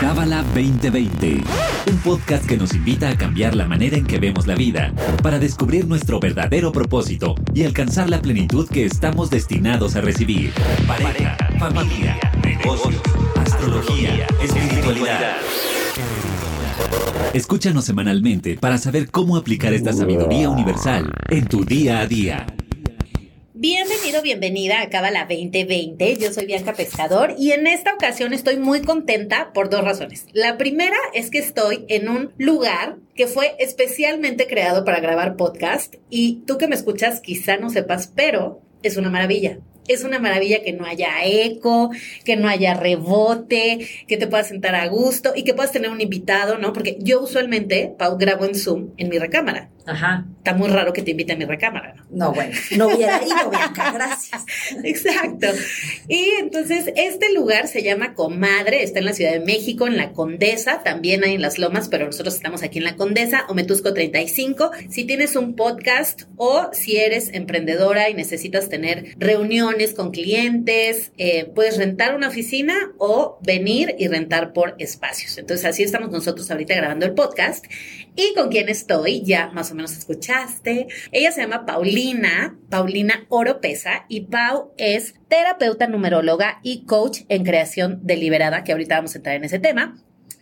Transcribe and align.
Cábala 0.00 0.42
2020, 0.54 1.42
un 1.90 1.98
podcast 1.98 2.46
que 2.46 2.56
nos 2.56 2.74
invita 2.74 3.08
a 3.08 3.16
cambiar 3.16 3.54
la 3.54 3.66
manera 3.66 3.96
en 3.96 4.04
que 4.04 4.18
vemos 4.18 4.46
la 4.46 4.54
vida, 4.54 4.92
para 5.22 5.38
descubrir 5.38 5.86
nuestro 5.86 6.20
verdadero 6.20 6.72
propósito 6.72 7.34
y 7.54 7.64
alcanzar 7.64 8.10
la 8.10 8.20
plenitud 8.20 8.68
que 8.68 8.84
estamos 8.84 9.30
destinados 9.30 9.96
a 9.96 10.00
recibir. 10.00 10.52
Pareja, 10.86 11.36
familia, 11.58 12.18
negocios, 12.44 13.00
astrología, 13.36 14.26
espiritualidad. 14.42 15.36
Escúchanos 17.32 17.84
semanalmente 17.84 18.56
para 18.56 18.78
saber 18.78 19.10
cómo 19.10 19.36
aplicar 19.36 19.72
esta 19.72 19.92
sabiduría 19.92 20.48
universal 20.50 21.12
en 21.30 21.46
tu 21.46 21.64
día 21.64 22.00
a 22.00 22.06
día. 22.06 22.46
Bienvenido, 23.66 24.20
bienvenida 24.20 24.82
a 24.82 24.90
Cábala 24.90 25.20
2020. 25.20 26.18
Yo 26.18 26.34
soy 26.34 26.44
Bianca 26.44 26.74
Pescador 26.74 27.34
y 27.38 27.52
en 27.52 27.66
esta 27.66 27.94
ocasión 27.94 28.34
estoy 28.34 28.58
muy 28.58 28.82
contenta 28.82 29.54
por 29.54 29.70
dos 29.70 29.82
razones. 29.82 30.26
La 30.34 30.58
primera 30.58 30.98
es 31.14 31.30
que 31.30 31.38
estoy 31.38 31.86
en 31.88 32.10
un 32.10 32.34
lugar 32.36 32.98
que 33.14 33.26
fue 33.26 33.54
especialmente 33.58 34.46
creado 34.46 34.84
para 34.84 35.00
grabar 35.00 35.36
podcast 35.36 35.94
y 36.10 36.42
tú 36.46 36.58
que 36.58 36.68
me 36.68 36.74
escuchas 36.74 37.22
quizá 37.22 37.56
no 37.56 37.70
sepas, 37.70 38.12
pero 38.14 38.60
es 38.82 38.98
una 38.98 39.08
maravilla 39.08 39.60
es 39.88 40.04
una 40.04 40.18
maravilla 40.18 40.62
que 40.62 40.72
no 40.72 40.86
haya 40.86 41.24
eco, 41.24 41.90
que 42.24 42.36
no 42.36 42.48
haya 42.48 42.74
rebote, 42.74 43.86
que 44.06 44.16
te 44.16 44.26
puedas 44.26 44.48
sentar 44.48 44.74
a 44.74 44.86
gusto 44.88 45.32
y 45.34 45.44
que 45.44 45.54
puedas 45.54 45.72
tener 45.72 45.90
un 45.90 46.00
invitado, 46.00 46.58
¿no? 46.58 46.72
Porque 46.72 46.96
yo 47.00 47.20
usualmente, 47.22 47.94
Pau, 47.98 48.16
grabo 48.16 48.44
en 48.46 48.54
Zoom 48.54 48.90
en 48.96 49.08
mi 49.08 49.18
recámara. 49.18 49.70
Ajá. 49.86 50.24
Está 50.38 50.54
muy 50.54 50.68
raro 50.68 50.92
que 50.92 51.02
te 51.02 51.12
invite 51.12 51.32
a 51.32 51.36
mi 51.36 51.44
recámara, 51.44 51.94
¿no? 51.94 52.04
No, 52.26 52.32
bueno, 52.32 52.52
no 52.76 52.88
hubiera 52.88 53.22
ido, 53.22 53.50
Bianca, 53.50 53.92
gracias. 53.92 54.44
Exacto. 54.84 55.48
Y 56.08 56.30
entonces, 56.40 56.92
este 56.96 57.32
lugar 57.32 57.68
se 57.68 57.82
llama 57.82 58.14
Comadre, 58.14 58.82
está 58.82 58.98
en 58.98 59.06
la 59.06 59.12
Ciudad 59.12 59.32
de 59.32 59.40
México, 59.40 59.86
en 59.86 59.96
la 59.96 60.12
Condesa, 60.12 60.82
también 60.82 61.24
hay 61.24 61.34
en 61.34 61.42
Las 61.42 61.58
Lomas, 61.58 61.88
pero 61.88 62.06
nosotros 62.06 62.34
estamos 62.34 62.62
aquí 62.62 62.78
en 62.78 62.84
la 62.84 62.96
Condesa, 62.96 63.44
Ometusco 63.48 63.92
35. 63.92 64.70
Si 64.88 65.04
tienes 65.04 65.36
un 65.36 65.54
podcast 65.54 66.22
o 66.36 66.70
si 66.72 66.96
eres 66.96 67.30
emprendedora 67.32 68.08
y 68.08 68.14
necesitas 68.14 68.68
tener 68.68 69.14
reuniones 69.18 69.94
con 69.94 70.10
clientes, 70.10 71.12
eh, 71.18 71.50
puedes 71.54 71.76
rentar 71.76 72.14
una 72.14 72.28
oficina 72.28 72.74
o 72.98 73.38
venir 73.42 73.94
y 73.98 74.08
rentar 74.08 74.52
por 74.52 74.76
espacios. 74.78 75.38
Entonces, 75.38 75.66
así 75.66 75.82
estamos 75.82 76.10
nosotros 76.10 76.50
ahorita 76.50 76.74
grabando 76.74 77.06
el 77.06 77.14
podcast. 77.14 77.66
¿Y 78.16 78.32
con 78.34 78.48
quién 78.48 78.68
estoy? 78.68 79.22
Ya 79.22 79.48
más 79.48 79.72
o 79.72 79.74
menos 79.74 79.92
escuchaste. 79.92 80.86
Ella 81.10 81.32
se 81.32 81.40
llama 81.40 81.66
Paulina, 81.66 82.56
Paulina 82.70 83.26
Oropesa, 83.28 84.06
y 84.08 84.22
Pau 84.22 84.72
es 84.76 85.14
terapeuta 85.28 85.88
numeróloga 85.88 86.60
y 86.62 86.84
coach 86.84 87.22
en 87.28 87.44
creación 87.44 88.00
deliberada, 88.02 88.62
que 88.62 88.70
ahorita 88.70 88.96
vamos 88.96 89.14
a 89.14 89.18
entrar 89.18 89.34
en 89.34 89.44
ese 89.44 89.58
tema. 89.58 89.96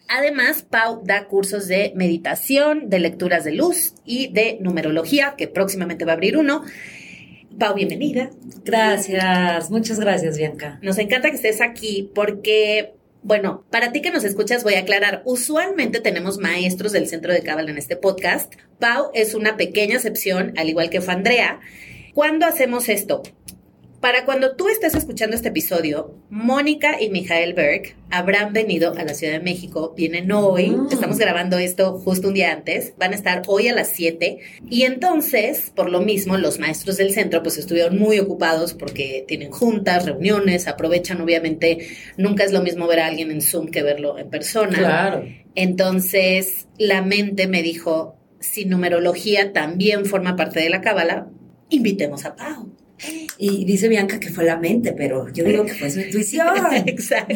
Además, 0.08 0.66
Pau 0.68 1.02
da 1.02 1.26
cursos 1.28 1.66
de 1.66 1.94
meditación, 1.96 2.90
de 2.90 2.98
lecturas 2.98 3.44
de 3.44 3.52
luz 3.52 3.94
y 4.04 4.30
de 4.30 4.58
numerología, 4.60 5.34
que 5.38 5.48
próximamente 5.48 6.04
va 6.04 6.12
a 6.12 6.14
abrir 6.14 6.36
uno. 6.36 6.64
Pau, 7.58 7.74
bienvenida. 7.74 8.30
Gracias, 8.64 9.70
muchas 9.70 9.98
gracias, 9.98 10.36
Bianca. 10.36 10.78
Nos 10.82 10.98
encanta 10.98 11.30
que 11.30 11.36
estés 11.36 11.62
aquí 11.62 12.10
porque 12.14 12.92
bueno, 13.22 13.64
para 13.70 13.92
ti 13.92 14.02
que 14.02 14.10
nos 14.10 14.24
escuchas 14.24 14.64
voy 14.64 14.74
a 14.74 14.80
aclarar, 14.80 15.22
usualmente 15.24 16.00
tenemos 16.00 16.38
maestros 16.38 16.92
del 16.92 17.06
Centro 17.06 17.32
de 17.32 17.42
Cabal 17.42 17.68
en 17.68 17.78
este 17.78 17.96
podcast. 17.96 18.54
Pau 18.78 19.10
es 19.14 19.34
una 19.34 19.56
pequeña 19.56 19.96
excepción, 19.96 20.52
al 20.56 20.68
igual 20.68 20.90
que 20.90 21.00
fue 21.00 21.14
Andrea. 21.14 21.60
¿Cuándo 22.14 22.46
hacemos 22.46 22.88
esto? 22.88 23.22
Para 24.03 24.25
cuando 24.25 24.56
tú 24.56 24.69
estés 24.69 24.97
escuchando 24.97 25.36
este 25.36 25.50
episodio, 25.50 26.19
Mónica 26.28 27.00
y 27.00 27.08
Mijael 27.08 27.55
Berg 27.55 27.95
habrán 28.11 28.53
venido 28.53 28.95
a 28.98 29.05
la 29.05 29.14
Ciudad 29.14 29.34
de 29.34 29.39
México. 29.39 29.95
Vienen 29.97 30.33
hoy. 30.33 30.70
Mm. 30.70 30.89
Estamos 30.91 31.19
grabando 31.19 31.56
esto 31.56 32.00
justo 32.00 32.27
un 32.27 32.34
día 32.34 32.50
antes. 32.50 32.95
Van 32.98 33.12
a 33.12 33.14
estar 33.14 33.42
hoy 33.47 33.69
a 33.69 33.73
las 33.73 33.91
7. 33.92 34.41
Y 34.69 34.83
entonces, 34.83 35.70
por 35.77 35.89
lo 35.89 36.01
mismo, 36.01 36.36
los 36.36 36.58
maestros 36.58 36.96
del 36.96 37.12
centro 37.12 37.45
pues 37.45 37.58
estuvieron 37.58 37.96
muy 37.96 38.18
ocupados 38.18 38.74
porque 38.74 39.24
tienen 39.29 39.52
juntas, 39.52 40.05
reuniones, 40.05 40.67
aprovechan 40.67 41.20
obviamente. 41.20 41.86
Nunca 42.17 42.42
es 42.42 42.51
lo 42.51 42.61
mismo 42.61 42.89
ver 42.89 42.98
a 42.98 43.07
alguien 43.07 43.30
en 43.30 43.41
Zoom 43.41 43.68
que 43.68 43.85
verlo 43.85 44.18
en 44.18 44.30
persona. 44.30 44.79
Claro. 44.79 45.24
Entonces, 45.55 46.67
la 46.77 47.02
mente 47.02 47.46
me 47.46 47.62
dijo, 47.62 48.17
si 48.41 48.64
numerología 48.64 49.52
también 49.52 50.07
forma 50.07 50.35
parte 50.35 50.58
de 50.58 50.70
la 50.70 50.80
cábala, 50.80 51.29
invitemos 51.68 52.24
a 52.24 52.35
Pau. 52.35 52.71
Y 53.39 53.64
dice 53.64 53.89
Bianca 53.89 54.20
que 54.20 54.30
fue 54.30 54.45
la 54.45 54.57
mente, 54.57 54.92
pero 54.92 55.29
yo 55.33 55.45
digo 55.45 55.64
que 55.64 55.74
fue 55.74 55.90
su 55.90 56.01
intuición. 56.01 56.48
exacto, 56.86 57.35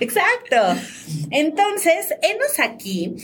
exacto. 0.00 0.80
Entonces, 1.30 2.14
enos 2.22 2.60
aquí. 2.60 3.14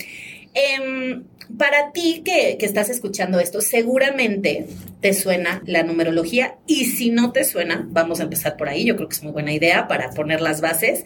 Em, 0.54 1.24
para 1.58 1.92
ti 1.92 2.22
que, 2.24 2.56
que 2.58 2.66
estás 2.66 2.88
escuchando 2.88 3.38
esto, 3.38 3.60
seguramente 3.60 4.66
te 5.00 5.12
suena 5.14 5.62
la 5.66 5.82
numerología 5.84 6.56
y 6.66 6.86
si 6.86 7.10
no 7.10 7.30
te 7.32 7.44
suena, 7.44 7.86
vamos 7.90 8.20
a 8.20 8.24
empezar 8.24 8.56
por 8.56 8.68
ahí. 8.68 8.84
Yo 8.84 8.96
creo 8.96 9.08
que 9.08 9.14
es 9.14 9.22
muy 9.22 9.32
buena 9.32 9.52
idea 9.52 9.86
para 9.86 10.10
poner 10.10 10.40
las 10.40 10.60
bases. 10.60 11.04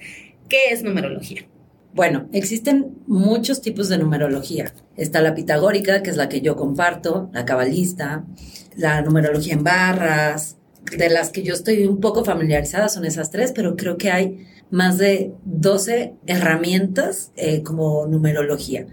¿Qué 0.49 0.71
es 0.71 0.83
numerología? 0.83 1.47
Bueno, 1.93 2.29
existen 2.33 2.99
muchos 3.07 3.63
tipos 3.63 3.89
de 3.89 3.99
numerología. 3.99 4.73
Está 4.97 5.21
la 5.21 5.35
pitagórica, 5.35 6.03
que 6.03 6.11
es 6.11 6.17
la 6.17 6.29
que 6.29 6.41
yo 6.41 6.55
comparto, 6.55 7.29
la 7.33 7.45
cabalista, 7.45 8.25
la 8.77 9.03
numerología 9.03 9.55
en 9.55 9.65
barras, 9.65 10.57
de 10.97 11.09
las 11.09 11.31
que 11.31 11.43
yo 11.43 11.55
estoy 11.55 11.87
un 11.87 12.01
poco 12.01 12.25
familiarizada 12.25 12.89
son 12.89 13.05
esas 13.05 13.31
tres, 13.31 13.53
pero 13.55 13.77
creo 13.77 13.97
que 13.97 14.11
hay 14.11 14.47
más 14.71 14.99
de 14.99 15.33
12 15.45 16.15
herramientas 16.27 17.33
eh, 17.37 17.63
como 17.63 18.07
numerología. 18.07 18.87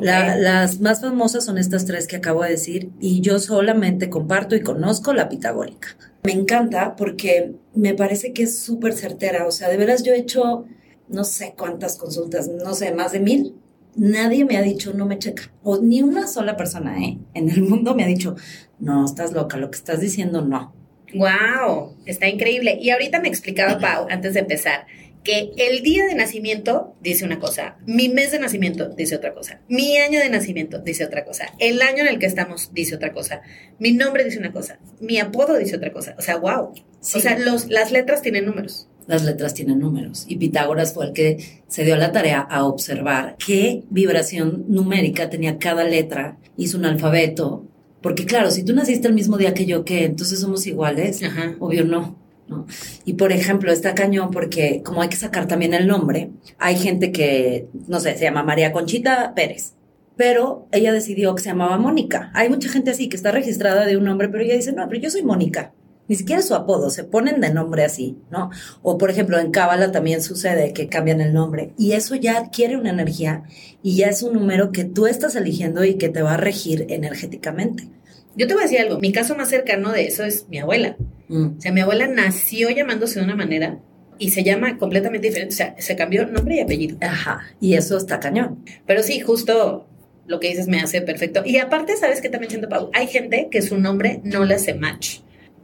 La, 0.00 0.36
las 0.36 0.80
más 0.80 1.00
famosas 1.00 1.44
son 1.44 1.56
estas 1.56 1.84
tres 1.84 2.06
que 2.06 2.16
acabo 2.16 2.42
de 2.42 2.50
decir 2.50 2.90
y 3.00 3.20
yo 3.20 3.38
solamente 3.38 4.10
comparto 4.10 4.56
y 4.56 4.60
conozco 4.60 5.12
la 5.12 5.28
pitagórica. 5.28 5.96
Me 6.24 6.32
encanta 6.32 6.96
porque 6.96 7.54
me 7.74 7.94
parece 7.94 8.32
que 8.32 8.44
es 8.44 8.58
súper 8.58 8.94
certera. 8.94 9.46
O 9.46 9.52
sea, 9.52 9.68
de 9.68 9.76
veras 9.76 10.02
yo 10.02 10.12
he 10.12 10.18
hecho 10.18 10.64
no 11.08 11.24
sé 11.24 11.54
cuántas 11.56 11.96
consultas, 11.96 12.48
no 12.48 12.74
sé, 12.74 12.92
más 12.92 13.12
de 13.12 13.20
mil. 13.20 13.54
Nadie 13.94 14.44
me 14.44 14.56
ha 14.56 14.62
dicho 14.62 14.92
no 14.94 15.06
me 15.06 15.18
checa. 15.18 15.52
O 15.62 15.80
ni 15.80 16.02
una 16.02 16.26
sola 16.26 16.56
persona 16.56 16.98
¿eh? 17.00 17.18
en 17.34 17.50
el 17.50 17.62
mundo 17.62 17.94
me 17.94 18.04
ha 18.04 18.08
dicho 18.08 18.34
no, 18.80 19.04
estás 19.04 19.32
loca, 19.32 19.56
lo 19.56 19.70
que 19.70 19.78
estás 19.78 20.00
diciendo 20.00 20.42
no. 20.42 20.74
Wow, 21.14 21.96
está 22.06 22.28
increíble. 22.28 22.78
Y 22.80 22.90
ahorita 22.90 23.20
me 23.20 23.28
explicaba 23.28 23.78
Pau, 23.78 24.06
antes 24.10 24.34
de 24.34 24.40
empezar, 24.40 24.86
que 25.24 25.52
el 25.56 25.82
día 25.82 26.04
de 26.04 26.14
nacimiento 26.14 26.94
dice 27.00 27.24
una 27.24 27.40
cosa, 27.40 27.78
mi 27.86 28.10
mes 28.10 28.30
de 28.30 28.38
nacimiento 28.38 28.90
dice 28.90 29.16
otra 29.16 29.32
cosa, 29.32 29.60
mi 29.68 29.96
año 29.96 30.20
de 30.20 30.28
nacimiento 30.28 30.78
dice 30.78 31.04
otra 31.04 31.24
cosa, 31.24 31.46
el 31.58 31.80
año 31.80 32.02
en 32.02 32.08
el 32.08 32.18
que 32.18 32.26
estamos 32.26 32.74
dice 32.74 32.94
otra 32.94 33.12
cosa, 33.12 33.40
mi 33.78 33.92
nombre 33.92 34.22
dice 34.22 34.38
una 34.38 34.52
cosa, 34.52 34.78
mi 35.00 35.18
apodo 35.18 35.56
dice 35.56 35.76
otra 35.76 35.92
cosa. 35.92 36.14
O 36.18 36.22
sea, 36.22 36.36
wow. 36.36 36.74
Sí. 37.00 37.18
O 37.18 37.20
sea, 37.20 37.38
los, 37.38 37.68
las 37.70 37.90
letras 37.90 38.22
tienen 38.22 38.44
números. 38.44 38.86
Las 39.06 39.24
letras 39.24 39.54
tienen 39.54 39.80
números 39.80 40.24
y 40.28 40.36
Pitágoras 40.36 40.94
fue 40.94 41.06
el 41.06 41.12
que 41.12 41.62
se 41.68 41.84
dio 41.84 41.96
la 41.96 42.12
tarea 42.12 42.40
a 42.40 42.64
observar 42.64 43.36
qué 43.44 43.82
vibración 43.90 44.64
numérica 44.68 45.28
tenía 45.28 45.58
cada 45.58 45.84
letra, 45.84 46.38
hizo 46.56 46.78
un 46.78 46.86
alfabeto, 46.86 47.66
porque 48.04 48.26
claro, 48.26 48.50
si 48.50 48.64
tú 48.64 48.74
naciste 48.74 49.08
el 49.08 49.14
mismo 49.14 49.38
día 49.38 49.54
que 49.54 49.64
yo, 49.64 49.82
¿qué? 49.86 50.04
Entonces 50.04 50.38
somos 50.38 50.66
iguales. 50.66 51.22
Ajá. 51.22 51.56
Obvio 51.58 51.86
no. 51.86 52.18
¿no? 52.48 52.66
Y 53.06 53.14
por 53.14 53.32
ejemplo, 53.32 53.72
está 53.72 53.94
cañón 53.94 54.30
porque 54.30 54.82
como 54.84 55.00
hay 55.00 55.08
que 55.08 55.16
sacar 55.16 55.48
también 55.48 55.72
el 55.72 55.86
nombre, 55.86 56.28
hay 56.58 56.76
gente 56.76 57.12
que, 57.12 57.66
no 57.88 58.00
sé, 58.00 58.14
se 58.18 58.24
llama 58.24 58.42
María 58.42 58.72
Conchita 58.72 59.32
Pérez, 59.34 59.72
pero 60.16 60.68
ella 60.70 60.92
decidió 60.92 61.34
que 61.34 61.44
se 61.44 61.48
llamaba 61.48 61.78
Mónica. 61.78 62.30
Hay 62.34 62.50
mucha 62.50 62.68
gente 62.68 62.90
así 62.90 63.08
que 63.08 63.16
está 63.16 63.30
registrada 63.30 63.86
de 63.86 63.96
un 63.96 64.04
nombre, 64.04 64.28
pero 64.28 64.44
ella 64.44 64.54
dice, 64.54 64.74
no, 64.74 64.86
pero 64.86 65.00
yo 65.00 65.08
soy 65.08 65.22
Mónica. 65.22 65.72
Ni 66.06 66.16
siquiera 66.16 66.42
su 66.42 66.54
apodo, 66.54 66.90
se 66.90 67.04
ponen 67.04 67.40
de 67.40 67.52
nombre 67.52 67.84
así, 67.84 68.18
¿no? 68.30 68.50
O 68.82 68.98
por 68.98 69.10
ejemplo, 69.10 69.38
en 69.38 69.50
Cábala 69.50 69.90
también 69.90 70.22
sucede 70.22 70.72
que 70.72 70.88
cambian 70.88 71.20
el 71.20 71.32
nombre 71.32 71.72
y 71.78 71.92
eso 71.92 72.14
ya 72.14 72.36
adquiere 72.36 72.76
una 72.76 72.90
energía 72.90 73.44
y 73.82 73.96
ya 73.96 74.08
es 74.08 74.22
un 74.22 74.34
número 74.34 74.70
que 74.70 74.84
tú 74.84 75.06
estás 75.06 75.34
eligiendo 75.34 75.84
y 75.84 75.94
que 75.94 76.10
te 76.10 76.22
va 76.22 76.34
a 76.34 76.38
regir 76.38 76.86
energéticamente. 76.90 77.88
Yo 78.36 78.46
te 78.46 78.54
voy 78.54 78.64
a 78.64 78.66
decir 78.66 78.80
algo, 78.80 78.98
mi 78.98 79.12
caso 79.12 79.34
más 79.36 79.48
cercano 79.48 79.92
de 79.92 80.06
eso 80.06 80.24
es 80.24 80.48
mi 80.48 80.58
abuela. 80.58 80.96
Mm. 81.28 81.56
O 81.58 81.60
sea, 81.60 81.72
mi 81.72 81.80
abuela 81.80 82.06
nació 82.06 82.68
llamándose 82.70 83.20
de 83.20 83.24
una 83.24 83.36
manera 83.36 83.78
y 84.18 84.30
se 84.30 84.42
llama 84.42 84.76
completamente 84.78 85.28
diferente. 85.28 85.54
O 85.54 85.56
sea, 85.56 85.74
se 85.78 85.96
cambió 85.96 86.26
nombre 86.26 86.56
y 86.56 86.60
apellido. 86.60 86.98
Ajá, 87.00 87.42
y 87.60 87.74
eso 87.74 87.96
está 87.96 88.20
cañón. 88.20 88.64
Pero 88.86 89.02
sí, 89.02 89.20
justo 89.20 89.86
lo 90.26 90.40
que 90.40 90.48
dices 90.48 90.68
me 90.68 90.80
hace 90.80 91.00
perfecto. 91.02 91.42
Y 91.44 91.58
aparte, 91.58 91.96
¿sabes 91.96 92.20
qué 92.20 92.28
también 92.28 92.50
siento, 92.50 92.68
Pau? 92.68 92.90
Hay 92.92 93.06
gente 93.06 93.48
que 93.50 93.62
su 93.62 93.78
nombre 93.78 94.20
no 94.24 94.44
le 94.44 94.54
hace 94.54 94.74
match. 94.74 95.18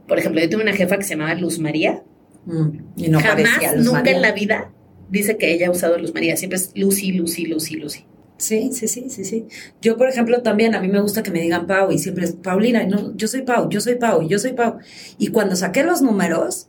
Por 0.07 0.19
ejemplo, 0.19 0.41
yo 0.41 0.49
tuve 0.49 0.63
una 0.63 0.73
jefa 0.73 0.97
que 0.97 1.03
se 1.03 1.11
llamaba 1.11 1.35
Luz 1.35 1.59
María. 1.59 2.03
Mm. 2.45 2.69
Y 2.95 3.09
no 3.09 3.19
Jamás, 3.19 3.75
Luz 3.75 3.85
nunca 3.85 3.99
María. 3.99 4.15
en 4.15 4.21
la 4.21 4.31
vida 4.33 4.71
dice 5.09 5.37
que 5.37 5.53
ella 5.53 5.67
ha 5.67 5.71
usado 5.71 5.97
Luz 5.97 6.13
María. 6.13 6.35
Siempre 6.37 6.57
es 6.57 6.71
Lucy, 6.75 7.11
Lucy, 7.11 7.45
Lucy, 7.45 7.75
Lucy. 7.75 8.05
Sí, 8.37 8.71
sí, 8.73 8.87
sí, 8.87 9.09
sí, 9.09 9.23
sí. 9.23 9.45
Yo, 9.81 9.97
por 9.97 10.09
ejemplo, 10.09 10.41
también 10.41 10.73
a 10.73 10.81
mí 10.81 10.87
me 10.87 10.99
gusta 10.99 11.21
que 11.21 11.29
me 11.29 11.41
digan 11.41 11.67
Pau 11.67 11.91
y 11.91 11.99
siempre 11.99 12.25
es 12.25 12.31
Paulina, 12.31 12.83
no, 12.87 13.15
yo 13.15 13.27
soy 13.27 13.43
Pau, 13.43 13.69
yo 13.69 13.79
soy 13.81 13.95
Pau, 13.95 14.23
y 14.23 14.29
yo 14.29 14.39
soy 14.39 14.53
Pau. 14.53 14.79
Y 15.19 15.27
cuando 15.27 15.55
saqué 15.55 15.83
los 15.83 16.01
números, 16.01 16.67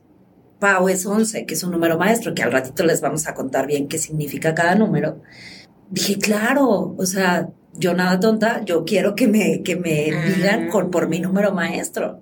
Pau 0.59 0.87
es 0.87 1.03
11, 1.03 1.47
que 1.47 1.55
es 1.55 1.63
un 1.63 1.71
número 1.71 1.97
maestro, 1.97 2.35
que 2.35 2.43
al 2.43 2.51
ratito 2.51 2.85
les 2.85 3.01
vamos 3.01 3.27
a 3.27 3.33
contar 3.33 3.65
bien 3.65 3.87
qué 3.87 3.97
significa 3.97 4.53
cada 4.53 4.75
número. 4.75 5.19
Dije, 5.89 6.19
claro, 6.19 6.95
o 6.95 7.05
sea, 7.07 7.49
yo 7.75 7.95
nada 7.95 8.19
tonta, 8.19 8.63
yo 8.65 8.85
quiero 8.85 9.15
que 9.15 9.27
me, 9.27 9.63
que 9.63 9.75
me 9.75 10.11
digan 10.35 10.69
por, 10.71 10.91
por 10.91 11.09
mi 11.09 11.19
número 11.19 11.53
maestro. 11.53 12.19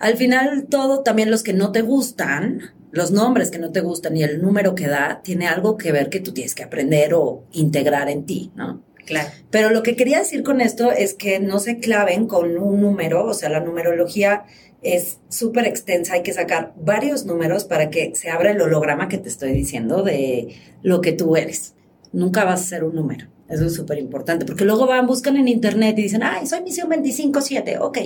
Al 0.00 0.16
final, 0.16 0.66
todo, 0.68 1.02
también 1.02 1.30
los 1.30 1.42
que 1.42 1.52
no 1.52 1.72
te 1.72 1.82
gustan, 1.82 2.62
los 2.90 3.12
nombres 3.12 3.50
que 3.50 3.58
no 3.58 3.70
te 3.70 3.82
gustan 3.82 4.16
y 4.16 4.22
el 4.22 4.40
número 4.40 4.74
que 4.74 4.88
da, 4.88 5.20
tiene 5.22 5.46
algo 5.46 5.76
que 5.76 5.92
ver 5.92 6.08
que 6.08 6.20
tú 6.20 6.32
tienes 6.32 6.54
que 6.54 6.64
aprender 6.64 7.12
o 7.14 7.44
integrar 7.52 8.08
en 8.08 8.24
ti, 8.24 8.50
¿no? 8.56 8.82
Claro. 9.04 9.28
Pero 9.50 9.70
lo 9.70 9.82
que 9.82 9.96
quería 9.96 10.18
decir 10.18 10.42
con 10.42 10.60
esto 10.60 10.90
es 10.90 11.14
que 11.14 11.38
no 11.38 11.58
se 11.58 11.78
claven 11.78 12.26
con 12.26 12.56
un 12.56 12.80
número, 12.80 13.26
o 13.26 13.34
sea, 13.34 13.50
la 13.50 13.60
numerología 13.60 14.44
es 14.82 15.18
súper 15.28 15.66
extensa, 15.66 16.14
hay 16.14 16.22
que 16.22 16.32
sacar 16.32 16.72
varios 16.76 17.26
números 17.26 17.64
para 17.64 17.90
que 17.90 18.14
se 18.14 18.30
abra 18.30 18.52
el 18.52 18.60
holograma 18.62 19.08
que 19.08 19.18
te 19.18 19.28
estoy 19.28 19.52
diciendo 19.52 20.02
de 20.02 20.56
lo 20.82 21.02
que 21.02 21.12
tú 21.12 21.36
eres. 21.36 21.74
Nunca 22.12 22.44
vas 22.44 22.62
a 22.62 22.64
ser 22.64 22.84
un 22.84 22.94
número. 22.94 23.26
Eso 23.50 23.66
es 23.66 23.74
súper 23.74 23.98
importante, 23.98 24.44
porque 24.44 24.64
luego 24.64 24.86
van, 24.86 25.08
buscan 25.08 25.36
en 25.36 25.48
internet 25.48 25.98
y 25.98 26.02
dicen, 26.02 26.22
ay, 26.22 26.46
soy 26.46 26.62
misión 26.62 26.88
25-7, 26.88 27.78
ok, 27.80 27.98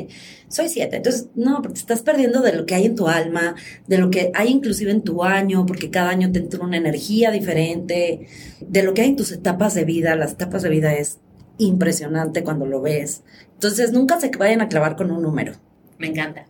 soy 0.49 0.71
7. 0.71 0.97
Entonces, 0.97 1.29
no, 1.35 1.61
te 1.61 1.75
estás 1.75 2.01
perdiendo 2.01 2.41
de 2.41 2.55
lo 2.55 2.65
que 2.65 2.75
hay 2.75 2.87
en 2.87 2.95
tu 2.95 3.09
alma, 3.09 3.55
de 3.87 3.99
lo 3.99 4.11
que 4.11 4.31
hay 4.35 4.49
inclusive 4.49 4.91
en 4.91 5.03
tu 5.03 5.23
año, 5.23 5.67
porque 5.67 5.91
cada 5.91 6.09
año 6.09 6.33
te 6.33 6.39
entra 6.39 6.65
una 6.65 6.79
energía 6.79 7.31
diferente, 7.31 8.27
de 8.61 8.83
lo 8.83 8.95
que 8.95 9.03
hay 9.03 9.09
en 9.09 9.17
tus 9.17 9.33
etapas 9.33 9.75
de 9.75 9.85
vida. 9.85 10.17
Las 10.17 10.33
etapas 10.33 10.63
de 10.63 10.71
vida 10.71 10.95
es 10.95 11.19
impresionante 11.59 12.43
cuando 12.43 12.65
lo 12.65 12.81
ves. 12.81 13.23
Entonces, 13.53 13.93
nunca 13.93 14.19
se 14.19 14.31
vayan 14.31 14.63
a 14.63 14.69
clavar 14.69 14.97
con 14.97 15.11
un 15.11 15.21
número. 15.21 15.53
Me 15.99 16.07
encanta. 16.07 16.47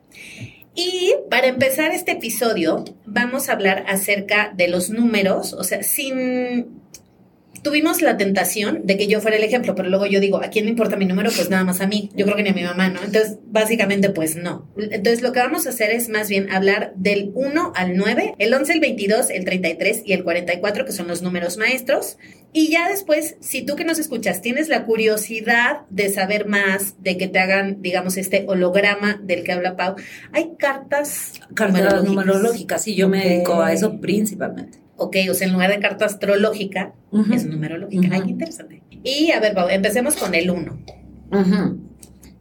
Y 0.77 1.15
para 1.31 1.49
empezar 1.49 1.91
este 1.91 2.13
episodio, 2.13 2.85
vamos 3.07 3.49
a 3.49 3.53
hablar 3.53 3.85
acerca 3.89 4.53
de 4.57 4.69
los 4.69 4.91
números, 4.91 5.53
o 5.53 5.65
sea, 5.65 5.83
sin 5.83 6.85
tuvimos 7.65 8.03
la 8.03 8.17
tentación 8.17 8.83
de 8.85 8.97
que 8.97 9.09
yo 9.09 9.21
fuera 9.21 9.37
el 9.37 9.43
ejemplo, 9.43 9.75
pero 9.75 9.89
luego 9.89 10.07
yo 10.07 10.21
digo, 10.21 10.37
¿a 10.37 10.49
quién 10.49 10.67
le 10.67 10.71
importa 10.71 10.97
mi 10.97 11.07
número? 11.07 11.31
Pues 11.35 11.51
nada 11.51 11.65
más 11.65 11.81
a 11.81 11.89
mí. 11.89 12.11
Yo 12.15 12.27
creo 12.27 12.37
que 12.37 12.45
ni 12.45 12.51
a 12.51 12.55
mi 12.55 12.63
mamá, 12.63 12.91
¿no? 12.91 13.01
Entonces, 13.03 13.39
básicamente, 13.47 14.11
pues 14.11 14.37
no. 14.37 14.71
Entonces, 14.77 15.23
lo 15.23 15.33
que 15.33 15.41
vamos 15.41 15.67
a 15.67 15.71
hacer 15.71 15.91
es 15.91 16.09
más 16.09 16.29
bien 16.29 16.53
hablar 16.53 16.93
del 16.95 17.33
1 17.35 17.73
al 17.75 17.97
9, 17.97 18.35
el 18.39 18.55
11, 18.55 18.75
el 18.75 18.81
22, 18.81 19.31
el 19.31 19.45
33 19.45 20.03
y 20.05 20.13
el 20.13 20.23
44, 20.23 20.85
que 20.85 20.93
son 20.93 21.09
los 21.09 21.23
números 21.23 21.57
maestros. 21.57 22.19
Y 22.53 22.71
ya 22.71 22.89
después, 22.89 23.37
si 23.41 23.63
tú 23.63 23.75
que 23.75 23.85
nos 23.85 23.99
escuchas 23.99 24.43
tienes 24.43 24.69
la 24.69 24.85
curiosidad 24.85 25.81
de 25.89 26.11
saber 26.11 26.47
más, 26.47 27.03
de 27.03 27.17
que 27.17 27.27
te 27.27 27.41
hagan, 27.41 27.83
digamos, 27.83 28.17
este 28.19 28.45
holograma 28.47 29.19
del 29.23 29.43
que 29.43 29.53
habla 29.53 29.75
Pau, 29.75 29.97
hay 30.33 30.53
cartas, 30.59 31.33
cartas 31.55 31.81
numerológicas. 31.81 32.05
numerológicas. 32.05 32.83
Sí, 32.83 32.95
yo 32.95 33.09
me 33.09 33.25
dedico 33.25 33.61
a 33.61 33.73
eso 33.73 33.99
principalmente. 34.01 34.84
Ok, 34.97 35.17
o 35.31 35.35
sea, 35.35 35.47
en 35.47 35.53
lugar 35.53 35.71
de 35.71 35.81
carta 35.81 36.05
astrológica, 36.05 36.95
es 37.33 37.47
numerológica. 37.47 38.09
Ay, 38.13 38.23
qué 38.23 38.31
interesante. 38.31 38.83
Y 39.03 39.33
a 39.33 39.41
ver, 39.41 39.55
empecemos 39.71 40.17
con 40.17 40.35
el 40.35 40.51
1. 40.51 40.79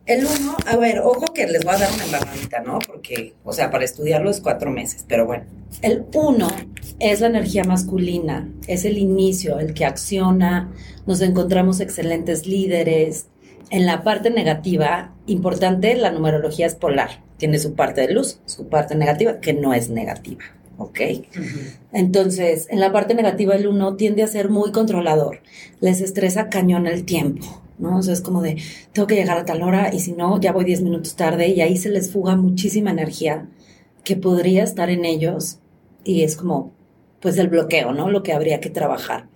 El 0.05 0.25
1, 0.25 0.57
a 0.65 0.75
ver, 0.75 0.99
ojo 0.99 1.33
que 1.33 1.47
les 1.47 1.63
voy 1.63 1.75
a 1.75 1.77
dar 1.77 1.93
una 1.93 2.03
embarradita, 2.03 2.59
¿no? 2.61 2.79
Porque, 2.79 3.35
o 3.43 3.53
sea, 3.53 3.71
para 3.71 3.85
estudiarlo 3.85 4.29
es 4.29 4.41
cuatro 4.41 4.69
meses, 4.69 5.05
pero 5.07 5.25
bueno. 5.25 5.45
El 5.81 6.03
1 6.13 6.47
es 6.99 7.21
la 7.21 7.27
energía 7.27 7.63
masculina, 7.63 8.49
es 8.67 8.83
el 8.83 8.97
inicio, 8.97 9.59
el 9.59 9.73
que 9.73 9.85
acciona, 9.85 10.71
nos 11.07 11.21
encontramos 11.21 11.79
excelentes 11.79 12.45
líderes. 12.45 13.27
En 13.69 13.85
la 13.85 14.03
parte 14.03 14.29
negativa, 14.29 15.15
importante, 15.25 15.95
la 15.95 16.11
numerología 16.11 16.67
es 16.67 16.75
polar. 16.75 17.23
Tiene 17.37 17.57
su 17.57 17.73
parte 17.73 18.01
de 18.01 18.13
luz, 18.13 18.39
su 18.45 18.67
parte 18.67 18.95
negativa, 18.95 19.39
que 19.39 19.53
no 19.53 19.73
es 19.73 19.89
negativa. 19.89 20.43
¿Ok? 20.77 20.99
Entonces, 21.91 22.67
en 22.69 22.79
la 22.79 22.91
parte 22.91 23.13
negativa, 23.13 23.55
el 23.55 23.67
uno 23.67 23.95
tiende 23.95 24.23
a 24.23 24.27
ser 24.27 24.49
muy 24.49 24.71
controlador, 24.71 25.39
les 25.79 26.01
estresa 26.01 26.49
cañón 26.49 26.87
el 26.87 27.05
tiempo, 27.05 27.61
¿no? 27.77 27.97
O 27.97 28.01
sea, 28.01 28.13
es 28.13 28.21
como 28.21 28.41
de, 28.41 28.57
tengo 28.91 29.07
que 29.07 29.15
llegar 29.15 29.37
a 29.37 29.45
tal 29.45 29.61
hora 29.61 29.93
y 29.93 29.99
si 29.99 30.13
no, 30.13 30.39
ya 30.39 30.51
voy 30.51 30.65
10 30.65 30.81
minutos 30.81 31.15
tarde 31.15 31.47
y 31.47 31.61
ahí 31.61 31.77
se 31.77 31.89
les 31.89 32.11
fuga 32.11 32.35
muchísima 32.35 32.91
energía 32.91 33.47
que 34.03 34.15
podría 34.15 34.63
estar 34.63 34.89
en 34.89 35.05
ellos 35.05 35.59
y 36.03 36.23
es 36.23 36.35
como, 36.35 36.71
pues, 37.19 37.37
el 37.37 37.47
bloqueo, 37.47 37.93
¿no? 37.93 38.09
Lo 38.09 38.23
que 38.23 38.33
habría 38.33 38.59
que 38.59 38.69
trabajar. 38.69 39.27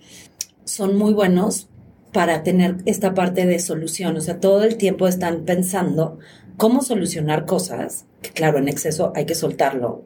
Son 0.65 0.97
muy 0.97 1.13
buenos 1.13 1.69
para 2.11 2.43
tener 2.43 2.77
esta 2.85 3.13
parte 3.13 3.45
de 3.45 3.59
solución, 3.59 4.17
o 4.17 4.21
sea, 4.21 4.39
todo 4.39 4.63
el 4.63 4.77
tiempo 4.77 5.07
están 5.07 5.45
pensando 5.45 6.19
cómo 6.57 6.81
solucionar 6.81 7.45
cosas, 7.45 8.05
que 8.21 8.31
claro, 8.31 8.57
en 8.57 8.67
exceso 8.67 9.13
hay 9.15 9.25
que 9.25 9.35
soltarlo, 9.35 10.05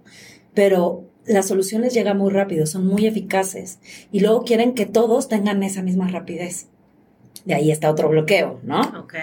pero 0.54 1.06
las 1.26 1.48
soluciones 1.48 1.94
llegan 1.94 2.18
muy 2.18 2.32
rápido, 2.32 2.66
son 2.66 2.88
muy 2.88 3.06
eficaces 3.06 3.80
y 4.12 4.22
luego 4.22 4.44
quieren 4.44 4.74
que 4.74 4.86
todos 4.86 5.28
tengan 5.28 5.64
esa 5.64 5.82
misma 5.82 6.08
rapidez. 6.08 6.68
Y 7.46 7.54
ahí 7.54 7.72
está 7.72 7.90
otro 7.90 8.10
bloqueo, 8.10 8.60
¿no? 8.64 8.82
Ok. 9.00 9.16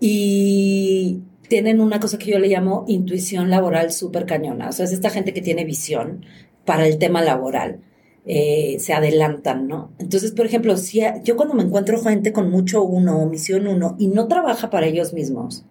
Y 0.00 1.20
tienen 1.48 1.80
una 1.80 2.00
cosa 2.00 2.18
que 2.18 2.30
yo 2.30 2.38
le 2.38 2.48
llamo 2.48 2.84
intuición 2.88 3.50
laboral 3.50 3.92
súper 3.92 4.24
cañona. 4.24 4.68
O 4.68 4.72
sea, 4.72 4.84
es 4.84 4.92
esta 4.92 5.10
gente 5.10 5.34
que 5.34 5.42
tiene 5.42 5.64
visión 5.64 6.24
para 6.64 6.86
el 6.86 6.98
tema 6.98 7.22
laboral. 7.22 7.80
Eh, 8.26 8.76
se 8.78 8.92
adelantan, 8.92 9.66
¿no? 9.66 9.92
Entonces, 9.98 10.32
por 10.32 10.46
ejemplo, 10.46 10.76
si 10.76 11.00
yo 11.24 11.36
cuando 11.36 11.54
me 11.54 11.62
encuentro 11.62 12.00
gente 12.02 12.32
con 12.32 12.50
mucho 12.50 12.82
uno 12.82 13.18
o 13.18 13.26
misión 13.28 13.66
uno 13.66 13.96
y 13.98 14.08
no 14.08 14.28
trabaja 14.28 14.70
para 14.70 14.86
ellos 14.86 15.12
mismos, 15.12 15.64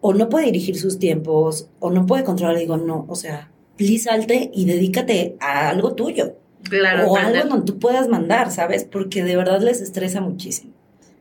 o 0.00 0.12
no 0.12 0.28
puede 0.28 0.46
dirigir 0.46 0.76
sus 0.76 0.98
tiempos, 0.98 1.70
o 1.78 1.90
no 1.90 2.06
puede 2.06 2.24
controlar, 2.24 2.58
digo, 2.58 2.76
no, 2.76 3.06
o 3.08 3.14
sea, 3.14 3.52
salte 3.98 4.50
y 4.52 4.64
dedícate 4.64 5.36
a 5.40 5.68
algo 5.68 5.94
tuyo. 5.94 6.36
Claro. 6.62 7.10
O 7.10 7.16
algo 7.16 7.48
donde 7.48 7.66
tú 7.66 7.78
puedas 7.78 8.08
mandar, 8.08 8.50
¿sabes? 8.50 8.84
Porque 8.84 9.24
de 9.24 9.36
verdad 9.36 9.60
les 9.60 9.80
estresa 9.80 10.20
muchísimo. 10.20 10.72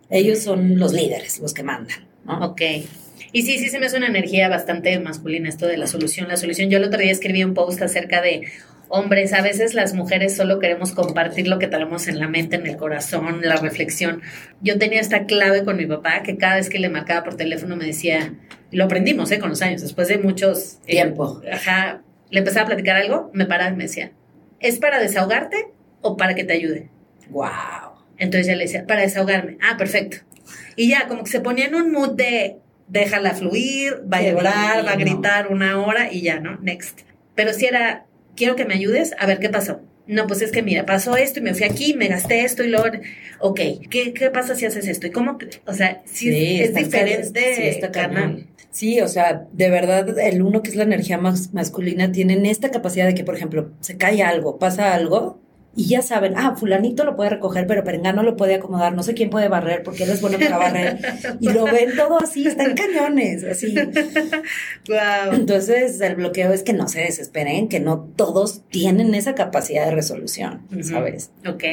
Ellos 0.10 0.40
son 0.40 0.78
los 0.78 0.94
líderes, 0.94 1.40
los 1.40 1.54
que 1.54 1.64
mandan. 1.64 2.08
¿no? 2.26 2.46
Ok. 2.46 2.62
Y 3.34 3.44
sí, 3.44 3.58
sí 3.60 3.70
se 3.70 3.80
me 3.80 3.86
hace 3.86 3.98
una 3.98 4.08
energía 4.08 4.50
bastante 4.50 5.00
masculina 5.00 5.48
esto 5.48 5.66
de 5.66 5.78
la 5.78 5.88
solución. 5.88 6.28
La 6.28 6.38
solución, 6.38 6.70
yo 6.70 6.78
el 6.78 6.84
otro 6.84 7.00
día 7.00 7.12
escribí 7.12 7.44
un 7.44 7.54
post 7.54 7.82
acerca 7.82 8.22
de 8.22 8.44
hombres, 8.92 9.32
a 9.32 9.42
veces 9.42 9.74
las 9.74 9.94
mujeres 9.94 10.36
solo 10.36 10.60
queremos 10.60 10.92
compartir 10.92 11.48
lo 11.48 11.60
que 11.60 11.68
tenemos 11.68 12.08
en 12.08 12.20
la 12.20 12.28
mente, 12.28 12.58
en 12.58 12.68
el 12.68 12.76
corazón, 12.76 13.40
la 13.42 13.56
reflexión. 13.56 14.22
Yo 14.62 14.78
tenía 14.78 15.00
esta 15.00 15.26
clave 15.26 15.64
con 15.64 15.78
mi 15.78 15.86
papá 15.86 16.24
que 16.24 16.38
cada 16.38 16.58
vez 16.58 16.70
que 16.70 16.78
le 16.78 16.90
marcaba 16.90 17.24
por 17.24 17.36
teléfono 17.36 17.78
me 17.78 17.86
decía, 17.86 18.34
lo 18.72 18.84
aprendimos 18.84 19.32
¿eh? 19.32 19.40
con 19.40 19.50
los 19.50 19.62
años, 19.62 19.82
después 19.82 20.10
de 20.10 20.18
muchos... 20.18 20.80
Eh, 20.86 20.92
Tiempo. 20.92 21.42
ajá, 21.52 22.02
le 22.32 22.40
empezaba 22.40 22.64
a 22.64 22.68
platicar 22.68 22.96
algo, 22.96 23.30
me 23.34 23.46
paraba 23.46 23.72
y 23.72 23.76
me 23.76 23.84
decía, 23.84 24.12
¿es 24.60 24.80
para 24.80 25.00
desahogarte 25.00 25.68
o 26.02 26.18
para 26.18 26.34
que 26.34 26.44
te 26.44 26.54
ayude? 26.54 26.90
Wow. 27.30 27.50
Entonces 28.18 28.48
ya 28.48 28.56
le 28.56 28.64
decía, 28.64 28.86
para 28.88 29.02
desahogarme. 29.02 29.58
Ah, 29.62 29.78
perfecto. 29.78 30.18
Y 30.76 30.90
ya, 30.90 31.08
como 31.08 31.24
que 31.24 31.30
se 31.30 31.42
ponía 31.42 31.66
en 31.66 31.76
un 31.76 31.92
mood 31.92 32.12
de 32.12 32.58
déjala 32.88 33.34
fluir, 33.34 34.04
va 34.12 34.18
a 34.18 34.22
llorar, 34.22 34.86
va 34.86 34.92
a 34.92 34.96
gritar 34.96 35.48
una 35.48 35.80
hora 35.80 36.12
y 36.12 36.22
ya, 36.22 36.40
¿no? 36.40 36.58
Next. 36.62 37.02
Pero 37.36 37.54
si 37.54 37.66
era, 37.66 38.06
quiero 38.36 38.56
que 38.56 38.66
me 38.66 38.74
ayudes, 38.74 39.16
a 39.18 39.26
ver 39.26 39.40
qué 39.40 39.50
pasó. 39.50 39.82
No, 40.08 40.28
pues 40.28 40.42
es 40.42 40.52
que 40.52 40.62
mira, 40.62 40.86
pasó 40.86 41.16
esto 41.16 41.40
y 41.40 41.44
me 41.44 41.54
fui 41.54 41.64
aquí, 41.64 41.94
me 41.94 42.08
gasté 42.08 42.44
esto 42.44 42.64
y 42.64 42.70
luego, 42.70 42.86
ok, 43.40 43.60
¿qué, 43.90 44.14
qué 44.14 44.30
pasa 44.30 44.56
si 44.56 44.66
haces 44.66 44.88
esto? 44.88 45.08
¿Y 45.08 45.12
cómo? 45.12 45.38
O 45.66 45.74
sea, 45.74 46.02
si 46.06 46.62
es, 46.62 46.74
diferente, 46.74 47.56
sí, 47.56 47.64
está 47.64 47.92
canal. 47.92 48.48
Sí, 48.72 49.02
o 49.02 49.08
sea, 49.08 49.48
de 49.52 49.70
verdad, 49.70 50.18
el 50.20 50.42
uno 50.42 50.64
que 50.64 50.70
es 50.70 50.76
la 50.76 50.84
energía 50.84 51.18
más 51.18 51.54
masculina 51.54 52.12
tienen 52.12 52.46
esta 52.46 52.72
capacidad 52.72 53.06
de 53.06 53.14
que, 53.14 53.24
por 53.24 53.36
ejemplo, 53.36 53.72
se 53.82 53.98
cae 53.98 54.24
algo, 54.24 54.60
pasa 54.60 54.94
algo, 54.94 55.40
y 55.74 55.88
ya 55.88 56.02
saben, 56.02 56.34
ah, 56.36 56.56
fulanito 56.58 57.06
lo 57.06 57.16
puede 57.16 57.30
recoger, 57.30 57.66
pero 57.66 57.84
Perengano 57.84 58.24
lo 58.24 58.36
puede 58.36 58.56
acomodar, 58.56 58.94
no 58.94 59.04
sé 59.04 59.14
quién 59.14 59.30
puede 59.30 59.48
barrer, 59.48 59.84
porque 59.84 60.04
él 60.04 60.10
es 60.10 60.20
bueno 60.20 60.38
para 60.38 60.58
barrer. 60.58 61.00
Y 61.40 61.50
lo 61.50 61.64
ven 61.64 61.96
todo 61.96 62.20
así, 62.22 62.46
están 62.46 62.76
cañones, 62.76 63.44
así. 63.44 63.74
Wow. 64.88 65.34
Entonces, 65.34 66.02
el 66.02 66.16
bloqueo 66.16 66.52
es 66.52 66.64
que 66.64 66.74
no 66.74 66.88
se 66.88 67.02
desesperen, 67.02 67.70
que 67.70 67.80
no 67.80 68.10
todos 68.16 68.64
tienen 68.70 69.16
esa 69.16 69.34
capacidad 69.34 69.86
de 69.86 69.92
resolución, 69.92 70.62
¿sabes? 70.82 71.32
Ok. 71.48 71.64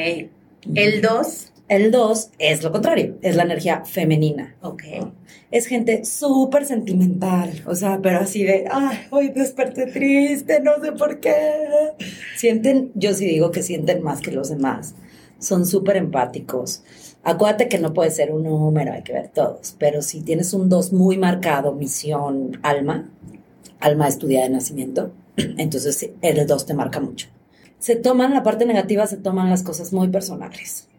El 0.75 1.01
2 1.01 1.48
el 1.69 1.91
2 1.91 2.31
es 2.39 2.63
lo 2.63 2.71
contrario, 2.71 3.17
es 3.21 3.35
la 3.35 3.43
energía 3.43 3.85
femenina. 3.85 4.55
Ok. 4.61 4.83
Es 5.51 5.67
gente 5.67 6.03
súper 6.03 6.65
sentimental, 6.65 7.63
o 7.67 7.75
sea, 7.75 7.99
pero 8.01 8.19
así 8.19 8.43
de, 8.43 8.65
ay, 8.71 8.97
hoy 9.11 9.29
desperté 9.29 9.85
triste, 9.85 10.61
no 10.61 10.83
sé 10.83 10.91
por 10.93 11.19
qué. 11.19 11.35
Sienten, 12.35 12.91
yo 12.95 13.13
sí 13.13 13.25
digo 13.25 13.51
que 13.51 13.61
sienten 13.61 14.01
más 14.01 14.19
que 14.19 14.31
los 14.31 14.49
demás. 14.49 14.95
Son 15.37 15.67
súper 15.67 15.97
empáticos. 15.97 16.83
Acuérdate 17.23 17.69
que 17.69 17.77
no 17.77 17.93
puede 17.93 18.09
ser 18.09 18.31
un 18.31 18.43
número, 18.43 18.91
hay 18.91 19.03
que 19.03 19.13
ver 19.13 19.27
todos, 19.29 19.75
pero 19.77 20.01
si 20.01 20.21
tienes 20.21 20.53
un 20.53 20.69
2 20.69 20.91
muy 20.93 21.19
marcado, 21.19 21.73
misión, 21.73 22.59
alma, 22.63 23.11
alma 23.79 24.07
estudiada 24.07 24.45
de 24.45 24.53
nacimiento, 24.53 25.11
entonces 25.37 26.09
el 26.21 26.47
2 26.47 26.65
te 26.65 26.73
marca 26.73 26.99
mucho. 26.99 27.27
Se 27.77 27.95
toman, 27.95 28.33
la 28.33 28.41
parte 28.41 28.65
negativa, 28.65 29.05
se 29.05 29.17
toman 29.17 29.51
las 29.51 29.61
cosas 29.61 29.93
muy 29.93 30.09
personales 30.09 30.89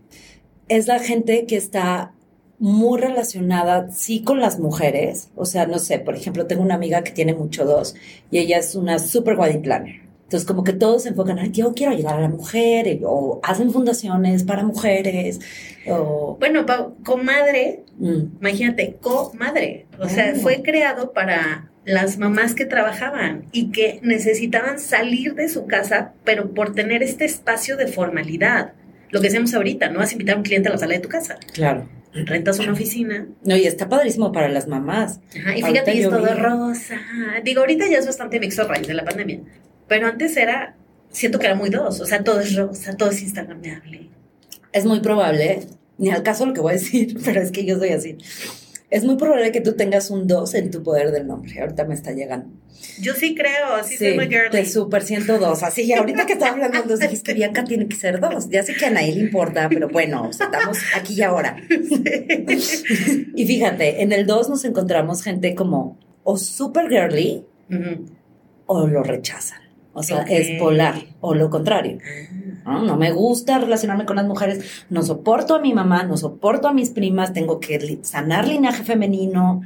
es 0.70 0.86
la 0.86 1.00
gente 1.00 1.44
que 1.46 1.56
está 1.56 2.12
muy 2.60 3.00
relacionada, 3.00 3.90
sí, 3.90 4.22
con 4.22 4.40
las 4.40 4.60
mujeres. 4.60 5.30
O 5.34 5.44
sea, 5.44 5.66
no 5.66 5.78
sé, 5.78 5.98
por 5.98 6.14
ejemplo, 6.14 6.46
tengo 6.46 6.62
una 6.62 6.76
amiga 6.76 7.02
que 7.02 7.10
tiene 7.10 7.34
mucho 7.34 7.64
dos 7.64 7.96
y 8.30 8.38
ella 8.38 8.58
es 8.58 8.74
una 8.76 8.98
super 8.98 9.36
wedding 9.36 9.62
planner. 9.62 10.00
Entonces, 10.22 10.46
como 10.46 10.62
que 10.62 10.72
todos 10.72 11.02
se 11.02 11.08
enfocan, 11.08 11.40
Ay, 11.40 11.50
yo 11.50 11.74
quiero 11.74 11.90
ayudar 11.90 12.18
a 12.18 12.20
la 12.20 12.28
mujer, 12.28 13.00
o 13.04 13.40
hacen 13.42 13.72
fundaciones 13.72 14.44
para 14.44 14.62
mujeres, 14.62 15.40
o... 15.88 16.36
Bueno, 16.38 16.64
comadre, 17.04 17.82
mm, 17.98 18.38
imagínate, 18.38 18.96
comadre. 19.00 19.86
O 19.98 20.08
sea, 20.08 20.36
fue 20.36 20.62
creado 20.62 21.12
para 21.12 21.72
las 21.84 22.18
mamás 22.18 22.54
que 22.54 22.64
trabajaban 22.64 23.46
y 23.50 23.72
que 23.72 23.98
necesitaban 24.04 24.78
salir 24.78 25.34
de 25.34 25.48
su 25.48 25.66
casa, 25.66 26.12
pero 26.22 26.54
por 26.54 26.74
tener 26.74 27.02
este 27.02 27.24
espacio 27.24 27.76
de 27.76 27.88
formalidad. 27.88 28.74
Lo 29.10 29.20
que 29.20 29.28
hacemos 29.28 29.54
ahorita, 29.54 29.90
no 29.90 29.98
vas 29.98 30.10
a 30.10 30.12
invitar 30.12 30.34
a 30.34 30.38
un 30.38 30.44
cliente 30.44 30.68
a 30.68 30.72
la 30.72 30.78
sala 30.78 30.94
de 30.94 31.00
tu 31.00 31.08
casa. 31.08 31.36
claro. 31.52 31.88
Rentas 32.12 32.58
una 32.58 32.72
oficina. 32.72 33.28
No, 33.44 33.56
y 33.56 33.66
está 33.66 33.88
padrísimo 33.88 34.32
para 34.32 34.48
las 34.48 34.66
mamás. 34.66 35.20
Ajá, 35.38 35.56
y 35.56 35.62
fíjate, 35.62 35.94
y 35.94 36.00
es 36.00 36.08
todo 36.08 36.34
rosa. 36.34 36.98
Digo, 37.44 37.60
ahorita 37.60 37.86
ya 37.88 37.98
es 37.98 38.06
bastante 38.06 38.40
mixto 38.40 38.62
a 38.62 38.64
raíz 38.64 38.88
de 38.88 38.94
la 38.94 39.04
pandemia. 39.04 39.40
Pero 39.86 40.08
antes 40.08 40.36
era, 40.36 40.74
siento 41.10 41.38
que 41.38 41.46
era 41.46 41.54
muy 41.54 41.70
dos. 41.70 42.00
O 42.00 42.06
sea, 42.06 42.24
todo 42.24 42.40
es 42.40 42.56
rosa, 42.56 42.96
todo 42.96 43.10
es 43.10 43.22
instagramable. 43.22 44.08
Es 44.72 44.84
muy 44.86 44.98
probable, 45.00 45.60
ni 45.98 46.10
al 46.10 46.24
caso 46.24 46.46
lo 46.46 46.52
que 46.52 46.60
voy 46.60 46.72
a 46.72 46.76
decir, 46.76 47.16
pero 47.24 47.40
es 47.40 47.52
que 47.52 47.64
yo 47.64 47.78
soy 47.78 47.90
así. 47.90 48.18
Es 48.90 49.04
muy 49.04 49.16
probable 49.16 49.52
que 49.52 49.60
tú 49.60 49.74
tengas 49.74 50.10
un 50.10 50.26
2 50.26 50.54
en 50.54 50.70
tu 50.70 50.82
poder 50.82 51.12
del 51.12 51.26
nombre. 51.26 51.60
Ahorita 51.60 51.84
me 51.84 51.94
está 51.94 52.12
llegando. 52.12 52.50
Yo 53.00 53.14
sí 53.14 53.34
creo, 53.34 53.74
así 53.74 53.96
soy 53.96 54.14
muy 54.14 54.28
te 54.28 54.36
girly. 54.36 54.66
super 54.66 55.02
siento 55.02 55.38
dos. 55.38 55.62
Así, 55.62 55.82
y 55.82 55.92
ahorita 55.92 56.26
que 56.26 56.32
estaba 56.32 56.52
hablando 56.52 56.82
de 56.82 56.88
dos, 56.88 56.98
dije, 56.98 57.14
es 57.14 57.22
que 57.22 57.34
Bianca 57.34 57.64
tiene 57.64 57.86
que 57.86 57.96
ser 57.96 58.20
dos. 58.20 58.48
Ya 58.48 58.62
sé 58.62 58.74
que 58.74 58.86
a 58.86 58.90
nadie 58.90 59.14
le 59.14 59.20
importa, 59.20 59.68
pero 59.68 59.88
bueno, 59.88 60.28
o 60.28 60.32
sea, 60.32 60.46
estamos 60.46 60.78
aquí 60.94 61.14
y 61.14 61.22
ahora. 61.22 61.56
Y 63.34 63.46
fíjate, 63.46 64.02
en 64.02 64.12
el 64.12 64.26
2 64.26 64.50
nos 64.50 64.64
encontramos 64.64 65.22
gente 65.22 65.54
como 65.54 65.98
o 66.24 66.36
super 66.36 66.88
girly 66.88 67.44
o 68.66 68.86
lo 68.86 69.02
rechazan. 69.02 69.59
O 69.92 70.02
sea, 70.02 70.22
es 70.22 70.60
polar 70.60 70.94
o 71.20 71.34
lo 71.34 71.50
contrario. 71.50 71.98
¿no? 72.64 72.84
No 72.84 72.96
me 72.96 73.10
gusta 73.10 73.58
relacionarme 73.58 74.06
con 74.06 74.16
las 74.16 74.26
mujeres, 74.26 74.84
no 74.88 75.02
soporto 75.02 75.54
a 75.54 75.60
mi 75.60 75.74
mamá, 75.74 76.04
no 76.04 76.16
soporto 76.16 76.68
a 76.68 76.72
mis 76.72 76.90
primas, 76.90 77.32
tengo 77.32 77.58
que 77.58 77.98
sanar 78.02 78.46
linaje 78.46 78.84
femenino. 78.84 79.62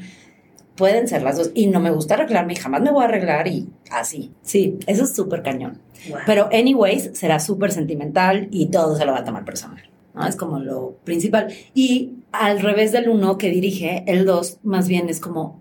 Pueden 0.77 1.07
ser 1.07 1.23
las 1.23 1.37
dos. 1.37 1.53
Y 1.55 1.69
no 1.69 1.79
me 1.79 1.91
gusta 1.91 2.15
arreglarme 2.15 2.55
y 2.55 2.57
jamás 2.57 2.81
me 2.81 2.91
voy 2.91 3.05
a 3.05 3.09
arreglar 3.09 3.47
y 3.47 3.69
así. 3.91 4.33
Sí, 4.43 4.79
eso 4.87 5.05
es 5.05 5.15
súper 5.15 5.43
cañón. 5.43 5.79
Wow. 6.09 6.19
Pero, 6.27 6.49
anyways, 6.53 7.11
será 7.13 7.39
súper 7.39 7.71
sentimental 7.71 8.49
y 8.51 8.67
todo 8.67 8.97
se 8.97 9.05
lo 9.05 9.13
va 9.13 9.19
a 9.19 9.25
tomar 9.25 9.45
personal. 9.45 9.89
¿no? 10.15 10.27
Es 10.27 10.35
como 10.35 10.59
lo 10.59 10.97
principal. 11.05 11.53
Y 11.75 12.15
al 12.33 12.61
revés 12.61 12.91
del 12.91 13.09
uno 13.09 13.39
que 13.39 13.51
dirige, 13.51 14.03
el 14.07 14.25
dos 14.25 14.59
más 14.65 14.89
bien 14.89 15.09
es 15.09 15.21
como, 15.21 15.61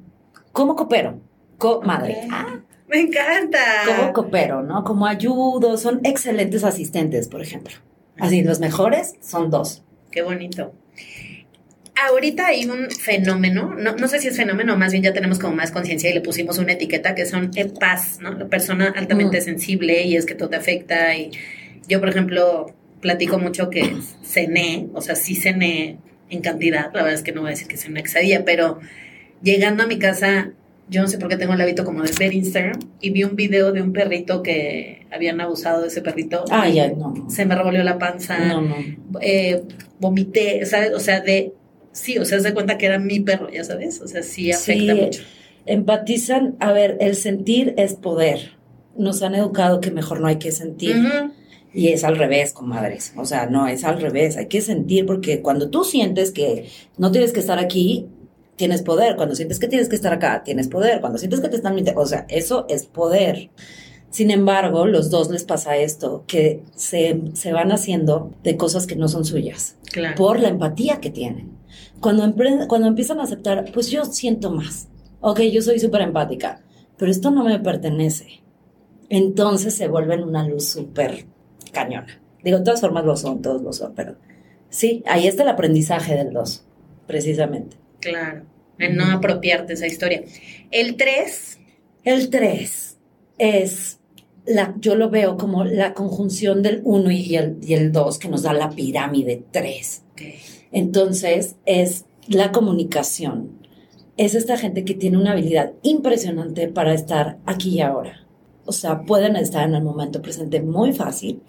¿cómo 0.51 0.75
coopero? 0.75 1.19
Comadre. 1.59 2.27
Ah, 2.31 2.61
Me 2.93 2.99
encanta. 3.01 3.59
¿Cómo 3.87 4.13
coopero? 4.13 4.61
¿No? 4.61 4.83
Como 4.83 5.07
ayudo. 5.07 5.77
Son 5.77 5.99
excelentes 6.03 6.63
asistentes, 6.63 7.27
por 7.27 7.41
ejemplo. 7.41 7.73
Así, 8.19 8.43
los 8.43 8.59
mejores 8.59 9.15
son 9.19 9.49
dos. 9.49 9.83
Qué 10.11 10.21
bonito. 10.21 10.73
Ahorita 12.07 12.47
hay 12.47 12.65
un 12.65 12.89
fenómeno, 12.91 13.73
no, 13.75 13.95
no 13.95 14.07
sé 14.07 14.19
si 14.19 14.27
es 14.27 14.35
fenómeno, 14.35 14.75
más 14.77 14.91
bien 14.91 15.03
ya 15.03 15.13
tenemos 15.13 15.39
como 15.39 15.55
más 15.55 15.71
conciencia 15.71 16.09
y 16.09 16.13
le 16.13 16.21
pusimos 16.21 16.57
una 16.57 16.73
etiqueta 16.73 17.15
que 17.15 17.25
son 17.25 17.51
EPAS, 17.55 18.19
¿no? 18.19 18.33
La 18.33 18.47
persona 18.47 18.93
altamente 18.95 19.39
Mm. 19.39 19.43
sensible 19.43 20.03
y 20.03 20.15
es 20.15 20.25
que 20.25 20.35
todo 20.35 20.49
te 20.49 20.55
afecta. 20.57 21.15
Y 21.15 21.31
yo, 21.87 21.99
por 21.99 22.09
ejemplo, 22.09 22.73
platico 22.99 23.37
mucho 23.39 23.69
que 23.69 23.95
cené, 24.23 24.87
o 24.93 25.01
sea, 25.01 25.15
sí 25.15 25.35
cené 25.35 25.97
en 26.29 26.41
cantidad, 26.41 26.85
la 26.93 27.03
verdad 27.03 27.13
es 27.13 27.23
que 27.23 27.31
no 27.31 27.41
voy 27.41 27.49
a 27.49 27.51
decir 27.51 27.67
que 27.67 27.77
cené 27.77 27.93
una 27.93 28.03
quesadilla, 28.03 28.43
pero 28.43 28.79
llegando 29.41 29.83
a 29.83 29.87
mi 29.87 29.97
casa, 29.99 30.51
yo 30.89 31.01
no 31.01 31.07
sé 31.07 31.17
por 31.17 31.29
qué 31.29 31.37
tengo 31.37 31.53
el 31.53 31.61
hábito 31.61 31.85
como 31.85 32.03
de 32.03 32.11
ver 32.19 32.33
Instagram 32.33 32.79
y 33.01 33.09
vi 33.11 33.23
un 33.23 33.35
video 33.35 33.71
de 33.71 33.81
un 33.81 33.93
perrito 33.93 34.43
que 34.43 35.07
habían 35.11 35.39
abusado 35.41 35.81
de 35.81 35.87
ese 35.87 36.01
perrito. 36.01 36.43
Ay, 36.51 36.73
y 36.73 36.79
ay, 36.79 36.93
no. 36.97 37.13
no. 37.13 37.29
Se 37.29 37.45
me 37.45 37.55
revolvió 37.55 37.83
la 37.83 37.97
panza 37.97 38.37
No, 38.39 38.61
no. 38.61 38.75
eh, 39.21 39.63
vomité, 39.99 40.65
¿sabes? 40.65 40.91
O 40.93 40.99
sea, 40.99 41.21
de, 41.21 41.53
sí, 41.91 42.17
o 42.17 42.25
sea, 42.25 42.39
se 42.39 42.53
cuenta 42.53 42.77
que 42.77 42.85
era 42.85 42.99
mi 42.99 43.19
perro, 43.21 43.49
ya 43.49 43.63
sabes, 43.63 44.01
o 44.01 44.07
sea, 44.07 44.21
sí 44.23 44.51
afecta 44.51 44.93
Sí, 44.93 45.01
mucho. 45.01 45.21
Empatizan. 45.65 46.55
A 46.59 46.71
ver, 46.73 46.97
el 46.99 47.15
sentir 47.15 47.73
es 47.77 47.93
poder. 47.93 48.51
Nos 48.97 49.23
han 49.23 49.33
educado 49.35 49.79
que 49.81 49.91
mejor 49.91 50.19
no 50.21 50.27
hay 50.27 50.37
que 50.37 50.51
sentir. 50.51 50.95
Y 51.73 51.87
es 51.87 52.03
al 52.03 52.17
revés, 52.17 52.53
comadres. 52.53 53.13
O 53.17 53.25
sea, 53.25 53.47
no, 53.47 53.67
es 53.67 53.83
al 53.83 53.99
revés. 53.99 54.37
Hay 54.37 54.47
que 54.47 54.61
sentir 54.61 55.05
porque 55.07 55.41
cuando 55.41 55.69
tú 55.69 55.83
sientes 55.83 56.31
que 56.31 56.67
no 56.97 57.11
tienes 57.11 57.31
que 57.33 57.39
estar 57.39 57.57
aquí, 57.57 58.07
tienes 58.55 58.81
poder. 58.81 59.15
Cuando 59.15 59.35
sientes 59.35 59.59
que 59.59 59.67
tienes 59.67 59.89
que 59.89 59.95
estar 59.95 60.13
acá, 60.13 60.43
tienes 60.43 60.67
poder. 60.67 61.01
Cuando 61.01 61.17
sientes 61.17 61.39
que 61.41 61.49
te 61.49 61.55
están 61.55 61.75
mintiendo, 61.75 62.01
o 62.01 62.05
sea, 62.05 62.25
eso 62.29 62.65
es 62.69 62.85
poder. 62.85 63.49
Sin 64.09 64.29
embargo, 64.29 64.85
los 64.85 65.09
dos 65.09 65.29
les 65.31 65.43
pasa 65.43 65.75
esto, 65.77 66.23
que 66.27 66.61
se, 66.75 67.21
se 67.33 67.51
van 67.51 67.71
haciendo 67.71 68.31
de 68.43 68.57
cosas 68.57 68.85
que 68.85 68.95
no 68.95 69.07
son 69.07 69.25
suyas, 69.25 69.75
Claro. 69.91 70.15
por 70.15 70.39
la 70.39 70.49
empatía 70.49 70.99
que 71.01 71.09
tienen. 71.09 71.51
Cuando, 71.99 72.31
cuando 72.67 72.87
empiezan 72.87 73.19
a 73.19 73.23
aceptar, 73.23 73.65
pues 73.73 73.89
yo 73.89 74.05
siento 74.05 74.51
más. 74.51 74.87
Ok, 75.21 75.39
yo 75.51 75.61
soy 75.61 75.79
súper 75.79 76.01
empática, 76.01 76.61
pero 76.97 77.09
esto 77.09 77.31
no 77.31 77.43
me 77.43 77.57
pertenece. 77.59 78.43
Entonces 79.09 79.73
se 79.75 79.87
vuelven 79.87 80.23
una 80.23 80.47
luz 80.47 80.65
súper 80.67 81.25
cañona. 81.71 82.21
Digo, 82.43 82.57
de 82.59 82.63
todas 82.65 82.81
formas 82.81 83.05
lo 83.05 83.15
son, 83.15 83.41
todos 83.41 83.61
lo 83.61 83.71
son, 83.73 83.93
pero 83.95 84.15
sí, 84.69 85.01
ahí 85.07 85.27
está 85.27 85.43
el 85.43 85.49
aprendizaje 85.49 86.15
del 86.15 86.33
dos, 86.33 86.65
precisamente. 87.07 87.77
Claro. 88.03 88.43
En 88.79 88.95
no 88.95 89.05
apropiarte 89.11 89.73
esa 89.73 89.87
historia. 89.87 90.23
El 90.71 90.95
3, 90.97 91.59
El 92.03 92.29
3 92.29 92.97
es, 93.37 93.99
la, 94.45 94.75
yo 94.79 94.95
lo 94.95 95.09
veo 95.09 95.37
como 95.37 95.63
la 95.63 95.93
conjunción 95.93 96.63
del 96.63 96.81
1 96.83 97.11
y 97.11 97.35
el, 97.35 97.57
y 97.61 97.73
el 97.75 97.91
2 97.91 98.19
que 98.19 98.29
nos 98.29 98.43
da 98.43 98.53
la 98.53 98.69
pirámide 98.69 99.43
3. 99.51 100.03
Entonces 100.71 101.55
es 101.65 102.05
la 102.27 102.51
comunicación. 102.51 103.63
Es 104.17 104.35
esta 104.35 104.57
gente 104.57 104.85
que 104.85 104.93
tiene 104.93 105.17
una 105.17 105.31
habilidad 105.31 105.73
impresionante 105.81 106.67
para 106.67 106.93
estar 106.93 107.37
aquí 107.45 107.75
y 107.75 107.81
ahora. 107.81 108.25
O 108.65 108.71
sea, 108.71 109.01
pueden 109.01 109.35
estar 109.35 109.67
en 109.67 109.75
el 109.75 109.83
momento 109.83 110.21
presente 110.21 110.61
muy 110.61 110.93
fácil. 110.93 111.41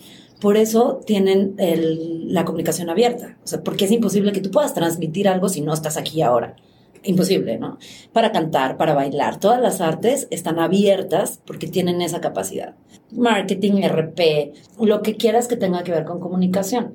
Por 0.44 0.58
eso 0.58 1.00
tienen 1.06 1.54
la 1.56 2.44
comunicación 2.44 2.90
abierta. 2.90 3.38
O 3.42 3.46
sea, 3.46 3.62
porque 3.62 3.86
es 3.86 3.90
imposible 3.90 4.30
que 4.30 4.42
tú 4.42 4.50
puedas 4.50 4.74
transmitir 4.74 5.26
algo 5.26 5.48
si 5.48 5.62
no 5.62 5.72
estás 5.72 5.96
aquí 5.96 6.20
ahora. 6.20 6.54
Imposible, 7.02 7.56
¿no? 7.58 7.78
Para 8.12 8.30
cantar, 8.30 8.76
para 8.76 8.92
bailar. 8.92 9.40
Todas 9.40 9.58
las 9.58 9.80
artes 9.80 10.28
están 10.30 10.58
abiertas 10.58 11.40
porque 11.46 11.66
tienen 11.66 12.02
esa 12.02 12.20
capacidad. 12.20 12.74
Marketing, 13.10 13.84
RP, 13.88 14.52
lo 14.82 15.00
que 15.00 15.16
quieras 15.16 15.48
que 15.48 15.56
tenga 15.56 15.82
que 15.82 15.92
ver 15.92 16.04
con 16.04 16.20
comunicación 16.20 16.92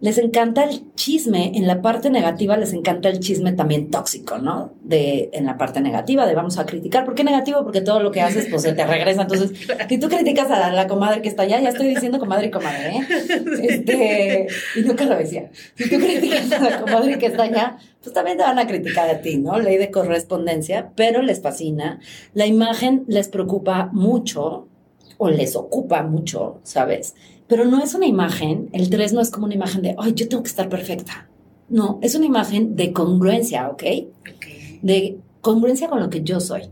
les 0.00 0.16
encanta 0.16 0.64
el 0.64 0.94
chisme, 0.94 1.52
en 1.54 1.66
la 1.66 1.82
parte 1.82 2.08
negativa 2.08 2.56
les 2.56 2.72
encanta 2.72 3.10
el 3.10 3.20
chisme 3.20 3.52
también 3.52 3.90
tóxico, 3.90 4.38
¿no? 4.38 4.72
De, 4.82 5.28
en 5.34 5.44
la 5.44 5.58
parte 5.58 5.82
negativa, 5.82 6.26
de 6.26 6.34
vamos 6.34 6.58
a 6.58 6.64
criticar. 6.64 7.04
¿Por 7.04 7.14
qué 7.14 7.22
negativo? 7.22 7.62
Porque 7.64 7.82
todo 7.82 8.00
lo 8.00 8.10
que 8.10 8.22
haces, 8.22 8.46
pues 8.50 8.62
se 8.62 8.72
te 8.72 8.86
regresa. 8.86 9.22
Entonces, 9.22 9.52
si 9.88 9.98
tú 9.98 10.08
criticas 10.08 10.50
a 10.50 10.70
la 10.72 10.86
comadre 10.86 11.20
que 11.20 11.28
está 11.28 11.42
allá, 11.42 11.60
ya 11.60 11.68
estoy 11.68 11.88
diciendo 11.88 12.18
comadre 12.18 12.46
y 12.46 12.50
comadre, 12.50 12.96
¿eh? 12.96 13.06
Este, 13.70 14.46
y 14.74 14.80
nunca 14.80 15.04
lo 15.04 15.16
decía. 15.16 15.50
Si 15.74 15.90
tú 15.90 15.96
criticas 15.96 16.50
a 16.52 16.60
la 16.60 16.80
comadre 16.80 17.18
que 17.18 17.26
está 17.26 17.42
allá, 17.42 17.76
pues 18.02 18.14
también 18.14 18.38
te 18.38 18.42
van 18.42 18.58
a 18.58 18.66
criticar 18.66 19.10
a 19.10 19.20
ti, 19.20 19.36
¿no? 19.36 19.58
Ley 19.58 19.76
de 19.76 19.90
correspondencia, 19.90 20.92
pero 20.96 21.20
les 21.20 21.42
fascina. 21.42 22.00
La 22.32 22.46
imagen 22.46 23.04
les 23.06 23.28
preocupa 23.28 23.90
mucho 23.92 24.66
o 25.18 25.28
les 25.28 25.56
ocupa 25.56 26.02
mucho, 26.02 26.60
¿sabes? 26.62 27.14
Pero 27.50 27.64
no 27.64 27.82
es 27.82 27.96
una 27.96 28.06
imagen, 28.06 28.68
el 28.72 28.90
3 28.90 29.12
no 29.12 29.20
es 29.20 29.30
como 29.30 29.46
una 29.46 29.56
imagen 29.56 29.82
de, 29.82 29.96
ay, 29.98 30.14
yo 30.14 30.28
tengo 30.28 30.44
que 30.44 30.48
estar 30.48 30.68
perfecta. 30.68 31.28
No, 31.68 31.98
es 32.00 32.14
una 32.14 32.26
imagen 32.26 32.76
de 32.76 32.92
congruencia, 32.92 33.68
¿ok? 33.70 33.82
De 34.82 35.18
congruencia 35.40 35.88
con 35.88 35.98
lo 35.98 36.10
que 36.10 36.22
yo 36.22 36.38
soy. 36.38 36.70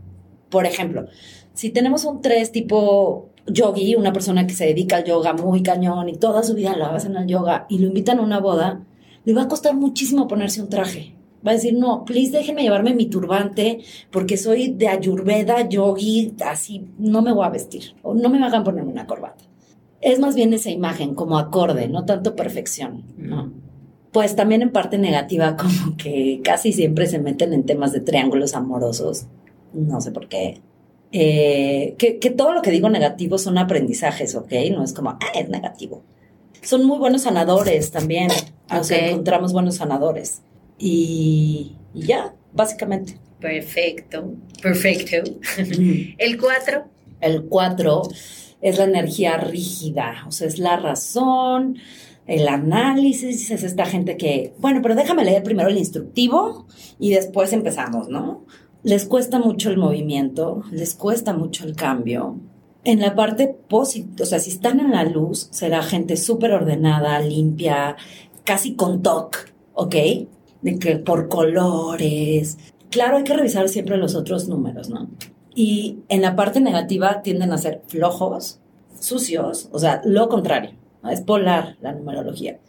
Por 0.49 0.65
ejemplo, 0.65 1.07
si 1.53 1.69
tenemos 1.69 2.05
un 2.05 2.21
3 2.21 2.53
tipo 2.53 3.27
yogi, 3.45 3.95
una 3.95 4.13
persona 4.13 4.47
que 4.47 4.53
se 4.53 4.67
dedica 4.67 4.95
al 4.95 5.03
yoga 5.03 5.33
muy 5.33 5.63
cañón 5.63 6.07
y 6.07 6.13
toda 6.13 6.43
su 6.43 6.55
vida 6.55 6.77
la 6.77 6.87
basa 6.87 7.07
en 7.07 7.17
el 7.17 7.27
yoga 7.27 7.65
y 7.67 7.79
lo 7.79 7.87
invitan 7.87 8.19
a 8.19 8.21
una 8.21 8.39
boda, 8.39 8.81
le 9.25 9.33
va 9.33 9.43
a 9.43 9.47
costar 9.49 9.75
muchísimo 9.75 10.29
ponerse 10.29 10.61
un 10.61 10.69
traje. 10.69 11.13
Va 11.45 11.51
a 11.51 11.55
decir, 11.55 11.73
no, 11.73 12.05
please 12.05 12.31
déjenme 12.31 12.63
llevarme 12.63 12.93
mi 12.93 13.07
turbante 13.07 13.79
porque 14.11 14.37
soy 14.37 14.69
de 14.69 14.87
ayurveda, 14.87 15.67
yogi, 15.67 16.35
así 16.45 16.87
no 16.97 17.21
me 17.21 17.33
voy 17.33 17.45
a 17.45 17.49
vestir 17.49 17.95
o 18.01 18.13
no 18.13 18.29
me 18.29 18.41
hagan 18.41 18.63
ponerme 18.63 18.93
una 18.93 19.05
corbata. 19.05 19.48
Es 20.01 20.19
más 20.19 20.35
bien 20.35 20.53
esa 20.53 20.69
imagen 20.69 21.13
como 21.13 21.37
acorde, 21.37 21.87
no 21.87 22.05
tanto 22.05 22.35
perfección, 22.35 23.03
¿no? 23.17 23.51
Pues 24.11 24.35
también 24.35 24.61
en 24.61 24.71
parte 24.71 24.97
negativa, 24.97 25.55
como 25.57 25.97
que 25.97 26.41
casi 26.43 26.73
siempre 26.73 27.07
se 27.07 27.19
meten 27.19 27.53
en 27.53 27.65
temas 27.65 27.91
de 27.91 27.99
triángulos 28.01 28.55
amorosos. 28.55 29.25
No 29.73 30.01
sé 30.01 30.11
por 30.11 30.27
qué. 30.27 30.61
Eh, 31.11 31.95
que, 31.97 32.19
que 32.19 32.29
todo 32.29 32.53
lo 32.53 32.61
que 32.61 32.71
digo 32.71 32.89
negativo 32.89 33.37
son 33.37 33.57
aprendizajes, 33.57 34.35
¿ok? 34.35 34.51
No 34.71 34.83
es 34.83 34.93
como, 34.93 35.11
ah, 35.11 35.19
es 35.35 35.49
negativo. 35.49 36.03
Son 36.61 36.85
muy 36.85 36.97
buenos 36.97 37.23
sanadores 37.23 37.91
también. 37.91 38.29
O 38.71 38.83
sea, 38.83 39.09
encontramos 39.09 39.53
buenos 39.53 39.75
sanadores. 39.75 40.41
Y, 40.77 41.75
y 41.93 42.01
ya, 42.03 42.33
básicamente. 42.53 43.17
Perfecto. 43.39 44.33
Perfecto. 44.61 45.31
El 46.17 46.37
4, 46.37 46.83
El 47.21 47.45
4 47.45 48.01
es 48.61 48.77
la 48.77 48.83
energía 48.85 49.37
rígida, 49.37 50.25
o 50.27 50.31
sea, 50.31 50.47
es 50.47 50.59
la 50.59 50.77
razón, 50.77 51.77
el 52.29 52.47
análisis, 52.47 53.49
es 53.49 53.63
esta 53.63 53.85
gente 53.85 54.15
que, 54.15 54.53
bueno, 54.59 54.81
pero 54.83 54.95
déjame 54.95 55.25
leer 55.25 55.41
primero 55.41 55.69
el 55.69 55.77
instructivo 55.77 56.67
y 56.99 57.09
después 57.09 57.53
empezamos, 57.53 58.09
¿no? 58.09 58.45
Les 58.83 59.05
cuesta 59.05 59.39
mucho 59.39 59.71
el 59.71 59.77
movimiento, 59.77 60.63
les 60.71 60.93
cuesta 60.93 61.33
mucho 61.33 61.65
el 61.65 61.75
cambio. 61.75 62.37
En 62.83 63.01
la 63.01 63.15
parte 63.15 63.47
positiva, 63.47 64.23
o 64.23 64.25
sea, 64.25 64.39
si 64.39 64.51
están 64.51 64.79
en 64.79 64.91
la 64.91 65.03
luz, 65.03 65.49
será 65.51 65.81
gente 65.81 66.17
súper 66.17 66.51
ordenada, 66.51 67.19
limpia, 67.19 67.97
casi 68.43 68.75
con 68.75 69.01
toque, 69.01 69.39
¿ok? 69.73 69.95
De 70.61 70.79
que 70.79 70.97
por 70.97 71.29
colores. 71.29 72.57
Claro, 72.89 73.17
hay 73.17 73.23
que 73.23 73.33
revisar 73.33 73.67
siempre 73.69 73.97
los 73.97 74.15
otros 74.15 74.47
números, 74.47 74.89
¿no? 74.89 75.09
Y 75.61 75.97
en 76.07 76.21
la 76.21 76.37
parte 76.37 76.61
negativa 76.61 77.21
tienden 77.21 77.51
a 77.51 77.57
ser 77.57 77.81
flojos, 77.85 78.61
sucios, 78.97 79.67
o 79.73 79.79
sea, 79.79 80.01
lo 80.05 80.29
contrario. 80.29 80.71
Es 81.11 81.19
polar 81.19 81.75
la 81.81 81.91
numerología. 81.91 82.59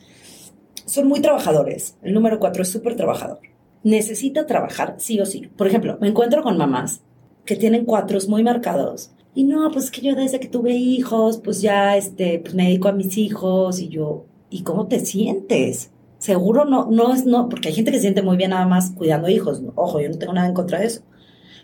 Son 0.87 1.06
muy 1.06 1.20
trabajadores. 1.20 1.97
El 2.02 2.14
número 2.14 2.40
cuatro 2.40 2.64
es 2.64 2.68
súper 2.68 2.97
trabajador. 2.97 3.38
Necesita 3.85 4.44
trabajar 4.44 4.97
sí 4.99 5.20
o 5.20 5.25
sí. 5.25 5.49
Por 5.56 5.68
ejemplo, 5.68 5.99
me 6.00 6.09
encuentro 6.09 6.42
con 6.42 6.59
mamás 6.59 7.02
que 7.44 7.54
tienen 7.54 7.85
cuatros 7.85 8.28
muy 8.28 8.42
marcados. 8.42 9.12
Y 9.37 9.44
no, 9.44 9.70
pues 9.70 9.92
que 9.92 10.00
yo 10.00 10.16
desde 10.16 10.40
que 10.40 10.49
tuve 10.49 10.73
hijos, 10.73 11.38
pues 11.38 11.62
ya 11.62 11.97
este, 11.97 12.40
pues 12.40 12.56
me 12.56 12.64
dedico 12.64 12.88
a 12.88 12.92
mis 12.92 13.16
hijos 13.18 13.78
y 13.78 13.87
yo, 13.87 14.25
¿y 14.50 14.64
cómo 14.64 14.88
te 14.88 14.99
sientes? 14.99 15.92
Seguro 16.18 16.64
no, 16.64 16.88
no 16.90 17.14
es, 17.14 17.25
no, 17.25 17.49
porque 17.49 17.68
hay 17.68 17.75
gente 17.75 17.92
que 17.92 17.99
se 17.99 18.02
siente 18.02 18.23
muy 18.23 18.37
bien 18.37 18.50
nada 18.50 18.66
más 18.66 18.90
cuidando 18.90 19.28
hijos. 19.28 19.62
Ojo, 19.76 20.00
yo 20.00 20.09
no 20.09 20.18
tengo 20.18 20.32
nada 20.32 20.49
en 20.49 20.54
contra 20.54 20.80
de 20.80 20.87
eso. 20.87 21.02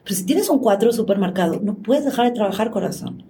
Pero 0.07 0.15
si 0.15 0.25
tienes 0.25 0.49
un 0.49 0.61
cuatro 0.61 0.93
súper 0.93 1.19
marcado, 1.19 1.59
no 1.61 1.75
puedes 1.75 2.05
dejar 2.05 2.27
de 2.27 2.31
trabajar, 2.31 2.71
corazón. 2.71 3.25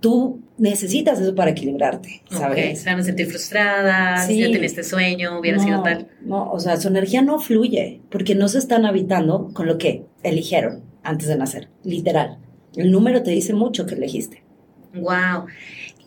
Tú 0.00 0.40
necesitas 0.56 1.20
eso 1.20 1.34
para 1.34 1.50
equilibrarte, 1.50 2.22
¿sabes? 2.30 2.74
Ok, 2.74 2.76
se 2.78 2.90
van 2.90 3.00
a 3.00 3.02
sentir 3.02 3.26
frustradas, 3.26 4.28
ya 4.28 4.46
tenía 4.46 4.64
este 4.64 4.82
sueño, 4.82 5.38
hubiera 5.38 5.58
sido 5.58 5.82
tal. 5.82 6.08
No, 6.22 6.50
o 6.50 6.58
sea, 6.58 6.80
su 6.80 6.88
energía 6.88 7.20
no 7.20 7.38
fluye 7.38 8.00
porque 8.10 8.34
no 8.34 8.48
se 8.48 8.58
están 8.58 8.86
habitando 8.86 9.50
con 9.52 9.66
lo 9.66 9.76
que 9.76 10.06
eligieron 10.22 10.80
antes 11.02 11.28
de 11.28 11.36
nacer, 11.36 11.68
literal. 11.84 12.38
El 12.76 12.90
número 12.90 13.22
te 13.22 13.30
dice 13.30 13.52
mucho 13.52 13.84
que 13.84 13.94
elegiste. 13.94 14.42
Wow. 14.94 15.46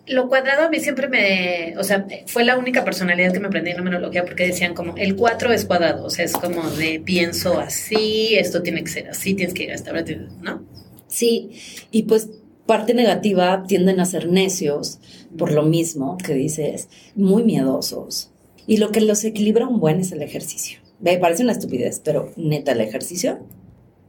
Lo 0.07 0.29
cuadrado 0.29 0.65
a 0.65 0.69
mí 0.69 0.79
siempre 0.79 1.07
me, 1.07 1.75
o 1.77 1.83
sea, 1.83 2.05
fue 2.27 2.43
la 2.43 2.57
única 2.57 2.83
personalidad 2.85 3.33
que 3.33 3.39
me 3.39 3.47
aprendí 3.47 3.71
en 3.71 3.77
numerología 3.77 4.23
porque 4.23 4.45
decían 4.45 4.75
como 4.75 4.95
el 4.97 5.15
4 5.15 5.51
es 5.51 5.65
cuadrado, 5.65 6.05
o 6.05 6.09
sea, 6.11 6.25
es 6.25 6.33
como 6.33 6.69
de 6.71 7.01
pienso 7.03 7.59
así, 7.59 8.35
esto 8.35 8.61
tiene 8.61 8.83
que 8.83 8.91
ser 8.91 9.09
así, 9.09 9.33
tienes 9.33 9.55
que 9.55 9.63
ir 9.63 9.71
a 9.71 9.75
esta 9.75 9.91
hora, 9.91 10.03
¿no? 10.41 10.63
Sí, 11.07 11.51
y 11.89 12.03
pues 12.03 12.29
parte 12.65 12.93
negativa 12.93 13.63
tienden 13.67 13.99
a 13.99 14.05
ser 14.05 14.27
necios 14.27 14.99
por 15.37 15.51
lo 15.51 15.63
mismo 15.63 16.17
que 16.17 16.33
dices, 16.33 16.89
muy 17.15 17.43
miedosos. 17.43 18.31
Y 18.67 18.77
lo 18.77 18.91
que 18.91 19.01
los 19.01 19.23
equilibra 19.23 19.67
un 19.67 19.79
buen 19.79 19.99
es 19.99 20.11
el 20.11 20.21
ejercicio. 20.21 20.79
Me 20.99 21.17
parece 21.17 21.43
una 21.43 21.51
estupidez, 21.51 22.01
pero 22.03 22.31
neta 22.35 22.71
el 22.71 22.81
ejercicio. 22.81 23.39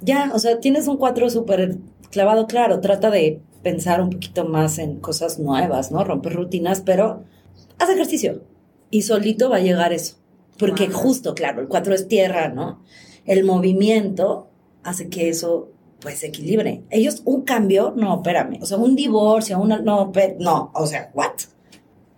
Ya, 0.01 0.31
o 0.35 0.39
sea, 0.39 0.61
tienes 0.61 0.89
un 0.89 0.97
4 0.97 1.31
súper 1.31 1.77
clavado, 2.11 2.47
claro, 2.47 2.81
trata 2.81 3.11
de 3.11 3.41
pensar 3.67 4.01
un 4.01 4.11
poquito 4.11 4.45
más 4.45 4.79
en 4.79 5.01
cosas 5.01 5.41
nuevas, 5.41 5.91
¿no? 5.91 6.05
Romper 6.05 6.35
rutinas, 6.35 6.83
pero 6.83 7.25
haz 7.81 7.91
ejercicio 7.91 8.45
y 8.93 9.03
solito 9.03 9.51
va 9.51 9.57
a 9.57 9.61
llegar 9.61 9.93
eso. 9.93 10.19
Porque 10.57 10.89
justo, 10.89 11.35
claro, 11.35 11.63
el 11.63 11.67
4 11.67 11.93
es 11.93 12.07
tierra, 12.07 12.49
¿no? 12.49 12.81
El 13.25 13.43
movimiento 13.43 14.47
hace 14.85 15.09
que 15.09 15.29
eso 15.29 15.73
pues 15.99 16.21
se 16.21 16.29
equilibre. 16.29 16.85
Ellos 16.91 17.23
un 17.25 17.43
cambio, 17.43 17.93
no, 17.97 18.15
espérame, 18.15 18.63
o 18.63 18.67
sea, 18.67 18.77
un 18.79 18.95
divorcio, 18.95 19.59
una, 19.59 19.81
no, 19.81 20.13
no, 20.39 20.71
o 20.73 20.87
sea, 20.87 21.11
what? 21.13 21.33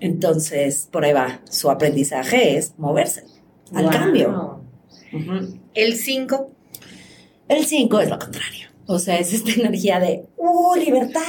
Entonces, 0.00 0.86
por 0.92 1.06
ahí 1.06 1.14
va, 1.14 1.40
su 1.48 1.70
aprendizaje 1.70 2.58
es 2.58 2.74
moverse 2.76 3.24
al 3.72 3.88
cambio. 3.88 4.60
El 5.72 5.94
5. 5.94 6.50
El 7.48 7.64
5 7.64 8.00
es 8.00 8.10
lo 8.10 8.18
contrario. 8.18 8.67
O 8.90 8.98
sea, 8.98 9.18
es 9.18 9.34
esta 9.34 9.52
energía 9.60 10.00
de, 10.00 10.24
¡uh, 10.36 10.74
libertad! 10.74 11.22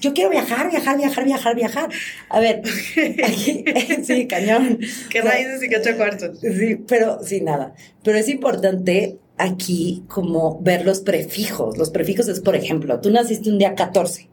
Yo 0.00 0.12
quiero 0.12 0.30
viajar, 0.30 0.68
viajar, 0.68 0.98
viajar, 0.98 1.24
viajar, 1.24 1.54
viajar. 1.54 1.90
A 2.28 2.40
ver, 2.40 2.60
aquí, 3.24 3.64
sí, 4.04 4.26
cañón. 4.26 4.80
¿Qué 5.08 5.22
raíces 5.22 5.62
y 5.62 5.68
qué 5.68 5.76
ocho 5.78 5.96
cuartos? 5.96 6.40
Sí, 6.40 6.76
pero 6.86 7.20
sí, 7.22 7.40
nada. 7.40 7.74
Pero 8.02 8.18
es 8.18 8.28
importante 8.28 9.16
aquí 9.38 10.02
como 10.08 10.60
ver 10.60 10.84
los 10.84 11.00
prefijos. 11.00 11.78
Los 11.78 11.90
prefijos 11.90 12.26
es, 12.28 12.40
por 12.40 12.56
ejemplo, 12.56 13.00
tú 13.00 13.10
naciste 13.10 13.48
un 13.48 13.58
día 13.58 13.74
14. 13.74 14.28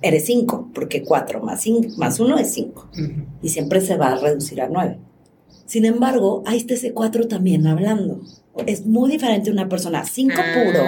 Eres 0.00 0.24
5, 0.26 0.70
porque 0.72 1.02
4 1.02 1.42
más, 1.42 1.66
más 1.96 2.20
1 2.20 2.38
es 2.38 2.54
5. 2.54 2.90
Y 3.42 3.48
siempre 3.48 3.80
se 3.80 3.96
va 3.96 4.12
a 4.12 4.16
reducir 4.16 4.62
a 4.62 4.68
9. 4.68 4.98
Sin 5.66 5.84
embargo, 5.84 6.42
ahí 6.46 6.58
está 6.58 6.74
ese 6.74 6.92
4 6.92 7.28
también 7.28 7.66
hablando 7.66 8.22
es 8.66 8.86
muy 8.86 9.10
diferente 9.10 9.50
una 9.50 9.68
persona 9.68 10.04
5 10.04 10.34
ah, 10.36 10.44
puro 10.54 10.82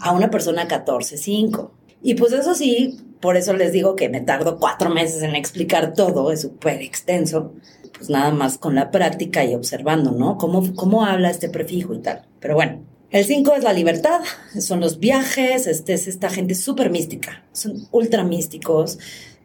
a 0.00 0.12
una 0.12 0.30
persona 0.30 0.68
14, 0.68 1.16
5. 1.16 1.72
Y 2.02 2.14
pues 2.14 2.32
eso 2.32 2.54
sí, 2.54 2.98
por 3.20 3.36
eso 3.36 3.54
les 3.54 3.72
digo 3.72 3.96
que 3.96 4.08
me 4.08 4.20
tardo 4.20 4.58
cuatro 4.58 4.90
meses 4.90 5.22
en 5.22 5.34
explicar 5.34 5.94
todo, 5.94 6.30
es 6.30 6.42
súper 6.42 6.82
extenso, 6.82 7.54
pues 7.96 8.10
nada 8.10 8.30
más 8.30 8.58
con 8.58 8.74
la 8.74 8.90
práctica 8.90 9.44
y 9.44 9.54
observando, 9.54 10.12
¿no? 10.12 10.36
Cómo, 10.36 10.74
cómo 10.74 11.06
habla 11.06 11.30
este 11.30 11.48
prefijo 11.48 11.94
y 11.94 12.00
tal. 12.00 12.26
Pero 12.40 12.54
bueno, 12.54 12.82
el 13.10 13.24
5 13.24 13.54
es 13.54 13.64
la 13.64 13.72
libertad, 13.72 14.20
son 14.60 14.80
los 14.80 14.98
viajes, 14.98 15.66
este, 15.66 15.94
es 15.94 16.08
esta 16.08 16.28
gente 16.28 16.54
súper 16.54 16.90
mística, 16.90 17.44
son 17.52 17.88
ultra 17.92 18.24
místicos. 18.24 18.98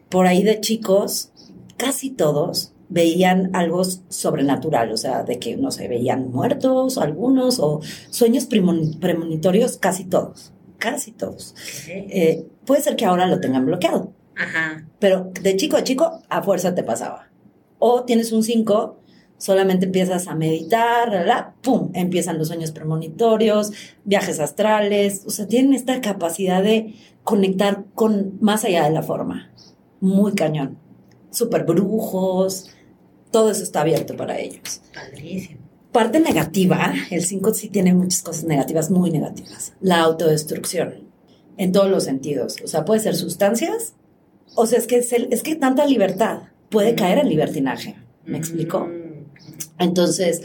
Por 0.08 0.26
ahí 0.26 0.42
de 0.42 0.60
chicos, 0.60 1.30
casi 1.76 2.10
todos 2.10 2.72
veían 2.90 3.50
algo 3.54 3.82
sobrenatural, 3.84 4.92
o 4.92 4.96
sea, 4.96 5.22
de 5.22 5.38
que, 5.38 5.56
no 5.56 5.70
sé, 5.70 5.88
veían 5.88 6.30
muertos 6.30 6.98
algunos 6.98 7.58
o 7.60 7.80
sueños 8.10 8.46
premonitorios, 8.46 9.78
casi 9.78 10.04
todos, 10.04 10.52
casi 10.78 11.12
todos. 11.12 11.54
Eh, 11.88 12.46
puede 12.66 12.82
ser 12.82 12.96
que 12.96 13.06
ahora 13.06 13.26
lo 13.26 13.40
tengan 13.40 13.64
bloqueado, 13.64 14.12
Ajá. 14.36 14.84
pero 14.98 15.30
de 15.40 15.56
chico 15.56 15.76
a 15.76 15.84
chico 15.84 16.20
a 16.28 16.42
fuerza 16.42 16.74
te 16.74 16.82
pasaba. 16.82 17.30
O 17.78 18.04
tienes 18.04 18.32
un 18.32 18.42
5, 18.42 18.98
solamente 19.38 19.86
empiezas 19.86 20.26
a 20.26 20.34
meditar, 20.34 21.54
pum, 21.62 21.90
empiezan 21.94 22.38
los 22.38 22.48
sueños 22.48 22.72
premonitorios, 22.72 23.72
viajes 24.04 24.40
astrales, 24.40 25.22
o 25.26 25.30
sea, 25.30 25.46
tienen 25.46 25.74
esta 25.74 26.00
capacidad 26.00 26.62
de 26.62 26.94
conectar 27.22 27.84
con 27.94 28.36
más 28.40 28.64
allá 28.64 28.84
de 28.84 28.90
la 28.90 29.02
forma. 29.02 29.50
Muy 30.00 30.34
cañón. 30.34 30.78
Super 31.30 31.64
brujos, 31.64 32.70
todo 33.30 33.50
eso 33.50 33.62
está 33.62 33.82
abierto 33.82 34.16
para 34.16 34.38
ellos. 34.38 34.80
Padrísimo. 34.94 35.60
Parte 35.92 36.20
negativa, 36.20 36.94
el 37.10 37.24
5 37.24 37.54
sí 37.54 37.68
tiene 37.68 37.92
muchas 37.94 38.22
cosas 38.22 38.44
negativas, 38.44 38.90
muy 38.90 39.10
negativas. 39.10 39.72
La 39.80 40.00
autodestrucción, 40.00 41.08
en 41.56 41.72
todos 41.72 41.90
los 41.90 42.04
sentidos. 42.04 42.56
O 42.64 42.68
sea, 42.68 42.84
puede 42.84 43.00
ser 43.00 43.16
sustancias, 43.16 43.94
o 44.54 44.66
sea, 44.66 44.78
es 44.78 44.86
que, 44.86 44.98
es, 44.98 45.42
que 45.42 45.56
tanta 45.56 45.86
libertad 45.86 46.42
puede 46.68 46.94
caer 46.94 47.18
en 47.18 47.28
libertinaje. 47.28 47.96
¿Me 48.24 48.38
explico? 48.38 48.86
Mm. 48.86 49.24
Entonces, 49.78 50.42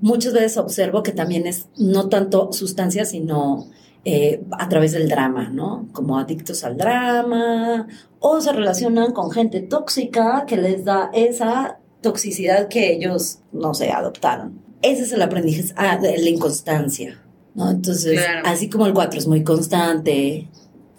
muchas 0.00 0.32
veces 0.32 0.56
observo 0.56 1.02
que 1.02 1.12
también 1.12 1.46
es 1.46 1.68
no 1.76 2.08
tanto 2.08 2.52
sustancias, 2.52 3.10
sino 3.10 3.68
eh, 4.04 4.42
a 4.50 4.68
través 4.68 4.92
del 4.92 5.08
drama, 5.08 5.48
¿no? 5.50 5.88
Como 5.92 6.18
adictos 6.18 6.64
al 6.64 6.76
drama, 6.76 7.86
o 8.18 8.40
se 8.40 8.52
relacionan 8.52 9.12
con 9.12 9.30
gente 9.30 9.60
tóxica 9.60 10.44
que 10.46 10.56
les 10.56 10.84
da 10.84 11.10
esa 11.12 11.78
toxicidad 12.02 12.68
que 12.68 12.92
ellos, 12.92 13.38
no 13.52 13.72
sé, 13.74 13.90
adoptaron. 13.90 14.60
Ese 14.82 15.02
es 15.02 15.12
el 15.12 15.22
aprendizaje, 15.22 15.72
ah, 15.76 15.98
la 16.00 16.28
inconstancia, 16.28 17.22
¿no? 17.54 17.70
Entonces, 17.70 18.20
así 18.44 18.68
como 18.68 18.86
el 18.86 18.92
4 18.92 19.18
es 19.18 19.26
muy 19.28 19.44
constante, 19.44 20.48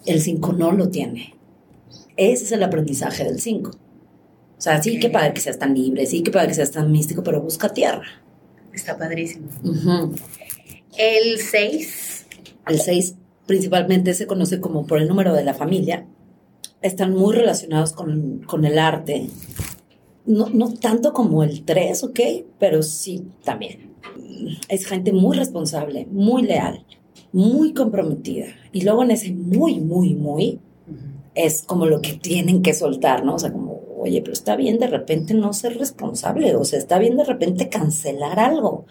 el 0.06 0.20
5 0.20 0.52
no 0.54 0.72
lo 0.72 0.88
tiene. 0.88 1.34
Ese 2.16 2.44
es 2.44 2.52
el 2.52 2.62
aprendizaje 2.62 3.24
del 3.24 3.40
5. 3.40 3.70
O 3.70 4.60
sea, 4.60 4.82
sí 4.82 4.98
que 4.98 5.10
padre 5.10 5.34
que 5.34 5.40
seas 5.40 5.58
tan 5.58 5.74
libre, 5.74 6.06
sí 6.06 6.22
que 6.22 6.30
padre 6.30 6.48
que 6.48 6.54
seas 6.54 6.70
tan 6.70 6.90
místico, 6.90 7.22
pero 7.22 7.40
busca 7.42 7.68
tierra. 7.68 8.06
Está 8.72 8.96
padrísimo. 8.96 9.48
El 10.96 11.38
6. 11.38 12.26
El 12.66 12.80
6 12.80 13.14
principalmente 13.46 14.14
se 14.14 14.26
conoce 14.26 14.60
como 14.60 14.86
por 14.86 14.98
el 14.98 15.08
número 15.08 15.34
de 15.34 15.44
la 15.44 15.54
familia. 15.54 16.06
Están 16.80 17.12
muy 17.12 17.34
relacionados 17.34 17.92
con, 17.92 18.40
con 18.46 18.64
el 18.64 18.78
arte, 18.78 19.28
no, 20.26 20.48
no 20.50 20.72
tanto 20.72 21.12
como 21.12 21.42
el 21.42 21.64
3, 21.64 22.04
¿ok? 22.04 22.20
Pero 22.58 22.82
sí, 22.82 23.24
también. 23.44 23.94
Es 24.68 24.86
gente 24.86 25.12
muy 25.12 25.36
responsable, 25.36 26.06
muy 26.10 26.42
leal, 26.42 26.84
muy 27.32 27.72
comprometida. 27.72 28.46
Y 28.72 28.82
luego 28.82 29.02
en 29.02 29.10
ese 29.10 29.32
muy, 29.32 29.80
muy, 29.80 30.14
muy, 30.14 30.60
es 31.34 31.62
como 31.62 31.86
lo 31.86 32.00
que 32.00 32.14
tienen 32.14 32.62
que 32.62 32.74
soltar, 32.74 33.24
¿no? 33.24 33.34
O 33.34 33.38
sea, 33.38 33.52
como, 33.52 33.80
oye, 33.98 34.20
pero 34.20 34.32
está 34.32 34.56
bien 34.56 34.78
de 34.78 34.86
repente 34.86 35.34
no 35.34 35.52
ser 35.52 35.78
responsable, 35.78 36.54
o 36.54 36.64
sea, 36.64 36.78
está 36.78 36.98
bien 36.98 37.16
de 37.16 37.24
repente 37.24 37.68
cancelar 37.68 38.38
algo. 38.38 38.86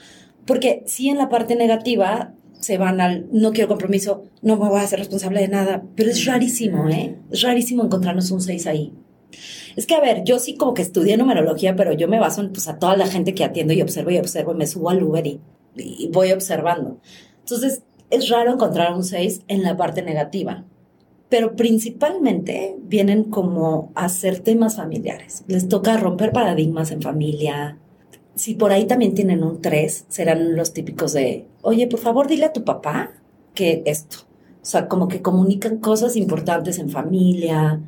Porque 0.45 0.83
sí 0.85 1.09
en 1.09 1.17
la 1.17 1.29
parte 1.29 1.55
negativa 1.55 2.33
se 2.59 2.77
van 2.77 3.01
al 3.01 3.27
no 3.31 3.51
quiero 3.51 3.69
compromiso, 3.69 4.23
no 4.41 4.57
me 4.57 4.69
voy 4.69 4.79
a 4.79 4.83
hacer 4.83 4.99
responsable 4.99 5.41
de 5.41 5.47
nada. 5.47 5.83
Pero 5.95 6.11
es 6.11 6.25
rarísimo, 6.25 6.89
¿eh? 6.89 7.17
Es 7.31 7.41
rarísimo 7.41 7.83
encontrarnos 7.83 8.31
un 8.31 8.41
6 8.41 8.67
ahí. 8.67 8.93
Es 9.75 9.87
que, 9.87 9.95
a 9.95 10.01
ver, 10.01 10.23
yo 10.23 10.39
sí 10.39 10.55
como 10.55 10.73
que 10.73 10.81
estudié 10.81 11.17
numerología, 11.17 11.75
pero 11.75 11.93
yo 11.93 12.07
me 12.07 12.19
baso 12.19 12.41
en, 12.41 12.51
pues, 12.51 12.67
a 12.67 12.79
toda 12.79 12.95
la 12.95 13.07
gente 13.07 13.33
que 13.33 13.43
atiendo 13.43 13.73
y 13.73 13.81
observo 13.81 14.11
y 14.11 14.17
observo 14.17 14.53
y 14.53 14.57
me 14.57 14.67
subo 14.67 14.89
al 14.89 15.03
Uber 15.03 15.25
y, 15.25 15.39
y 15.75 16.09
voy 16.09 16.31
observando. 16.31 16.99
Entonces, 17.39 17.83
es 18.09 18.29
raro 18.29 18.53
encontrar 18.53 18.93
un 18.93 19.03
6 19.03 19.41
en 19.47 19.63
la 19.63 19.75
parte 19.75 20.01
negativa. 20.03 20.65
Pero 21.29 21.55
principalmente 21.55 22.75
vienen 22.83 23.23
como 23.23 23.91
a 23.95 24.05
hacer 24.05 24.39
temas 24.41 24.75
familiares. 24.75 25.43
Les 25.47 25.67
toca 25.67 25.97
romper 25.97 26.31
paradigmas 26.31 26.91
en 26.91 27.01
familia. 27.01 27.79
Si 28.35 28.53
por 28.53 28.71
ahí 28.71 28.85
también 28.85 29.15
tienen 29.15 29.43
un 29.43 29.61
3, 29.61 30.05
serán 30.09 30.55
los 30.55 30.73
típicos 30.73 31.13
de, 31.13 31.47
oye, 31.63 31.87
por 31.87 31.99
favor, 31.99 32.27
dile 32.27 32.45
a 32.45 32.53
tu 32.53 32.63
papá 32.63 33.13
que 33.55 33.81
esto. 33.87 34.17
O 34.61 34.65
sea, 34.65 34.87
como 34.87 35.07
que 35.07 35.23
comunican 35.23 35.77
cosas 35.77 36.15
importantes 36.15 36.77
en 36.77 36.89
familia, 36.89 37.81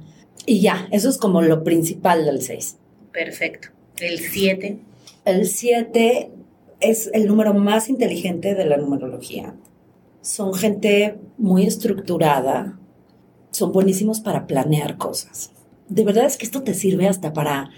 y 0.45 0.61
ya, 0.61 0.87
eso 0.91 1.09
es 1.09 1.17
como 1.17 1.41
lo 1.41 1.63
principal 1.63 2.25
del 2.25 2.41
6. 2.41 2.77
Perfecto. 3.11 3.69
El 3.99 4.19
7. 4.19 4.77
El 5.25 5.47
7 5.47 6.31
es 6.79 7.09
el 7.13 7.27
número 7.27 7.53
más 7.53 7.89
inteligente 7.89 8.55
de 8.55 8.65
la 8.65 8.77
numerología. 8.77 9.55
Son 10.21 10.53
gente 10.53 11.17
muy 11.37 11.65
estructurada, 11.65 12.77
son 13.51 13.71
buenísimos 13.71 14.19
para 14.21 14.47
planear 14.47 14.97
cosas. 14.97 15.51
De 15.87 16.03
verdad 16.03 16.25
es 16.25 16.37
que 16.37 16.45
esto 16.45 16.63
te 16.63 16.73
sirve 16.73 17.07
hasta 17.07 17.33
para, 17.33 17.69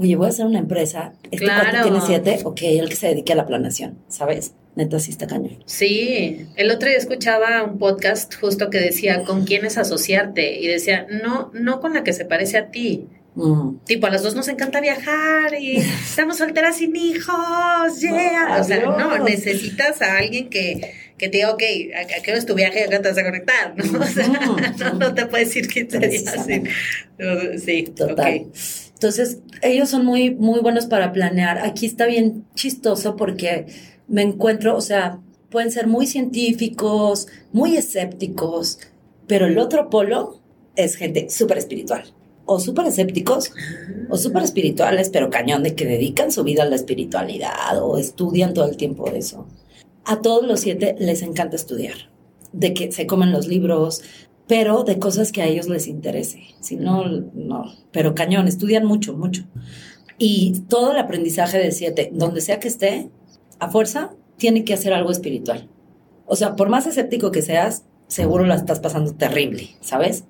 oye, 0.00 0.16
voy 0.16 0.26
a 0.26 0.30
hacer 0.30 0.46
una 0.46 0.58
empresa, 0.58 1.12
este 1.30 1.44
claro. 1.44 1.82
tiene 1.82 2.00
7, 2.00 2.40
ok, 2.44 2.62
el 2.62 2.88
que 2.88 2.96
se 2.96 3.08
dedique 3.08 3.32
a 3.34 3.36
la 3.36 3.46
planeación, 3.46 3.98
¿sabes? 4.08 4.54
neta 4.76 4.98
sí 4.98 5.10
está 5.10 5.26
cañón. 5.26 5.62
Sí, 5.66 6.46
el 6.56 6.70
otro 6.70 6.88
día 6.88 6.96
escuchaba 6.96 7.64
un 7.64 7.78
podcast 7.78 8.34
justo 8.34 8.70
que 8.70 8.78
decía 8.78 9.24
con 9.24 9.44
quién 9.44 9.64
es 9.64 9.76
asociarte 9.76 10.58
y 10.58 10.68
decía, 10.68 11.06
no, 11.22 11.50
no 11.52 11.80
con 11.80 11.92
la 11.92 12.04
que 12.04 12.12
se 12.12 12.24
parece 12.24 12.56
a 12.56 12.70
ti. 12.70 13.06
Mm. 13.34 13.78
Tipo, 13.84 14.06
a 14.06 14.10
las 14.10 14.22
dos 14.22 14.34
nos 14.34 14.48
encanta 14.48 14.80
viajar 14.80 15.54
y 15.60 15.76
estamos 15.76 16.38
solteras 16.38 16.78
sin 16.78 16.96
hijos, 16.96 18.00
yeah. 18.00 18.58
o 18.60 18.64
sea, 18.64 18.80
no, 18.80 19.18
necesitas 19.18 20.02
a 20.02 20.18
alguien 20.18 20.48
que, 20.48 20.94
que 21.18 21.28
te 21.28 21.38
diga, 21.38 21.50
ok, 21.50 21.62
¿a 21.94 22.22
qué 22.22 22.30
hora 22.30 22.38
es 22.38 22.46
tu 22.46 22.54
viaje? 22.54 22.84
Acá 22.84 23.02
te 23.02 23.08
vas 23.08 23.18
a 23.18 23.24
conectar, 23.24 23.74
¿no? 23.76 24.00
O 24.00 24.06
sea, 24.06 24.28
no, 24.94 25.14
te 25.14 25.26
puedes 25.26 25.48
decir 25.48 25.68
15 25.68 25.98
días 25.98 26.26
así. 26.26 26.62
Sí, 27.58 27.84
Total. 27.94 28.46
Entonces, 29.00 29.38
ellos 29.62 29.88
son 29.88 30.04
muy, 30.04 30.34
muy 30.34 30.60
buenos 30.60 30.84
para 30.84 31.10
planear. 31.10 31.56
Aquí 31.60 31.86
está 31.86 32.04
bien 32.04 32.44
chistoso 32.54 33.16
porque 33.16 33.64
me 34.08 34.20
encuentro, 34.20 34.76
o 34.76 34.82
sea, 34.82 35.20
pueden 35.48 35.70
ser 35.70 35.86
muy 35.86 36.06
científicos, 36.06 37.26
muy 37.50 37.78
escépticos, 37.78 38.78
pero 39.26 39.46
el 39.46 39.56
otro 39.56 39.88
polo 39.88 40.42
es 40.76 40.96
gente 40.96 41.30
súper 41.30 41.56
espiritual. 41.56 42.12
O 42.44 42.60
súper 42.60 42.88
escépticos, 42.88 43.52
o 44.10 44.18
súper 44.18 44.42
espirituales, 44.42 45.08
pero 45.08 45.30
cañón 45.30 45.62
de 45.62 45.74
que 45.74 45.86
dedican 45.86 46.30
su 46.30 46.44
vida 46.44 46.64
a 46.64 46.66
la 46.66 46.76
espiritualidad 46.76 47.82
o 47.82 47.96
estudian 47.96 48.52
todo 48.52 48.68
el 48.68 48.76
tiempo 48.76 49.08
eso. 49.08 49.46
A 50.04 50.20
todos 50.20 50.46
los 50.46 50.60
siete 50.60 50.94
les 50.98 51.22
encanta 51.22 51.56
estudiar, 51.56 52.10
de 52.52 52.74
que 52.74 52.92
se 52.92 53.06
comen 53.06 53.32
los 53.32 53.48
libros, 53.48 54.02
pero 54.50 54.82
de 54.82 54.98
cosas 54.98 55.30
que 55.30 55.42
a 55.42 55.46
ellos 55.46 55.68
les 55.68 55.86
interese. 55.86 56.42
Si 56.58 56.74
no, 56.74 57.06
no. 57.06 57.72
Pero 57.92 58.16
cañón, 58.16 58.48
estudian 58.48 58.84
mucho, 58.84 59.16
mucho. 59.16 59.44
Y 60.18 60.62
todo 60.66 60.90
el 60.90 60.98
aprendizaje 60.98 61.56
de 61.56 61.70
siete, 61.70 62.10
donde 62.12 62.40
sea 62.40 62.58
que 62.58 62.66
esté, 62.66 63.10
a 63.60 63.70
fuerza 63.70 64.12
tiene 64.38 64.64
que 64.64 64.74
hacer 64.74 64.92
algo 64.92 65.12
espiritual. 65.12 65.68
O 66.26 66.34
sea, 66.34 66.56
por 66.56 66.68
más 66.68 66.88
escéptico 66.88 67.30
que 67.30 67.42
seas, 67.42 67.84
seguro 68.08 68.44
la 68.44 68.56
estás 68.56 68.80
pasando 68.80 69.14
terrible, 69.14 69.68
¿sabes? 69.82 70.24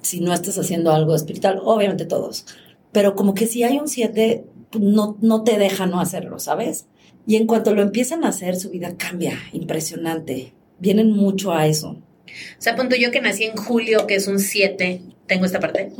Si 0.00 0.20
no 0.20 0.32
estás 0.32 0.56
haciendo 0.56 0.90
algo 0.92 1.14
espiritual, 1.14 1.60
obviamente 1.62 2.06
todos. 2.06 2.46
Pero 2.92 3.14
como 3.14 3.34
que 3.34 3.46
si 3.46 3.62
hay 3.62 3.76
un 3.78 3.88
siete, 3.88 4.46
no, 4.80 5.18
no 5.20 5.44
te 5.44 5.58
deja 5.58 5.84
no 5.84 6.00
hacerlo, 6.00 6.38
¿sabes? 6.38 6.86
Y 7.26 7.36
en 7.36 7.46
cuanto 7.46 7.74
lo 7.74 7.82
empiezan 7.82 8.24
a 8.24 8.28
hacer, 8.28 8.56
su 8.56 8.70
vida 8.70 8.96
cambia, 8.96 9.34
impresionante. 9.52 10.54
Vienen 10.78 11.12
mucho 11.12 11.52
a 11.52 11.66
eso. 11.66 11.98
O 12.58 12.62
sea, 12.62 12.76
punto 12.76 12.96
yo 12.96 13.10
que 13.10 13.20
nací 13.20 13.44
en 13.44 13.56
julio, 13.56 14.06
que 14.06 14.16
es 14.16 14.26
un 14.28 14.38
7, 14.38 15.00
tengo 15.26 15.44
esta 15.44 15.60
parte. 15.60 15.92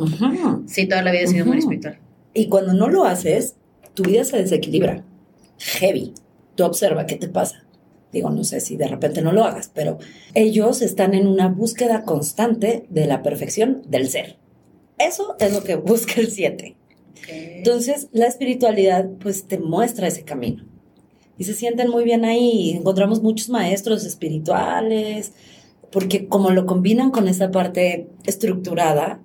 Sí, 0.66 0.86
toda 0.86 1.02
la 1.02 1.12
vida 1.12 1.22
he 1.22 1.26
sido 1.26 1.46
muy 1.46 1.58
espiritual. 1.58 1.98
Y 2.34 2.48
cuando 2.48 2.74
no 2.74 2.88
lo 2.88 3.04
haces, 3.04 3.54
tu 3.94 4.02
vida 4.02 4.24
se 4.24 4.36
desequilibra. 4.36 5.04
Heavy 5.58 6.12
tú 6.54 6.64
observa 6.64 7.06
qué 7.06 7.16
te 7.16 7.28
pasa. 7.28 7.64
Digo, 8.12 8.30
no 8.30 8.44
sé 8.44 8.60
si 8.60 8.76
de 8.76 8.88
repente 8.88 9.20
no 9.20 9.32
lo 9.32 9.44
hagas, 9.44 9.70
pero 9.74 9.98
ellos 10.34 10.80
están 10.80 11.14
en 11.14 11.26
una 11.26 11.48
búsqueda 11.48 12.02
constante 12.04 12.86
de 12.88 13.06
la 13.06 13.22
perfección 13.22 13.82
del 13.88 14.08
ser. 14.08 14.38
Eso 14.98 15.36
es 15.38 15.52
lo 15.52 15.62
que 15.62 15.76
busca 15.76 16.20
el 16.20 16.30
7. 16.30 16.76
Entonces, 17.28 18.08
la 18.12 18.26
espiritualidad 18.26 19.08
pues 19.20 19.46
te 19.46 19.58
muestra 19.58 20.08
ese 20.08 20.24
camino. 20.24 20.64
Y 21.38 21.44
se 21.44 21.52
sienten 21.52 21.90
muy 21.90 22.04
bien 22.04 22.24
ahí. 22.24 22.70
Encontramos 22.70 23.22
muchos 23.22 23.50
maestros 23.50 24.06
espirituales, 24.06 25.32
porque 25.96 26.28
como 26.28 26.50
lo 26.50 26.66
combinan 26.66 27.10
con 27.10 27.26
esa 27.26 27.50
parte 27.50 28.10
estructurada, 28.26 29.22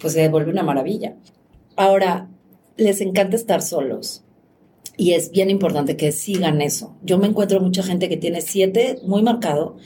pues 0.00 0.14
se 0.14 0.28
vuelve 0.28 0.50
una 0.50 0.64
maravilla. 0.64 1.14
Ahora, 1.76 2.28
les 2.76 3.00
encanta 3.00 3.36
estar 3.36 3.62
solos. 3.62 4.24
Y 4.96 5.12
es 5.12 5.30
bien 5.30 5.50
importante 5.50 5.96
que 5.96 6.10
sigan 6.10 6.62
eso. 6.62 6.96
Yo 7.04 7.16
me 7.18 7.28
encuentro 7.28 7.60
mucha 7.60 7.84
gente 7.84 8.08
que 8.08 8.16
tiene 8.16 8.40
siete 8.40 8.98
muy 9.04 9.22
marcado 9.22 9.76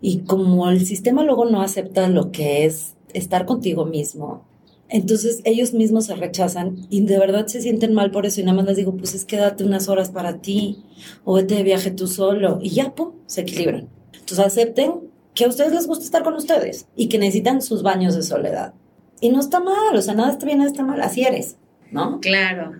y 0.00 0.20
como 0.20 0.70
el 0.70 0.86
sistema 0.86 1.24
luego 1.24 1.46
no 1.46 1.62
acepta 1.62 2.06
lo 2.06 2.30
que 2.30 2.64
es 2.64 2.94
estar 3.12 3.44
contigo 3.44 3.84
mismo, 3.84 4.44
entonces 4.88 5.40
ellos 5.42 5.74
mismos 5.74 6.04
se 6.04 6.14
rechazan 6.14 6.86
y 6.90 7.00
de 7.00 7.18
verdad 7.18 7.48
se 7.48 7.60
sienten 7.60 7.92
mal 7.92 8.12
por 8.12 8.24
eso 8.24 8.40
y 8.40 8.44
nada 8.44 8.58
más 8.58 8.66
les 8.66 8.76
digo, 8.76 8.96
pues 8.96 9.16
es 9.16 9.24
que 9.24 9.36
date 9.36 9.64
unas 9.64 9.88
horas 9.88 10.10
para 10.10 10.40
ti 10.40 10.84
o 11.24 11.34
vete 11.34 11.56
de 11.56 11.64
viaje 11.64 11.90
tú 11.90 12.06
solo 12.06 12.60
y 12.62 12.70
ya, 12.70 12.94
pum, 12.94 13.14
se 13.26 13.40
equilibran. 13.40 13.88
Entonces 14.12 14.38
acepten 14.38 15.11
que 15.34 15.44
a 15.44 15.48
ustedes 15.48 15.72
les 15.72 15.86
gusta 15.86 16.04
estar 16.04 16.22
con 16.22 16.34
ustedes 16.34 16.86
y 16.96 17.08
que 17.08 17.18
necesitan 17.18 17.62
sus 17.62 17.82
baños 17.82 18.14
de 18.14 18.22
soledad. 18.22 18.74
Y 19.20 19.30
no 19.30 19.40
está 19.40 19.60
mal, 19.60 19.94
o 19.94 20.02
sea, 20.02 20.14
nada 20.14 20.30
está 20.30 20.46
bien, 20.46 20.58
nada 20.58 20.70
está 20.70 20.82
mal, 20.82 21.00
así 21.00 21.22
eres, 21.22 21.56
¿no? 21.90 22.20
Claro. 22.20 22.72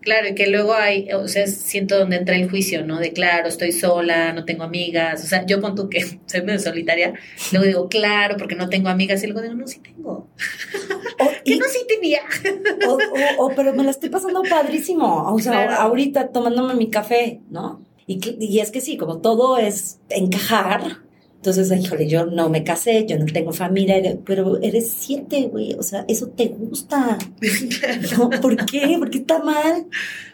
Claro, 0.00 0.28
y 0.28 0.34
que 0.34 0.46
luego 0.46 0.72
hay, 0.72 1.12
o 1.12 1.28
sea, 1.28 1.46
siento 1.46 1.98
donde 1.98 2.16
entra 2.16 2.34
el 2.34 2.48
juicio, 2.48 2.86
¿no? 2.86 2.98
De 2.98 3.12
claro, 3.12 3.48
estoy 3.48 3.70
sola, 3.70 4.32
no 4.32 4.46
tengo 4.46 4.64
amigas. 4.64 5.22
O 5.22 5.26
sea, 5.26 5.44
yo 5.44 5.60
con 5.60 5.74
tú 5.74 5.90
que 5.90 6.00
soy 6.26 6.42
medio 6.42 6.58
solitaria, 6.58 7.12
luego 7.52 7.66
digo, 7.66 7.88
claro, 7.88 8.36
porque 8.38 8.54
no 8.54 8.70
tengo 8.70 8.88
amigas. 8.88 9.22
Y 9.22 9.26
luego 9.26 9.42
digo, 9.42 9.54
no, 9.54 9.66
sí 9.66 9.80
tengo. 9.80 10.26
que 11.44 11.56
no 11.56 11.66
sí 11.66 11.80
tenía. 11.86 12.20
o, 13.38 13.52
pero 13.54 13.74
me 13.74 13.84
la 13.84 13.90
estoy 13.90 14.08
pasando 14.08 14.42
padrísimo. 14.42 15.30
O 15.34 15.38
sea, 15.38 15.76
ahorita 15.76 16.28
tomándome 16.28 16.74
mi 16.74 16.88
café, 16.88 17.42
¿no? 17.50 17.84
Y, 18.06 18.20
y 18.40 18.60
es 18.60 18.70
que 18.70 18.80
sí, 18.80 18.96
como 18.96 19.18
todo 19.18 19.58
es 19.58 20.00
encajar, 20.08 21.02
entonces, 21.40 21.72
híjole, 21.72 22.06
yo 22.06 22.26
no 22.26 22.50
me 22.50 22.64
casé, 22.64 23.06
yo 23.06 23.18
no 23.18 23.24
tengo 23.24 23.54
familia, 23.54 23.96
pero 24.26 24.60
eres 24.60 24.90
siete, 24.90 25.48
güey. 25.50 25.72
O 25.72 25.82
sea, 25.82 26.04
eso 26.06 26.28
te 26.28 26.48
gusta. 26.48 27.16
¿Por 28.42 28.66
qué? 28.66 28.96
¿Por 28.98 29.08
qué 29.08 29.18
está 29.18 29.42
mal? 29.42 29.86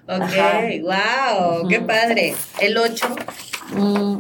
Ok, 0.08 0.82
wow, 0.82 1.68
qué 1.68 1.80
padre. 1.80 2.34
El 2.60 2.76
ocho. 2.76 3.06
Mm, 3.72 4.18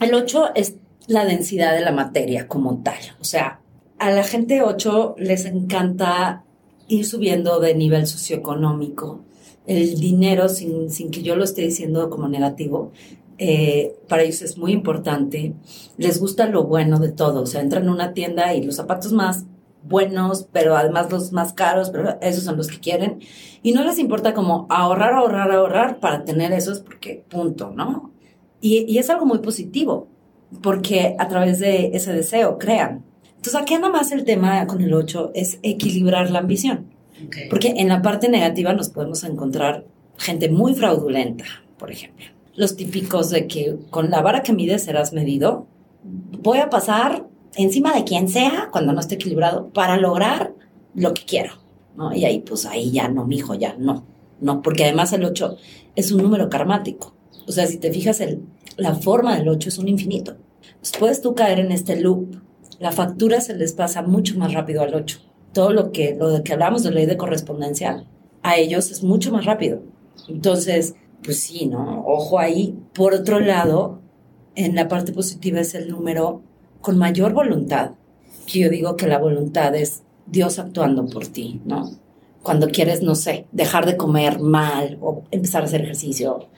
el 0.00 0.14
ocho 0.14 0.54
es 0.54 0.74
la 1.06 1.24
densidad 1.24 1.74
de 1.74 1.80
la 1.80 1.92
materia 1.92 2.46
como 2.46 2.82
tal. 2.82 3.00
O 3.18 3.24
sea, 3.24 3.60
a 3.98 4.10
la 4.10 4.22
gente 4.22 4.60
ocho 4.60 5.14
les 5.16 5.46
encanta 5.46 6.44
ir 6.86 7.06
subiendo 7.06 7.60
de 7.60 7.74
nivel 7.74 8.06
socioeconómico. 8.06 9.24
El 9.66 9.98
dinero, 9.98 10.50
sin, 10.50 10.90
sin 10.90 11.10
que 11.10 11.22
yo 11.22 11.34
lo 11.34 11.44
esté 11.44 11.62
diciendo 11.62 12.10
como 12.10 12.28
negativo, 12.28 12.92
eh, 13.38 13.96
para 14.08 14.22
ellos 14.22 14.42
es 14.42 14.56
muy 14.56 14.72
importante. 14.72 15.54
Les 15.96 16.20
gusta 16.20 16.46
lo 16.46 16.64
bueno 16.64 16.98
de 16.98 17.12
todo. 17.12 17.42
O 17.42 17.46
sea, 17.46 17.60
entran 17.60 17.84
en 17.84 17.90
una 17.90 18.14
tienda 18.14 18.54
y 18.54 18.62
los 18.62 18.76
zapatos 18.76 19.12
más 19.12 19.44
buenos, 19.82 20.48
pero 20.52 20.76
además 20.76 21.10
los 21.10 21.32
más 21.32 21.52
caros, 21.52 21.90
pero 21.90 22.18
esos 22.20 22.44
son 22.44 22.56
los 22.56 22.68
que 22.68 22.80
quieren. 22.80 23.20
Y 23.62 23.72
no 23.72 23.84
les 23.84 23.98
importa 23.98 24.34
como 24.34 24.66
ahorrar, 24.70 25.14
ahorrar, 25.14 25.50
ahorrar 25.50 26.00
para 26.00 26.24
tener 26.24 26.52
esos, 26.52 26.80
porque 26.80 27.24
punto, 27.28 27.72
¿no? 27.74 28.12
Y, 28.60 28.98
es 28.98 29.10
algo 29.10 29.26
muy 29.26 29.38
positivo, 29.38 30.08
porque 30.62 31.14
a 31.18 31.28
través 31.28 31.60
de 31.60 31.90
ese 31.94 32.12
deseo 32.12 32.58
crean. 32.58 33.04
Entonces, 33.36 33.54
aquí 33.54 33.74
nada 33.74 33.90
más 33.90 34.10
el 34.12 34.24
tema 34.24 34.66
con 34.66 34.80
el 34.80 34.92
8 34.92 35.32
es 35.34 35.58
equilibrar 35.62 36.30
la 36.30 36.40
ambición. 36.40 36.86
Porque 37.48 37.74
en 37.76 37.88
la 37.88 38.02
parte 38.02 38.28
negativa 38.28 38.74
nos 38.74 38.90
podemos 38.90 39.24
encontrar 39.24 39.86
gente 40.18 40.50
muy 40.50 40.74
fraudulenta, 40.74 41.44
por 41.78 41.90
ejemplo 41.90 42.35
los 42.56 42.76
típicos 42.76 43.30
de 43.30 43.46
que 43.46 43.76
con 43.90 44.10
la 44.10 44.22
vara 44.22 44.42
que 44.42 44.52
mides 44.52 44.84
serás 44.84 45.12
medido. 45.12 45.66
Voy 46.02 46.58
a 46.58 46.70
pasar 46.70 47.26
encima 47.54 47.94
de 47.94 48.04
quien 48.04 48.28
sea 48.28 48.68
cuando 48.72 48.92
no 48.92 49.00
esté 49.00 49.16
equilibrado 49.16 49.68
para 49.68 49.96
lograr 49.96 50.54
lo 50.94 51.14
que 51.14 51.24
quiero. 51.24 51.52
¿no? 51.96 52.14
Y 52.14 52.24
ahí, 52.24 52.40
pues 52.40 52.66
ahí 52.66 52.90
ya 52.90 53.08
no, 53.08 53.26
mijo, 53.26 53.54
ya 53.54 53.76
no. 53.78 54.04
No, 54.40 54.62
porque 54.62 54.84
además 54.84 55.12
el 55.12 55.24
8 55.24 55.56
es 55.94 56.12
un 56.12 56.22
número 56.22 56.50
karmático. 56.50 57.14
O 57.46 57.52
sea, 57.52 57.66
si 57.66 57.78
te 57.78 57.92
fijas, 57.92 58.20
el, 58.20 58.42
la 58.76 58.94
forma 58.94 59.36
del 59.36 59.48
8 59.48 59.68
es 59.68 59.78
un 59.78 59.88
infinito. 59.88 60.36
pues 60.80 60.92
puedes 60.98 61.22
tú 61.22 61.34
caer 61.34 61.58
en 61.58 61.72
este 61.72 62.00
loop. 62.00 62.36
La 62.78 62.92
factura 62.92 63.40
se 63.40 63.56
les 63.56 63.72
pasa 63.72 64.02
mucho 64.02 64.38
más 64.38 64.52
rápido 64.52 64.82
al 64.82 64.94
8. 64.94 65.20
Todo 65.52 65.72
lo 65.72 65.90
que, 65.90 66.16
lo 66.18 66.42
que 66.42 66.52
hablamos 66.52 66.82
de 66.82 66.90
ley 66.90 67.06
de 67.06 67.16
correspondencia, 67.16 68.04
a 68.42 68.56
ellos 68.56 68.90
es 68.90 69.02
mucho 69.02 69.32
más 69.32 69.46
rápido. 69.46 69.82
Entonces, 70.28 70.94
pues 71.26 71.40
sí, 71.40 71.66
¿no? 71.66 72.04
Ojo 72.06 72.38
ahí. 72.38 72.78
Por 72.94 73.12
otro 73.12 73.40
lado, 73.40 74.00
en 74.54 74.74
la 74.76 74.88
parte 74.88 75.12
positiva 75.12 75.60
es 75.60 75.74
el 75.74 75.90
número 75.90 76.40
con 76.80 76.96
mayor 76.96 77.34
voluntad. 77.34 77.90
Que 78.46 78.60
yo 78.60 78.70
digo 78.70 78.96
que 78.96 79.08
la 79.08 79.18
voluntad 79.18 79.74
es 79.74 80.04
Dios 80.26 80.58
actuando 80.58 81.04
por 81.06 81.26
ti, 81.26 81.60
¿no? 81.64 81.90
Cuando 82.42 82.68
quieres, 82.68 83.02
no 83.02 83.16
sé, 83.16 83.46
dejar 83.50 83.86
de 83.86 83.96
comer 83.96 84.38
mal 84.38 84.98
o 85.02 85.24
empezar 85.32 85.62
a 85.62 85.64
hacer 85.66 85.82
ejercicio, 85.82 86.48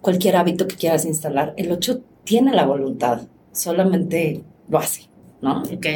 cualquier 0.00 0.36
hábito 0.36 0.66
que 0.66 0.76
quieras 0.76 1.04
instalar, 1.04 1.52
el 1.58 1.70
8 1.70 2.00
tiene 2.24 2.54
la 2.54 2.64
voluntad, 2.64 3.28
solamente 3.52 4.42
lo 4.68 4.78
hace, 4.78 5.10
¿no? 5.42 5.62
Ok. 5.62 5.86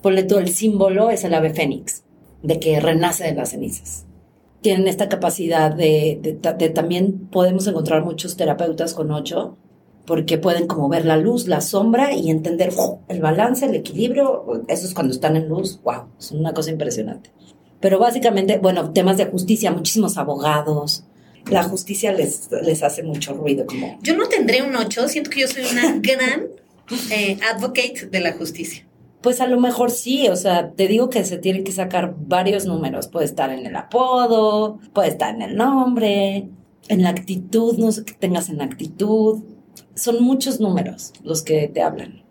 Ponle 0.00 0.22
todo 0.22 0.38
el 0.38 0.48
símbolo 0.48 1.10
es 1.10 1.24
el 1.24 1.34
ave 1.34 1.52
fénix, 1.52 2.04
de 2.44 2.60
que 2.60 2.78
renace 2.78 3.24
de 3.24 3.34
las 3.34 3.50
cenizas. 3.50 4.05
Tienen 4.66 4.88
esta 4.88 5.08
capacidad 5.08 5.72
de, 5.72 6.18
de- 6.20 6.52
de 6.58 6.68
también 6.70 7.28
podemos 7.30 7.68
encontrar 7.68 8.04
muchos 8.04 8.36
terapeutas 8.36 8.94
con 8.94 9.12
8 9.12 9.56
porque 10.06 10.38
pueden 10.38 10.66
como 10.66 10.88
ver 10.88 11.04
la 11.04 11.16
luz, 11.16 11.46
la 11.46 11.60
sombra 11.60 12.12
y 12.14 12.30
entender 12.30 12.72
¡fu! 12.72 12.98
el 13.06 13.20
balance, 13.20 13.64
el 13.64 13.76
equilibrio. 13.76 14.64
Eso 14.66 14.88
es 14.88 14.92
cuando 14.92 15.12
están 15.12 15.36
en 15.36 15.48
luz, 15.48 15.80
wow, 15.84 16.06
es 16.18 16.32
una 16.32 16.52
cosa 16.52 16.72
impresionante. 16.72 17.30
Pero 17.78 18.00
básicamente, 18.00 18.58
bueno, 18.58 18.90
temas 18.92 19.18
de 19.18 19.26
justicia, 19.26 19.70
muchísimos 19.70 20.18
abogados. 20.18 21.04
La 21.48 21.62
justicia 21.62 22.10
les, 22.12 22.48
les 22.64 22.82
hace 22.82 23.04
mucho 23.04 23.34
ruido, 23.34 23.66
como 23.66 24.00
Yo 24.02 24.16
no 24.16 24.26
tendré 24.28 24.62
un 24.62 24.74
8, 24.74 25.06
siento 25.06 25.30
que 25.30 25.42
yo 25.42 25.46
soy 25.46 25.62
una 25.70 25.96
gran 26.00 26.48
eh, 27.12 27.38
advocate 27.54 28.08
de 28.10 28.18
la 28.20 28.32
justicia. 28.32 28.84
Pues 29.26 29.40
a 29.40 29.48
lo 29.48 29.58
mejor 29.58 29.90
sí, 29.90 30.28
o 30.28 30.36
sea, 30.36 30.70
te 30.70 30.86
digo 30.86 31.10
que 31.10 31.24
se 31.24 31.36
tienen 31.36 31.64
que 31.64 31.72
sacar 31.72 32.14
varios 32.16 32.64
números. 32.64 33.08
Puede 33.08 33.26
estar 33.26 33.50
en 33.50 33.66
el 33.66 33.74
apodo, 33.74 34.78
puede 34.92 35.08
estar 35.08 35.34
en 35.34 35.42
el 35.42 35.56
nombre, 35.56 36.48
en 36.86 37.02
la 37.02 37.08
actitud, 37.08 37.76
no 37.76 37.90
sé 37.90 38.04
qué 38.04 38.12
tengas 38.14 38.50
en 38.50 38.58
la 38.58 38.64
actitud. 38.66 39.42
Son 39.96 40.22
muchos 40.22 40.60
números 40.60 41.12
los 41.24 41.42
que 41.42 41.66
te 41.66 41.82
hablan. 41.82 42.22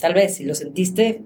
Tal 0.00 0.12
vez 0.14 0.34
si 0.34 0.42
lo 0.44 0.56
sentiste, 0.56 1.22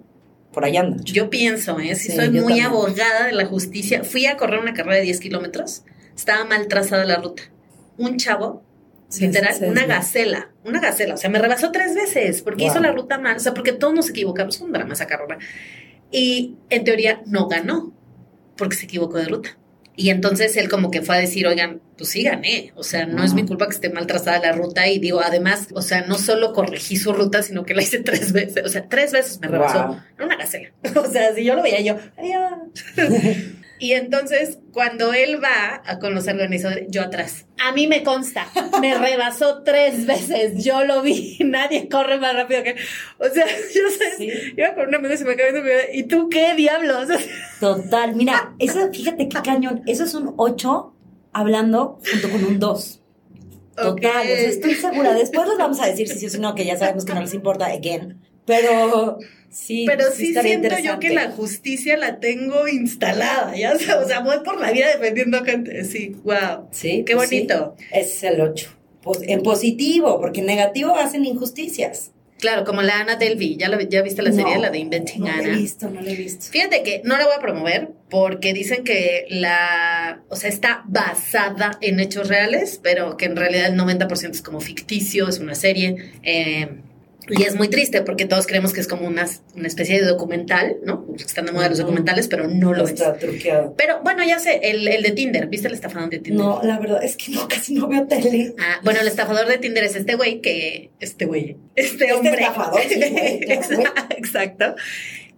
por 0.53 0.67
allá 0.67 0.81
anda. 0.81 0.99
Yo 1.05 1.31
pienso, 1.31 1.81
¿eh? 1.81 1.95
Si 1.95 2.11
Sí, 2.11 2.17
soy 2.17 2.29
muy 2.29 2.41
también. 2.41 2.67
abogada 2.67 3.29
de 3.29 3.33
la 3.33 3.47
justicia. 3.47 4.05
Fui 4.05 4.27
a 4.27 4.37
correr 4.37 4.61
una 4.61 4.75
carrera 4.75 4.97
de 4.97 5.05
10 5.05 5.21
kilómetros. 5.21 5.85
Estaba 6.15 6.45
mal 6.45 6.69
trazada 6.69 7.07
la 7.07 7.17
ruta. 7.17 7.45
Un 7.97 8.19
chavo, 8.19 8.63
Sí, 9.13 9.27
literal, 9.27 9.55
sí, 9.55 9.65
una 9.65 9.85
gacela. 9.87 10.51
Una 10.65 10.81
gacela. 10.81 11.15
O 11.15 11.17
sea, 11.19 11.29
me 11.29 11.39
rebasó 11.39 11.71
tres 11.71 11.95
veces 11.95 12.41
porque 12.43 12.65
Wow. 12.65 12.73
hizo 12.73 12.81
la 12.81 12.93
ruta 12.93 13.19
mal. 13.19 13.37
O 13.37 13.41
sea, 13.41 13.53
porque 13.53 13.73
todos 13.73 13.93
nos 13.95 14.09
equivocamos. 14.11 14.61
Un 14.61 14.73
drama 14.73 14.95
esa 14.95 15.07
carrera. 15.07 15.39
Y 16.11 16.57
en 16.71 16.85
teoría 16.85 17.23
no 17.27 17.47
ganó 17.49 17.93
porque 18.57 18.77
se 18.77 18.85
equivocó 18.85 19.19
de 19.19 19.27
ruta. 19.27 19.57
Y 19.95 20.09
entonces 20.09 20.57
él 20.57 20.71
como 20.71 20.91
que 20.91 21.03
fue 21.03 21.17
a 21.17 21.19
decir, 21.21 21.47
oigan, 21.47 21.83
pues 21.99 22.09
sí 22.09 22.23
gané, 22.23 22.73
o 22.77 22.83
sea, 22.83 23.05
no 23.05 23.23
es 23.23 23.35
mi 23.35 23.45
culpa 23.45 23.67
que 23.67 23.75
esté 23.75 23.91
mal 23.91 24.07
trazada 24.07 24.39
la 24.41 24.53
ruta 24.53 24.89
y 24.89 24.99
digo, 24.99 25.21
además, 25.21 25.69
o 25.75 25.83
sea, 25.83 26.07
no 26.07 26.17
solo 26.17 26.55
corregí 26.55 26.97
su 26.97 27.13
ruta, 27.13 27.43
sino 27.43 27.67
que 27.67 27.75
la 27.75 27.83
hice 27.83 27.99
tres 28.01 28.33
veces, 28.33 28.65
o 28.65 28.69
sea, 28.71 28.89
tres 28.89 29.13
veces 29.13 29.39
me 29.41 29.49
rebasó. 29.49 29.89
Wow. 29.89 30.01
Una 30.25 30.37
gacela. 30.37 30.71
O 30.97 31.05
sea, 31.11 31.35
si 31.35 31.45
yo 31.45 31.55
lo 31.55 31.63
veía 31.63 31.81
yo, 31.83 31.97
adiós. 32.17 32.53
y 33.83 33.95
entonces, 33.95 34.61
cuando 34.73 35.13
él 35.13 35.43
va 35.43 35.83
a 35.85 35.99
con 35.99 36.15
los 36.15 36.29
organizadores, 36.29 36.87
yo 36.89 37.03
atrás. 37.03 37.47
A 37.59 37.73
mí 37.73 37.89
me 37.89 38.05
consta, 38.05 38.47
me 38.81 38.97
rebasó 38.99 39.65
tres 39.65 40.07
veces, 40.07 40.63
yo 40.63 40.85
lo 40.85 41.03
vi, 41.03 41.37
nadie 41.45 41.89
corre 41.89 42.21
más 42.21 42.33
rápido 42.35 42.63
que... 42.63 42.77
O 43.19 43.29
sea, 43.29 43.45
yo 43.75 43.91
sé, 43.91 44.17
Sí. 44.19 44.31
iba 44.57 44.73
con 44.77 44.87
una 44.87 44.99
amiga 44.99 45.15
y 45.15 45.19
se 45.19 45.25
me 45.25 45.33
acabó 45.33 45.59
¿y 45.93 46.05
tú 46.05 46.29
qué 46.29 46.55
diablos? 46.55 47.09
Total, 47.59 48.15
mira, 48.15 48.55
eso, 48.61 48.89
fíjate 48.93 49.29
qué 49.29 49.43
cañón. 49.43 49.83
Eso 49.87 50.05
es 50.05 50.15
un 50.15 50.33
8 50.37 50.95
hablando 51.33 51.99
junto 52.09 52.31
con 52.31 52.45
un 52.45 52.61
2. 52.61 53.03
Total, 53.75 53.89
Ok. 53.91 53.99
o 53.99 54.03
sea, 54.03 54.23
estoy 54.23 54.75
segura. 54.75 55.13
Después 55.15 55.49
les 55.49 55.59
vamos 55.59 55.81
a 55.81 55.87
decir 55.87 56.07
si 56.07 56.21
sí 56.21 56.27
o 56.27 56.31
si 56.31 56.39
no, 56.39 56.55
que 56.55 56.65
ya 56.65 56.77
sabemos 56.77 57.05
que 57.05 57.15
no 57.15 57.21
les 57.21 57.35
importa, 57.35 57.67
again. 57.67 58.21
Pero 58.47 59.19
sí, 59.53 59.85
Pero 59.87 60.05
sí, 60.11 60.35
siento 60.35 60.75
yo 60.83 60.99
que 60.99 61.11
la 61.11 61.31
justicia 61.31 61.97
la 61.97 62.19
tengo 62.19 62.67
instalada, 62.67 63.55
ya 63.57 63.79
sabes, 63.79 64.05
o 64.05 64.09
sea, 64.09 64.21
voy 64.21 64.39
por 64.45 64.61
la 64.61 64.73
vida 64.73 64.89
defendiendo 64.89 65.45
gente, 65.45 65.85
sí, 65.85 66.17
wow. 66.25 66.69
Sí, 66.73 67.05
Qué 67.07 67.15
pues 67.15 67.29
sí, 67.29 67.37
bonito. 67.37 67.77
ese 67.93 68.01
es 68.01 68.23
el 68.25 68.41
8. 68.41 68.71
en 69.23 69.43
positivo, 69.43 70.21
porque 70.21 70.41
en 70.41 70.47
negativo 70.47 70.97
hacen 70.97 71.25
injusticias. 71.25 72.11
Claro, 72.39 72.65
como 72.65 72.83
la 72.83 72.99
Ana 72.99 73.15
Delvey, 73.15 73.57
¿ya, 73.57 73.69
la, 73.69 73.81
ya 73.83 74.03
viste 74.03 74.21
la 74.21 74.33
serie, 74.33 74.57
No, 74.57 74.63
la 74.63 74.71
de 74.71 74.79
Inventing 74.81 75.21
no 75.21 75.27
la 75.29 75.35
Anna? 75.35 75.49
he 75.55 75.57
visto, 75.59 75.89
no 75.89 76.01
la 76.01 76.11
he 76.11 76.17
visto. 76.17 76.47
Fíjate 76.51 76.83
que 76.83 77.01
no 77.05 77.17
la 77.17 77.25
voy 77.27 77.35
a 77.37 77.41
promover 77.41 77.91
porque 78.11 78.53
dicen 78.53 78.83
que 78.83 79.27
la, 79.29 80.23
o 80.29 80.35
sea, 80.35 80.51
está 80.51 80.83
basada 80.89 81.79
en 81.81 82.01
hechos 82.01 82.27
reales, 82.27 82.81
pero 82.83 83.17
que 83.17 83.27
en 83.27 83.37
realidad 83.37 83.67
el 83.69 83.79
90% 83.79 84.31
es 84.33 84.43
como 84.43 84.61
ficticio, 84.61 85.29
es 85.29 85.39
una 85.39 85.55
serie. 85.55 86.13
eh, 86.25 86.69
y 87.29 87.43
es 87.45 87.55
muy 87.55 87.69
triste 87.69 88.03
porque 88.03 88.27
todos 88.27 88.47
creemos 88.47 88.73
que 88.73 88.81
es 88.81 88.89
como 88.89 89.07
una, 89.07 89.27
una 89.55 89.67
especie 89.67 90.01
de 90.01 90.07
documental, 90.07 90.77
¿no? 90.85 91.07
Están 91.17 91.47
de 91.47 91.53
moda 91.53 91.69
los 91.69 91.79
documentales, 91.79 92.29
pero 92.29 92.49
no 92.49 92.73
lo 92.73 92.85
es. 92.85 92.91
Está 92.91 93.15
truqueado. 93.15 93.75
Pero 93.77 94.01
bueno, 94.03 94.25
ya 94.25 94.39
sé, 94.39 94.61
el, 94.65 94.89
el 94.89 95.03
de 95.03 95.11
Tinder, 95.13 95.47
¿viste 95.47 95.69
el 95.69 95.75
estafador 95.75 96.11
de 96.11 96.19
Tinder? 96.19 96.45
No, 96.45 96.61
la 96.63 96.79
verdad 96.79 97.03
es 97.05 97.17
que 97.17 97.33
no, 97.33 97.47
casi 97.49 97.75
no 97.75 97.87
veo 97.89 98.07
tele. 98.07 98.55
Ah, 98.59 98.81
bueno, 98.83 99.01
el 99.01 99.09
estafador 99.09 99.47
de 99.47 99.59
Tinder 99.59 99.85
es 99.85 99.95
este 99.97 100.17
güey 100.17 100.41
que. 100.41 100.91
Este 101.01 101.27
güey. 101.27 101.57
Este 101.77 102.05
Este 102.07 102.13
hombre. 102.13 102.33
estafador, 102.33 102.81
sí, 102.89 102.97
güey. 102.97 103.41
Exacto. 104.17 104.75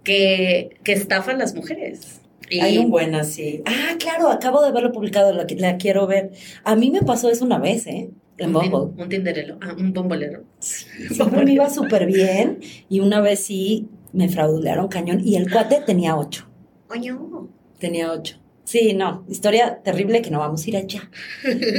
Que, 0.02 0.70
que 0.84 0.92
estafa 0.92 1.32
a 1.32 1.36
las 1.36 1.54
mujeres. 1.54 2.20
Y 2.50 2.60
Hay 2.60 2.76
un 2.78 2.90
buen 2.90 3.14
así. 3.14 3.62
Ah, 3.64 3.94
claro, 3.98 4.28
acabo 4.30 4.62
de 4.62 4.70
verlo 4.70 4.92
publicado, 4.92 5.32
la, 5.32 5.46
la 5.56 5.76
quiero 5.78 6.06
ver. 6.06 6.30
A 6.62 6.76
mí 6.76 6.90
me 6.90 7.00
pasó 7.02 7.30
eso 7.30 7.44
una 7.44 7.58
vez, 7.58 7.86
¿eh? 7.86 8.10
En 8.38 8.54
un, 8.54 8.62
tin- 8.62 8.70
Bumble. 8.70 9.02
un 9.02 9.08
tinderelo. 9.08 9.58
Ah, 9.62 9.74
un 9.78 9.92
bombolero. 9.92 10.44
Siempre 10.58 11.44
me 11.44 11.52
iba 11.52 11.70
súper 11.70 12.06
bien 12.06 12.58
y 12.88 13.00
una 13.00 13.20
vez 13.20 13.40
sí 13.44 13.88
me 14.12 14.28
fraudulearon 14.28 14.88
cañón 14.88 15.20
y 15.24 15.36
el 15.36 15.50
cuate 15.50 15.80
tenía 15.86 16.16
ocho. 16.16 16.48
Coño. 16.88 17.48
Tenía 17.78 18.12
ocho. 18.12 18.40
Sí, 18.64 18.94
no, 18.94 19.24
historia 19.28 19.80
terrible 19.84 20.22
que 20.22 20.30
no 20.30 20.38
vamos 20.38 20.64
a 20.64 20.68
ir 20.70 20.76
allá. 20.78 21.10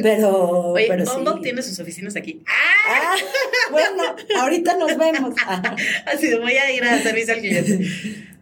Pero, 0.03 0.59
Oye, 0.73 0.85
pero 0.87 1.03
Bumble 1.05 1.33
sí. 1.35 1.39
tiene 1.41 1.61
sus 1.63 1.79
oficinas 1.79 2.15
aquí. 2.15 2.43
¡Ah! 2.47 2.51
Ah, 2.87 3.15
bueno, 3.71 4.03
ahorita 4.39 4.77
nos 4.77 4.95
vemos. 4.97 5.33
Ah, 5.47 5.75
Así 6.13 6.27
de, 6.27 6.37
voy 6.39 6.53
a 6.53 6.71
ir 6.71 6.83
a 6.83 6.99
servicio 6.99 7.33
al 7.33 7.39
cliente. 7.41 7.87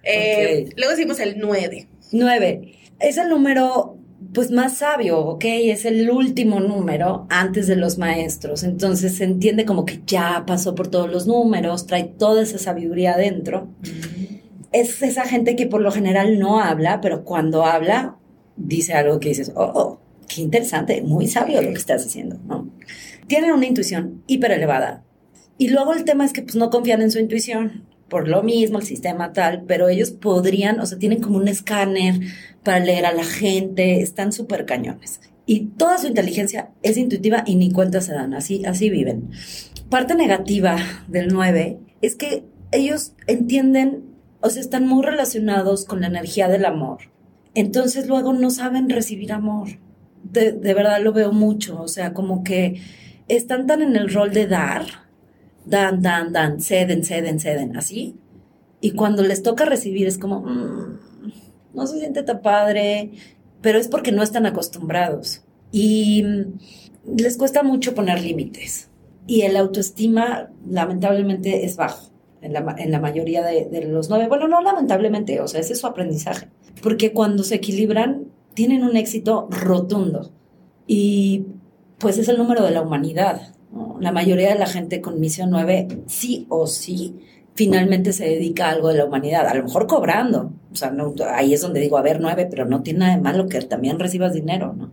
Eh. 0.03 0.69
Luego 0.75 0.93
hicimos 0.93 1.19
el 1.19 1.39
9. 1.39 1.87
Nueve. 2.11 2.79
Es 2.99 3.17
el 3.17 3.29
número, 3.29 3.97
pues, 4.33 4.51
más 4.51 4.77
sabio, 4.77 5.19
¿ok? 5.19 5.43
Es 5.45 5.85
el 5.85 6.09
último 6.09 6.59
número 6.59 7.27
antes 7.29 7.67
de 7.67 7.75
los 7.75 7.97
maestros. 7.97 8.63
Entonces 8.63 9.17
se 9.17 9.23
entiende 9.23 9.65
como 9.65 9.85
que 9.85 10.01
ya 10.05 10.43
pasó 10.45 10.75
por 10.75 10.87
todos 10.87 11.11
los 11.11 11.27
números, 11.27 11.87
trae 11.87 12.03
toda 12.03 12.43
esa 12.43 12.57
sabiduría 12.57 13.13
adentro. 13.13 13.69
Es 14.71 15.01
esa 15.01 15.25
gente 15.25 15.55
que 15.55 15.67
por 15.67 15.81
lo 15.81 15.91
general 15.91 16.39
no 16.39 16.59
habla, 16.59 16.99
pero 16.99 17.23
cuando 17.23 17.65
habla, 17.65 18.17
dice 18.55 18.93
algo 18.93 19.19
que 19.19 19.29
dices, 19.29 19.51
oh, 19.55 19.71
oh, 19.73 19.99
qué 20.27 20.41
interesante, 20.41 21.01
muy 21.01 21.27
sabio 21.27 21.61
lo 21.61 21.69
que 21.69 21.77
estás 21.77 22.05
haciendo, 22.05 22.37
¿no? 22.45 22.69
Tienen 23.27 23.51
una 23.51 23.65
intuición 23.65 24.23
hiper 24.27 24.51
elevada. 24.51 25.03
Y 25.57 25.69
luego 25.69 25.93
el 25.93 26.03
tema 26.03 26.25
es 26.25 26.33
que 26.33 26.41
pues 26.41 26.55
no 26.55 26.69
confían 26.69 27.01
en 27.01 27.11
su 27.11 27.19
intuición. 27.19 27.85
Por 28.13 28.27
lo 28.27 28.43
mismo, 28.43 28.77
el 28.77 28.85
sistema 28.85 29.33
tal, 29.33 29.63
pero 29.67 29.89
ellos 29.89 30.11
podrían, 30.11 30.79
o 30.79 30.85
sea, 30.85 30.99
tienen 30.99 31.19
como 31.19 31.37
un 31.37 31.47
escáner 31.47 32.19
para 32.61 32.77
leer 32.77 33.07
a 33.07 33.11
la 33.11 33.23
gente, 33.23 34.01
están 34.01 34.31
súper 34.31 34.67
cañones. 34.67 35.19
Y 35.47 35.61
toda 35.61 35.97
su 35.97 36.05
inteligencia 36.05 36.69
es 36.83 36.97
intuitiva 36.97 37.41
y 37.43 37.55
ni 37.55 37.71
cuenta 37.71 38.01
se 38.01 38.13
dan, 38.13 38.35
así, 38.35 38.63
así 38.65 38.91
viven. 38.91 39.31
Parte 39.89 40.13
negativa 40.13 40.77
del 41.07 41.29
9 41.29 41.79
es 42.03 42.15
que 42.15 42.43
ellos 42.71 43.13
entienden, 43.25 44.03
o 44.41 44.51
sea, 44.51 44.61
están 44.61 44.87
muy 44.87 45.03
relacionados 45.03 45.85
con 45.85 46.01
la 46.01 46.05
energía 46.05 46.47
del 46.47 46.65
amor. 46.65 46.99
Entonces 47.55 48.05
luego 48.05 48.31
no 48.33 48.51
saben 48.51 48.91
recibir 48.91 49.33
amor. 49.33 49.79
De, 50.21 50.51
de 50.51 50.73
verdad 50.75 51.01
lo 51.01 51.13
veo 51.13 51.31
mucho, 51.31 51.81
o 51.81 51.87
sea, 51.87 52.13
como 52.13 52.43
que 52.43 52.79
están 53.27 53.65
tan 53.65 53.81
en 53.81 53.95
el 53.95 54.13
rol 54.13 54.33
de 54.33 54.45
dar, 54.45 55.02
dan, 55.65 56.01
dan, 56.01 56.33
dan, 56.33 56.61
ceden, 56.61 57.03
ceden, 57.03 57.39
ceden, 57.39 57.77
así. 57.77 58.15
Y 58.81 58.91
cuando 58.91 59.23
les 59.23 59.43
toca 59.43 59.65
recibir 59.65 60.07
es 60.07 60.17
como, 60.17 60.41
"Mm, 60.41 60.99
no 61.73 61.87
se 61.87 61.99
siente 61.99 62.23
tan 62.23 62.41
padre, 62.41 63.11
pero 63.61 63.79
es 63.79 63.87
porque 63.87 64.11
no 64.11 64.23
están 64.23 64.45
acostumbrados. 64.45 65.43
Y 65.71 66.23
mm, 66.23 67.17
les 67.17 67.37
cuesta 67.37 67.63
mucho 67.63 67.95
poner 67.95 68.21
límites. 68.21 68.89
Y 69.25 69.41
el 69.41 69.55
autoestima, 69.57 70.51
lamentablemente, 70.69 71.65
es 71.65 71.77
bajo 71.77 72.11
en 72.41 72.53
la, 72.53 72.75
en 72.77 72.91
la 72.91 72.99
mayoría 72.99 73.41
de, 73.41 73.65
de 73.65 73.85
los 73.85 74.09
nueve. 74.09 74.27
Bueno, 74.27 74.47
no 74.47 74.61
lamentablemente, 74.61 75.39
o 75.39 75.47
sea, 75.47 75.61
ese 75.61 75.73
es 75.73 75.79
su 75.79 75.87
aprendizaje. 75.87 76.49
Porque 76.81 77.13
cuando 77.13 77.43
se 77.43 77.55
equilibran, 77.55 78.25
tienen 78.53 78.83
un 78.83 78.97
éxito 78.97 79.47
rotundo. 79.49 80.31
Y 80.85 81.45
pues 81.97 82.17
es 82.17 82.27
el 82.27 82.37
número 82.37 82.63
de 82.63 82.71
la 82.71 82.81
humanidad. 82.81 83.53
¿No? 83.73 83.97
La 83.99 84.11
mayoría 84.11 84.49
de 84.53 84.59
la 84.59 84.67
gente 84.67 85.01
con 85.01 85.19
misión 85.19 85.49
9, 85.49 85.87
sí 86.07 86.45
o 86.49 86.67
sí, 86.67 87.19
finalmente 87.55 88.13
se 88.13 88.25
dedica 88.25 88.67
a 88.67 88.71
algo 88.71 88.89
de 88.89 88.95
la 88.95 89.05
humanidad, 89.05 89.47
a 89.47 89.53
lo 89.53 89.63
mejor 89.63 89.87
cobrando. 89.87 90.53
O 90.71 90.75
sea, 90.75 90.91
no, 90.91 91.13
ahí 91.33 91.53
es 91.53 91.61
donde 91.61 91.79
digo, 91.79 91.97
a 91.97 92.01
ver, 92.01 92.19
9, 92.19 92.47
pero 92.49 92.65
no 92.65 92.81
tiene 92.81 92.99
nada 92.99 93.15
de 93.15 93.21
malo 93.21 93.47
que 93.47 93.59
también 93.61 93.99
recibas 93.99 94.33
dinero, 94.33 94.73
¿no? 94.73 94.91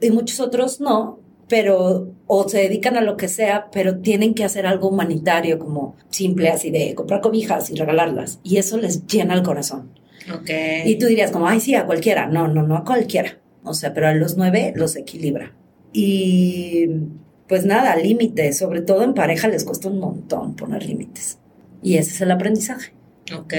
Y 0.00 0.10
muchos 0.10 0.38
otros 0.40 0.80
no, 0.80 1.20
pero 1.48 2.12
o 2.26 2.48
se 2.48 2.58
dedican 2.58 2.96
a 2.96 3.00
lo 3.00 3.16
que 3.16 3.28
sea, 3.28 3.68
pero 3.72 3.98
tienen 3.98 4.34
que 4.34 4.44
hacer 4.44 4.66
algo 4.66 4.88
humanitario 4.88 5.58
como 5.58 5.96
simple, 6.10 6.50
así 6.50 6.70
de 6.70 6.94
comprar 6.94 7.20
cobijas 7.20 7.70
y 7.70 7.74
regalarlas. 7.74 8.38
Y 8.44 8.58
eso 8.58 8.76
les 8.78 9.06
llena 9.06 9.34
el 9.34 9.42
corazón. 9.42 9.98
Ok. 10.32 10.50
Y 10.84 10.96
tú 10.98 11.06
dirías 11.06 11.30
como, 11.30 11.48
ay, 11.48 11.60
sí, 11.60 11.74
a 11.74 11.86
cualquiera. 11.86 12.26
No, 12.26 12.48
no, 12.48 12.62
no 12.62 12.76
a 12.76 12.84
cualquiera. 12.84 13.38
O 13.64 13.74
sea, 13.74 13.92
pero 13.94 14.08
a 14.08 14.14
los 14.14 14.36
nueve 14.36 14.72
los 14.76 14.94
equilibra. 14.94 15.54
Y 15.92 16.86
pues 17.48 17.64
nada, 17.64 17.96
límites, 17.96 18.58
sobre 18.58 18.82
todo 18.82 19.02
en 19.02 19.14
pareja 19.14 19.48
les 19.48 19.64
cuesta 19.64 19.88
un 19.88 19.98
montón 19.98 20.54
poner 20.54 20.84
límites. 20.84 21.38
Y 21.82 21.96
ese 21.96 22.10
es 22.10 22.20
el 22.20 22.30
aprendizaje. 22.30 22.92
Ok. 23.36 23.54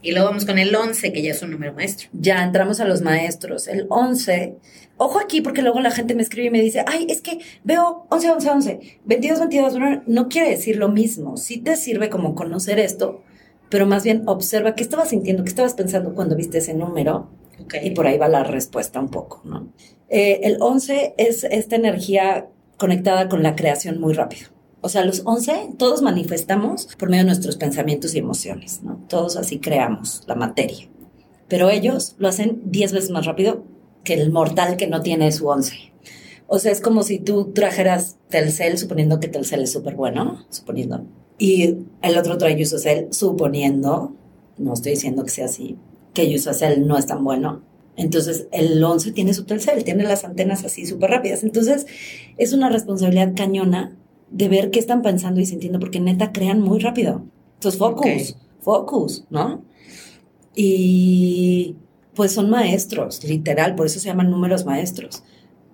Y 0.00 0.12
luego 0.12 0.28
vamos 0.28 0.46
con 0.46 0.58
el 0.58 0.74
11, 0.74 1.12
que 1.12 1.22
ya 1.22 1.32
es 1.32 1.42
un 1.42 1.50
número 1.50 1.72
maestro. 1.72 2.08
Ya 2.12 2.42
entramos 2.44 2.78
a 2.80 2.84
los 2.84 3.02
maestros. 3.02 3.66
El 3.66 3.86
11, 3.88 4.54
ojo 4.96 5.18
aquí 5.18 5.40
porque 5.40 5.62
luego 5.62 5.80
la 5.80 5.90
gente 5.90 6.14
me 6.14 6.22
escribe 6.22 6.46
y 6.46 6.50
me 6.50 6.60
dice, 6.60 6.84
ay, 6.86 7.06
es 7.08 7.20
que 7.20 7.38
veo 7.64 8.06
11, 8.10 8.30
11, 8.30 8.50
11, 8.50 8.80
22, 9.04 9.38
22, 9.40 9.74
no, 9.78 10.02
no 10.06 10.28
quiere 10.28 10.50
decir 10.50 10.76
lo 10.76 10.88
mismo. 10.88 11.36
Sí 11.36 11.58
te 11.58 11.74
sirve 11.74 12.10
como 12.10 12.36
conocer 12.36 12.78
esto, 12.78 13.22
pero 13.70 13.86
más 13.86 14.04
bien 14.04 14.22
observa 14.26 14.76
qué 14.76 14.84
estabas 14.84 15.08
sintiendo, 15.08 15.42
qué 15.42 15.50
estabas 15.50 15.74
pensando 15.74 16.14
cuando 16.14 16.36
viste 16.36 16.58
ese 16.58 16.74
número. 16.74 17.30
Ok. 17.64 17.74
Y 17.82 17.90
por 17.90 18.06
ahí 18.06 18.18
va 18.18 18.28
la 18.28 18.44
respuesta 18.44 19.00
un 19.00 19.08
poco, 19.08 19.42
¿no? 19.44 19.72
Eh, 20.08 20.40
el 20.44 20.58
11 20.60 21.14
es 21.18 21.42
esta 21.42 21.74
energía 21.74 22.48
conectada 22.78 23.28
con 23.28 23.42
la 23.42 23.54
creación 23.54 24.00
muy 24.00 24.14
rápido. 24.14 24.48
O 24.80 24.88
sea, 24.88 25.04
los 25.04 25.22
11 25.24 25.74
todos 25.76 26.00
manifestamos 26.00 26.88
por 26.98 27.10
medio 27.10 27.24
de 27.24 27.26
nuestros 27.26 27.56
pensamientos 27.56 28.14
y 28.14 28.18
emociones, 28.18 28.82
¿no? 28.82 29.04
Todos 29.08 29.36
así 29.36 29.58
creamos 29.58 30.22
la 30.26 30.36
materia. 30.36 30.88
Pero 31.48 31.68
ellos 31.68 32.14
lo 32.18 32.28
hacen 32.28 32.62
10 32.64 32.92
veces 32.92 33.10
más 33.10 33.26
rápido 33.26 33.64
que 34.04 34.14
el 34.14 34.30
mortal 34.32 34.76
que 34.76 34.86
no 34.86 35.02
tiene 35.02 35.30
su 35.32 35.48
11. 35.48 35.92
O 36.46 36.58
sea, 36.58 36.72
es 36.72 36.80
como 36.80 37.02
si 37.02 37.18
tú 37.18 37.52
trajeras 37.52 38.16
Telcel, 38.30 38.78
suponiendo 38.78 39.20
que 39.20 39.28
Telcel 39.28 39.62
es 39.62 39.72
súper 39.72 39.96
bueno, 39.96 40.46
suponiendo, 40.48 41.04
y 41.38 41.76
el 42.02 42.18
otro 42.18 42.36
trae 42.36 42.60
Usacell, 42.60 43.12
suponiendo, 43.12 44.14
no 44.56 44.72
estoy 44.72 44.92
diciendo 44.92 45.24
que 45.24 45.30
sea 45.30 45.44
así, 45.44 45.76
que 46.12 46.34
Usacell 46.34 46.86
no 46.86 46.98
es 46.98 47.06
tan 47.06 47.22
bueno. 47.22 47.62
Entonces, 47.98 48.46
el 48.52 48.82
11 48.82 49.10
tiene 49.12 49.34
su 49.34 49.44
Telcel, 49.44 49.82
tiene 49.82 50.04
las 50.04 50.24
antenas 50.24 50.64
así 50.64 50.86
súper 50.86 51.10
rápidas. 51.10 51.42
Entonces, 51.42 51.86
es 52.36 52.52
una 52.52 52.70
responsabilidad 52.70 53.34
cañona 53.34 53.96
de 54.30 54.48
ver 54.48 54.70
qué 54.70 54.78
están 54.78 55.02
pensando 55.02 55.40
y 55.40 55.46
sintiendo, 55.46 55.80
porque 55.80 55.98
neta 55.98 56.32
crean 56.32 56.60
muy 56.60 56.78
rápido. 56.78 57.24
Entonces, 57.54 57.78
focus, 57.78 58.36
focus, 58.60 59.24
¿no? 59.30 59.64
Y 60.54 61.74
pues 62.14 62.32
son 62.32 62.50
maestros, 62.50 63.24
literal, 63.24 63.74
por 63.74 63.86
eso 63.86 63.98
se 63.98 64.06
llaman 64.06 64.30
números 64.30 64.64
maestros, 64.64 65.24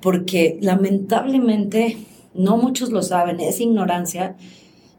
porque 0.00 0.58
lamentablemente 0.60 1.98
no 2.34 2.56
muchos 2.56 2.90
lo 2.90 3.02
saben, 3.02 3.40
es 3.40 3.60
ignorancia, 3.60 4.36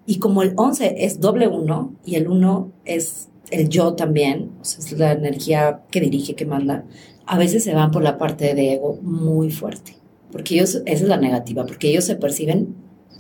y 0.06 0.20
como 0.20 0.44
el 0.44 0.54
11 0.56 0.96
es 1.06 1.20
doble 1.20 1.48
uno 1.48 1.96
y 2.06 2.16
el 2.16 2.28
1 2.28 2.72
es 2.86 3.30
el 3.52 3.70
yo 3.70 3.94
también, 3.94 4.52
o 4.62 4.66
sea, 4.66 4.80
es 4.80 4.92
la 4.94 5.12
energía 5.12 5.82
que 5.92 6.02
dirige, 6.02 6.36
que 6.36 6.46
manda, 6.46 6.86
a 7.26 7.38
veces 7.38 7.64
se 7.64 7.74
van 7.74 7.92
por 7.92 8.04
la 8.04 8.18
parte 8.18 8.54
de 8.54 8.74
ego 8.74 9.00
muy 9.02 9.52
fuerte, 9.52 9.96
porque 10.32 10.56
ellos, 10.56 10.82
esa 10.86 11.04
es 11.04 11.10
la 11.10 11.18
negativa, 11.18 11.66
porque 11.66 11.90
ellos 11.90 12.06
se 12.06 12.16
perciben 12.16 12.76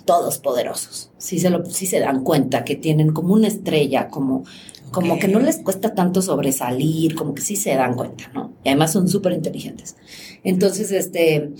todos 0.05 0.37
poderosos, 0.37 1.11
sí 1.17 1.39
se, 1.39 1.49
lo, 1.49 1.65
sí 1.65 1.85
se 1.87 1.99
dan 1.99 2.23
cuenta 2.23 2.63
que 2.63 2.75
tienen 2.75 3.11
como 3.11 3.33
una 3.33 3.47
estrella, 3.47 4.07
como, 4.09 4.43
como 4.91 5.17
que 5.19 5.27
no 5.27 5.39
les 5.39 5.57
cuesta 5.57 5.95
tanto 5.95 6.21
sobresalir, 6.21 7.15
como 7.15 7.33
que 7.33 7.41
sí 7.41 7.55
se 7.55 7.75
dan 7.75 7.95
cuenta, 7.95 8.29
¿no? 8.33 8.53
Y 8.63 8.69
además 8.69 8.93
son 8.93 9.09
súper 9.09 9.33
inteligentes. 9.33 9.95
Entonces, 10.43 10.91
este, 10.91 11.51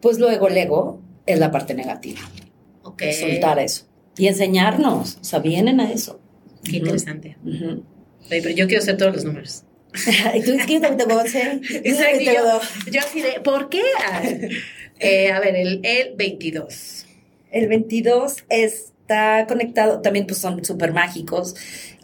pues 0.00 0.18
luego 0.18 0.48
el 0.48 0.56
ego 0.56 1.00
es 1.26 1.38
la 1.38 1.50
parte 1.50 1.74
negativa, 1.74 2.20
Ok. 2.82 3.02
soltar 3.18 3.58
eso 3.58 3.86
y 4.16 4.26
enseñarnos, 4.26 5.18
o 5.20 5.24
sea, 5.24 5.38
vienen 5.40 5.80
a 5.80 5.90
eso. 5.90 6.20
Qué 6.62 6.76
interesante. 6.78 7.36
Ujú. 7.44 7.82
Oye, 8.30 8.42
pero 8.42 8.50
yo 8.50 8.66
quiero 8.66 8.82
hacer 8.82 8.96
todos 8.96 9.14
los 9.14 9.24
números. 9.24 9.64
y 10.34 10.42
tú 10.42 10.52
es 10.52 10.66
que 10.66 10.80
tengo 10.80 11.20
11. 11.20 11.60
Exacto, 11.84 12.20
yo, 12.20 12.90
yo 12.90 13.00
así 13.00 13.22
de, 13.22 13.40
¿por 13.40 13.68
qué? 13.68 13.82
Eh, 14.98 15.30
a 15.30 15.40
ver, 15.40 15.56
el, 15.56 15.80
el 15.82 16.14
22. 16.16 17.06
El 17.50 17.68
22 17.68 18.44
está 18.48 19.46
conectado, 19.46 20.00
también 20.00 20.26
pues 20.26 20.40
son 20.40 20.64
súper 20.64 20.92
mágicos, 20.92 21.54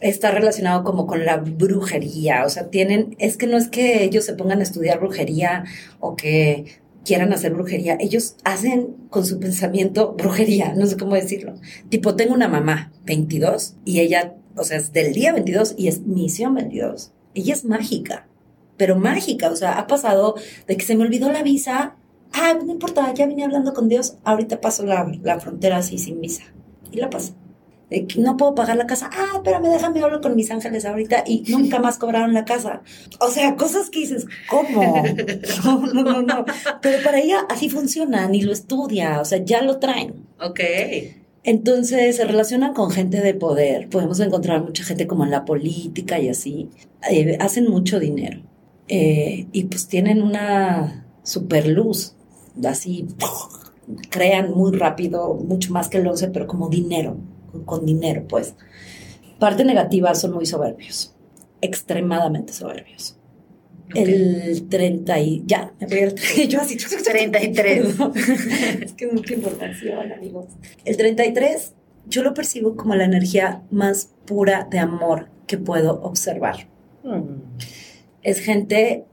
está 0.01 0.31
relacionado 0.31 0.85
como 0.85 1.07
con 1.07 1.25
la 1.25 1.39
brujería, 1.39 2.45
o 2.45 2.49
sea, 2.49 2.69
tienen, 2.69 3.17
es 3.19 3.37
que 3.37 3.47
no 3.47 3.57
es 3.57 3.69
que 3.69 4.05
ellos 4.05 4.25
se 4.25 4.35
pongan 4.35 4.61
a 4.61 4.63
estudiar 4.63 5.01
brujería 5.01 5.65
o 5.99 6.15
que 6.15 6.81
quieran 7.05 7.33
hacer 7.33 7.53
brujería, 7.55 7.97
ellos 7.99 8.37
hacen 8.45 8.95
con 9.09 9.25
su 9.25 9.41
pensamiento 9.41 10.13
brujería, 10.13 10.75
no 10.75 10.87
sé 10.87 10.97
cómo 10.97 11.15
decirlo. 11.15 11.55
Tipo, 11.89 12.15
tengo 12.15 12.35
una 12.35 12.49
mamá, 12.49 12.93
22, 13.05 13.75
y 13.85 14.01
ella, 14.01 14.35
o 14.57 14.65
sea, 14.65 14.79
es 14.79 14.93
del 14.93 15.13
día 15.13 15.33
22 15.33 15.75
y 15.77 15.89
es 15.89 16.01
misión 16.01 16.55
22. 16.55 17.13
Ella 17.35 17.55
es 17.55 17.65
mágica, 17.65 18.27
pero 18.77 18.97
mágica, 18.97 19.51
o 19.51 19.57
sea, 19.57 19.79
ha 19.79 19.87
pasado 19.87 20.35
de 20.67 20.77
que 20.77 20.85
se 20.85 20.97
me 20.97 21.05
olvidó 21.05 21.31
la 21.31 21.43
visa, 21.43 21.97
ah, 22.33 22.55
no 22.65 22.73
importa, 22.73 23.13
ya 23.15 23.27
vine 23.27 23.45
hablando 23.45 23.73
con 23.73 23.89
Dios, 23.89 24.17
ahorita 24.25 24.61
paso 24.61 24.85
la, 24.85 25.11
la 25.23 25.39
frontera 25.39 25.79
así 25.79 25.99
sin 25.99 26.21
visa. 26.21 26.45
Y 26.91 26.97
la 26.97 27.11
paso. 27.11 27.35
De 27.91 28.07
que 28.07 28.21
no 28.21 28.37
puedo 28.37 28.55
pagar 28.55 28.77
la 28.77 28.87
casa, 28.87 29.11
ah, 29.13 29.33
espérame, 29.35 29.69
déjame 29.69 30.01
hablar 30.01 30.21
con 30.21 30.37
mis 30.37 30.51
ángeles 30.51 30.85
ahorita 30.85 31.25
y 31.27 31.43
nunca 31.49 31.81
más 31.81 31.99
cobraron 31.99 32.33
la 32.33 32.45
casa. 32.45 32.83
O 33.19 33.29
sea, 33.29 33.57
cosas 33.57 33.91
que 33.91 34.01
dices, 34.01 34.27
¿cómo? 34.49 35.03
No, 35.65 35.81
no, 35.93 36.03
no, 36.05 36.23
no. 36.23 36.45
Pero 36.81 37.03
para 37.03 37.19
ella 37.19 37.41
así 37.49 37.69
funciona, 37.69 38.29
ni 38.29 38.43
lo 38.43 38.53
estudia, 38.53 39.21
o 39.21 39.25
sea, 39.25 39.45
ya 39.45 39.61
lo 39.63 39.79
traen. 39.79 40.25
Ok. 40.41 40.61
Entonces 41.43 42.17
se 42.17 42.25
relacionan 42.25 42.75
con 42.75 42.91
gente 42.91 43.21
de 43.21 43.35
poder. 43.35 43.89
Podemos 43.89 44.21
encontrar 44.21 44.63
mucha 44.63 44.85
gente 44.85 45.07
como 45.07 45.25
en 45.25 45.31
la 45.31 45.45
política 45.45 46.19
y 46.19 46.29
así. 46.29 46.69
Eh, 47.11 47.37
hacen 47.41 47.69
mucho 47.69 47.99
dinero. 47.99 48.43
Eh, 48.89 49.47
y 49.53 49.65
pues 49.65 49.89
tienen 49.89 50.23
una 50.23 51.07
super 51.23 51.67
luz. 51.67 52.15
Así 52.65 53.07
crean 54.11 54.53
muy 54.53 54.77
rápido, 54.77 55.35
mucho 55.35 55.73
más 55.73 55.89
que 55.89 55.99
el 55.99 56.07
11, 56.07 56.29
pero 56.29 56.47
como 56.47 56.69
dinero, 56.69 57.17
con, 57.51 57.65
con 57.65 57.87
dinero, 57.87 58.25
pues. 58.29 58.55
Parte 59.39 59.65
negativa 59.65 60.15
son 60.15 60.33
muy 60.33 60.47
soberbios. 60.47 61.15
Extremadamente 61.63 62.53
soberbios. 62.53 63.20
El 63.95 64.69
30 64.69 65.21
y 65.21 65.43
ya, 65.47 65.73
me 65.81 65.87
voy 65.87 65.99
al 66.01 66.15
yo 66.49 66.61
así 66.61 66.77
33. 67.05 67.87
es 68.83 68.93
que 68.93 69.05
es 69.07 69.13
mucha 69.13 69.35
información, 69.35 70.13
amigos. 70.13 70.47
El 70.85 70.97
33 70.97 71.75
yo 72.09 72.23
lo 72.23 72.35
percibo 72.35 72.77
como 72.77 72.95
la 72.95 73.05
energía 73.05 73.63
más 73.71 74.11
pura 74.27 74.67
de 74.71 74.79
amor 74.79 75.29
que 75.47 75.59
puedo 75.59 76.01
observar. 76.03 76.69
Mm. 77.05 77.41
Es 78.23 78.41
gente 78.41 79.07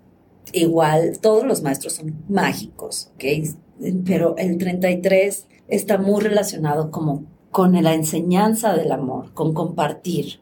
igual, 0.54 1.20
todos 1.20 1.46
los 1.46 1.62
maestros 1.62 1.94
son 1.94 2.24
mágicos, 2.28 3.12
¿ok? 3.16 3.24
Pero 4.06 4.36
el 4.38 4.58
33 4.58 5.48
está 5.68 5.98
muy 5.98 6.22
relacionado 6.22 6.92
como 6.92 7.26
con 7.52 7.82
la 7.82 7.94
enseñanza 7.94 8.74
del 8.76 8.92
amor, 8.92 9.34
con 9.34 9.54
compartir. 9.54 10.40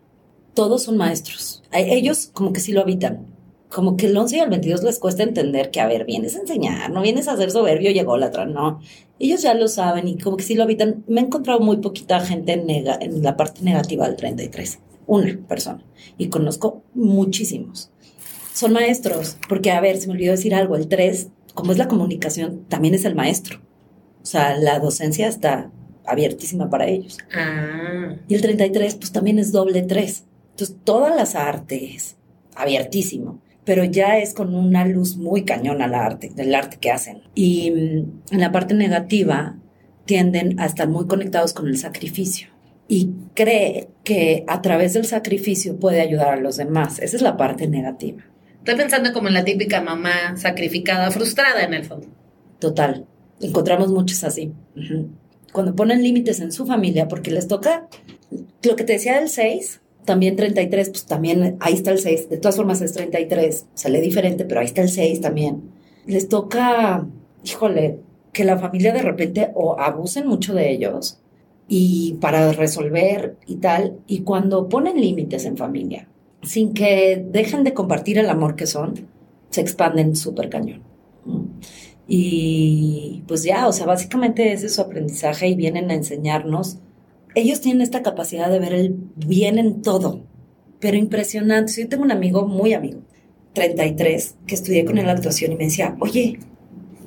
Todos 0.53 0.83
son 0.83 0.97
maestros. 0.97 1.63
A 1.71 1.79
ellos 1.79 2.29
como 2.33 2.53
que 2.53 2.61
sí 2.61 2.71
lo 2.71 2.81
habitan. 2.81 3.25
Como 3.75 3.97
que 3.97 4.05
el 4.05 4.15
11 4.15 4.37
y 4.37 4.39
el 4.39 4.49
22 4.49 4.83
les 4.83 4.99
cuesta 4.99 5.23
entender 5.23 5.69
que, 5.69 5.81
a 5.81 5.85
ver, 5.85 6.05
vienes 6.05 6.37
a 6.37 6.39
enseñar, 6.39 6.89
no 6.91 7.01
vienes 7.01 7.27
a 7.27 7.35
ser 7.35 7.51
soberbio 7.51 7.91
y 7.91 7.99
ególatra, 7.99 8.45
no. 8.45 8.79
Ellos 9.19 9.41
ya 9.41 9.53
lo 9.53 9.67
saben 9.67 10.07
y 10.07 10.17
como 10.17 10.37
que 10.37 10.45
sí 10.45 10.55
lo 10.55 10.63
habitan. 10.63 11.03
Me 11.07 11.19
he 11.19 11.25
encontrado 11.25 11.59
muy 11.59 11.75
poquita 11.77 12.21
gente 12.21 12.55
nega, 12.55 12.97
en 13.01 13.21
la 13.21 13.35
parte 13.35 13.63
negativa 13.63 14.07
del 14.07 14.15
33. 14.15 14.79
Una 15.07 15.37
persona. 15.45 15.83
Y 16.17 16.29
conozco 16.29 16.83
muchísimos. 16.93 17.91
Son 18.53 18.71
maestros, 18.71 19.35
porque, 19.49 19.71
a 19.71 19.81
ver, 19.81 19.97
se 19.97 20.07
me 20.07 20.13
olvidó 20.13 20.31
decir 20.31 20.55
algo. 20.55 20.77
El 20.77 20.87
3, 20.87 21.27
como 21.53 21.73
es 21.73 21.77
la 21.77 21.89
comunicación, 21.89 22.63
también 22.69 22.95
es 22.95 23.03
el 23.03 23.13
maestro. 23.13 23.59
O 24.23 24.25
sea, 24.25 24.57
la 24.57 24.79
docencia 24.79 25.27
está 25.27 25.69
abiertísima 26.05 26.69
para 26.69 26.87
ellos. 26.87 27.17
Ah. 27.35 28.15
Y 28.29 28.35
el 28.35 28.41
33, 28.41 28.95
pues 28.95 29.11
también 29.11 29.37
es 29.37 29.51
doble 29.51 29.81
3. 29.81 30.23
Entonces, 30.51 30.77
todas 30.85 31.13
las 31.13 31.35
artes, 31.35 32.15
abiertísimo. 32.55 33.41
Pero 33.65 33.83
ya 33.83 34.19
es 34.19 34.33
con 34.33 34.53
una 34.55 34.85
luz 34.85 35.17
muy 35.17 35.43
cañona 35.43 35.87
la 35.87 36.05
arte, 36.05 36.31
del 36.35 36.53
arte 36.53 36.77
que 36.77 36.91
hacen. 36.91 37.23
Y 37.33 37.71
mm, 37.71 38.33
en 38.33 38.39
la 38.39 38.51
parte 38.51 38.73
negativa, 38.73 39.57
tienden 40.05 40.59
a 40.59 40.65
estar 40.65 40.87
muy 40.87 41.07
conectados 41.07 41.53
con 41.53 41.67
el 41.67 41.77
sacrificio. 41.77 42.49
Y 42.87 43.09
cree 43.33 43.89
que 44.03 44.45
a 44.47 44.61
través 44.61 44.93
del 44.93 45.05
sacrificio 45.05 45.79
puede 45.79 46.01
ayudar 46.01 46.29
a 46.29 46.39
los 46.39 46.57
demás. 46.57 46.99
Esa 46.99 47.15
es 47.15 47.21
la 47.21 47.35
parte 47.35 47.67
negativa. 47.67 48.23
Estoy 48.59 48.75
pensando 48.75 49.11
como 49.11 49.27
en 49.27 49.33
la 49.33 49.43
típica 49.43 49.81
mamá 49.81 50.37
sacrificada, 50.37 51.11
frustrada 51.11 51.63
en 51.63 51.73
el 51.73 51.83
fondo. 51.85 52.07
Total. 52.59 53.05
Encontramos 53.41 53.89
muchos 53.89 54.23
así. 54.23 54.53
Cuando 55.51 55.75
ponen 55.75 56.03
límites 56.03 56.39
en 56.39 56.51
su 56.51 56.65
familia, 56.65 57.07
porque 57.07 57.31
les 57.31 57.47
toca 57.47 57.87
lo 58.63 58.75
que 58.75 58.83
te 58.83 58.93
decía 58.93 59.19
del 59.19 59.29
6, 59.29 59.81
también 60.05 60.35
33, 60.35 60.89
pues 60.89 61.05
también 61.05 61.57
ahí 61.59 61.73
está 61.73 61.91
el 61.91 61.99
6. 61.99 62.29
De 62.29 62.37
todas 62.37 62.55
formas 62.55 62.81
es 62.81 62.93
33, 62.93 63.65
sale 63.73 64.01
diferente, 64.01 64.45
pero 64.45 64.61
ahí 64.61 64.67
está 64.67 64.81
el 64.81 64.89
6 64.89 65.21
también. 65.21 65.63
Les 66.05 66.29
toca, 66.29 67.05
híjole, 67.43 67.99
que 68.31 68.43
la 68.43 68.57
familia 68.57 68.93
de 68.93 69.01
repente 69.01 69.51
o 69.55 69.79
abusen 69.79 70.27
mucho 70.27 70.53
de 70.53 70.71
ellos 70.71 71.19
y 71.67 72.17
para 72.21 72.51
resolver 72.51 73.37
y 73.47 73.55
tal, 73.55 73.99
y 74.07 74.19
cuando 74.19 74.69
ponen 74.69 75.01
límites 75.01 75.45
en 75.45 75.57
familia, 75.57 76.07
sin 76.43 76.73
que 76.73 77.25
dejen 77.31 77.63
de 77.63 77.73
compartir 77.73 78.19
el 78.19 78.29
amor 78.29 78.55
que 78.55 78.67
son, 78.67 79.07
se 79.49 79.61
expanden 79.61 80.15
súper 80.15 80.49
cañón. 80.49 80.83
Y 82.07 83.23
pues 83.27 83.43
ya, 83.43 83.67
o 83.67 83.73
sea, 83.73 83.87
básicamente 83.87 84.53
ese 84.53 84.67
es 84.67 84.75
su 84.75 84.81
aprendizaje 84.81 85.47
y 85.47 85.55
vienen 85.55 85.89
a 85.89 85.95
enseñarnos. 85.95 86.77
Ellos 87.35 87.61
tienen 87.61 87.81
esta 87.81 88.01
capacidad 88.01 88.49
de 88.49 88.59
ver 88.59 88.73
el 88.73 88.95
bien 89.15 89.59
en 89.59 89.81
todo, 89.81 90.25
pero 90.79 90.97
impresionante. 90.97 91.73
Yo 91.81 91.87
tengo 91.87 92.03
un 92.03 92.11
amigo, 92.11 92.47
muy 92.47 92.73
amigo, 92.73 93.01
33, 93.53 94.35
que 94.47 94.55
estudié 94.55 94.85
con 94.85 94.97
él 94.97 95.09
actuación 95.09 95.51
y 95.51 95.55
me 95.55 95.65
decía, 95.65 95.95
oye, 95.99 96.39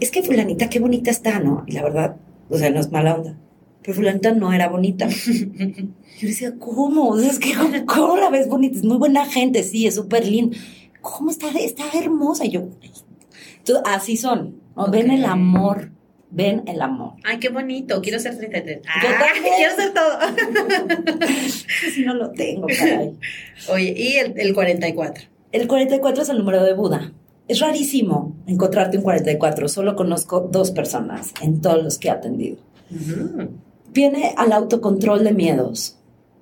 es 0.00 0.10
que 0.10 0.22
fulanita 0.22 0.68
qué 0.68 0.80
bonita 0.80 1.10
está, 1.10 1.40
¿no? 1.40 1.64
Y 1.66 1.72
la 1.72 1.82
verdad, 1.82 2.16
o 2.48 2.58
sea, 2.58 2.70
no 2.70 2.80
es 2.80 2.92
mala 2.92 3.14
onda, 3.14 3.38
pero 3.82 3.94
fulanita 3.94 4.32
no 4.32 4.52
era 4.52 4.68
bonita. 4.68 5.08
Yo 6.20 6.28
decía, 6.28 6.54
¿cómo? 6.58 7.08
O 7.08 7.18
sea, 7.18 7.30
es 7.30 7.38
que, 7.38 7.52
¿cómo, 7.86 8.16
la 8.16 8.30
ves 8.30 8.48
bonita? 8.48 8.78
Es 8.78 8.84
muy 8.84 8.98
buena 8.98 9.24
gente, 9.24 9.62
sí, 9.62 9.86
es 9.86 9.94
súper 9.94 10.26
linda. 10.26 10.56
¿Cómo 11.00 11.30
está? 11.30 11.48
Está 11.50 11.84
hermosa. 11.94 12.44
Y 12.44 12.50
yo, 12.50 12.68
así 13.84 14.16
son. 14.16 14.56
Ven 14.90 15.10
el 15.10 15.24
amor. 15.24 15.92
Ven 16.30 16.64
el 16.66 16.82
amor. 16.82 17.14
Ay, 17.24 17.38
qué 17.38 17.48
bonito. 17.48 18.00
Quiero 18.02 18.18
ser 18.18 18.36
33. 18.36 18.82
Yo 18.82 19.08
también. 19.18 19.54
Quiero 19.56 19.76
ser 19.76 19.94
todo. 19.94 20.18
si 21.94 22.04
no 22.04 22.14
lo 22.14 22.30
tengo, 22.32 22.66
caray. 22.66 23.14
Oye, 23.70 23.94
¿y 23.96 24.16
el, 24.16 24.38
el 24.38 24.54
44? 24.54 25.24
El 25.52 25.66
44 25.66 26.22
es 26.22 26.28
el 26.28 26.38
número 26.38 26.62
de 26.62 26.74
Buda. 26.74 27.12
Es 27.48 27.60
rarísimo 27.60 28.36
encontrarte 28.46 28.98
un 28.98 29.02
44. 29.02 29.68
Solo 29.68 29.96
conozco 29.96 30.40
dos 30.40 30.70
personas 30.70 31.32
en 31.40 31.62
todos 31.62 31.82
los 31.82 31.98
que 31.98 32.08
he 32.08 32.10
atendido. 32.10 32.58
Viene 33.92 34.34
al 34.36 34.52
autocontrol 34.52 35.24
de 35.24 35.32
miedos. 35.32 35.96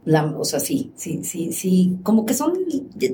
La, 0.04 0.24
o 0.26 0.44
sea, 0.44 0.58
sí, 0.58 0.92
sí, 0.96 1.20
sí, 1.22 1.52
sí. 1.52 1.98
Como 2.02 2.26
que 2.26 2.34
son 2.34 2.54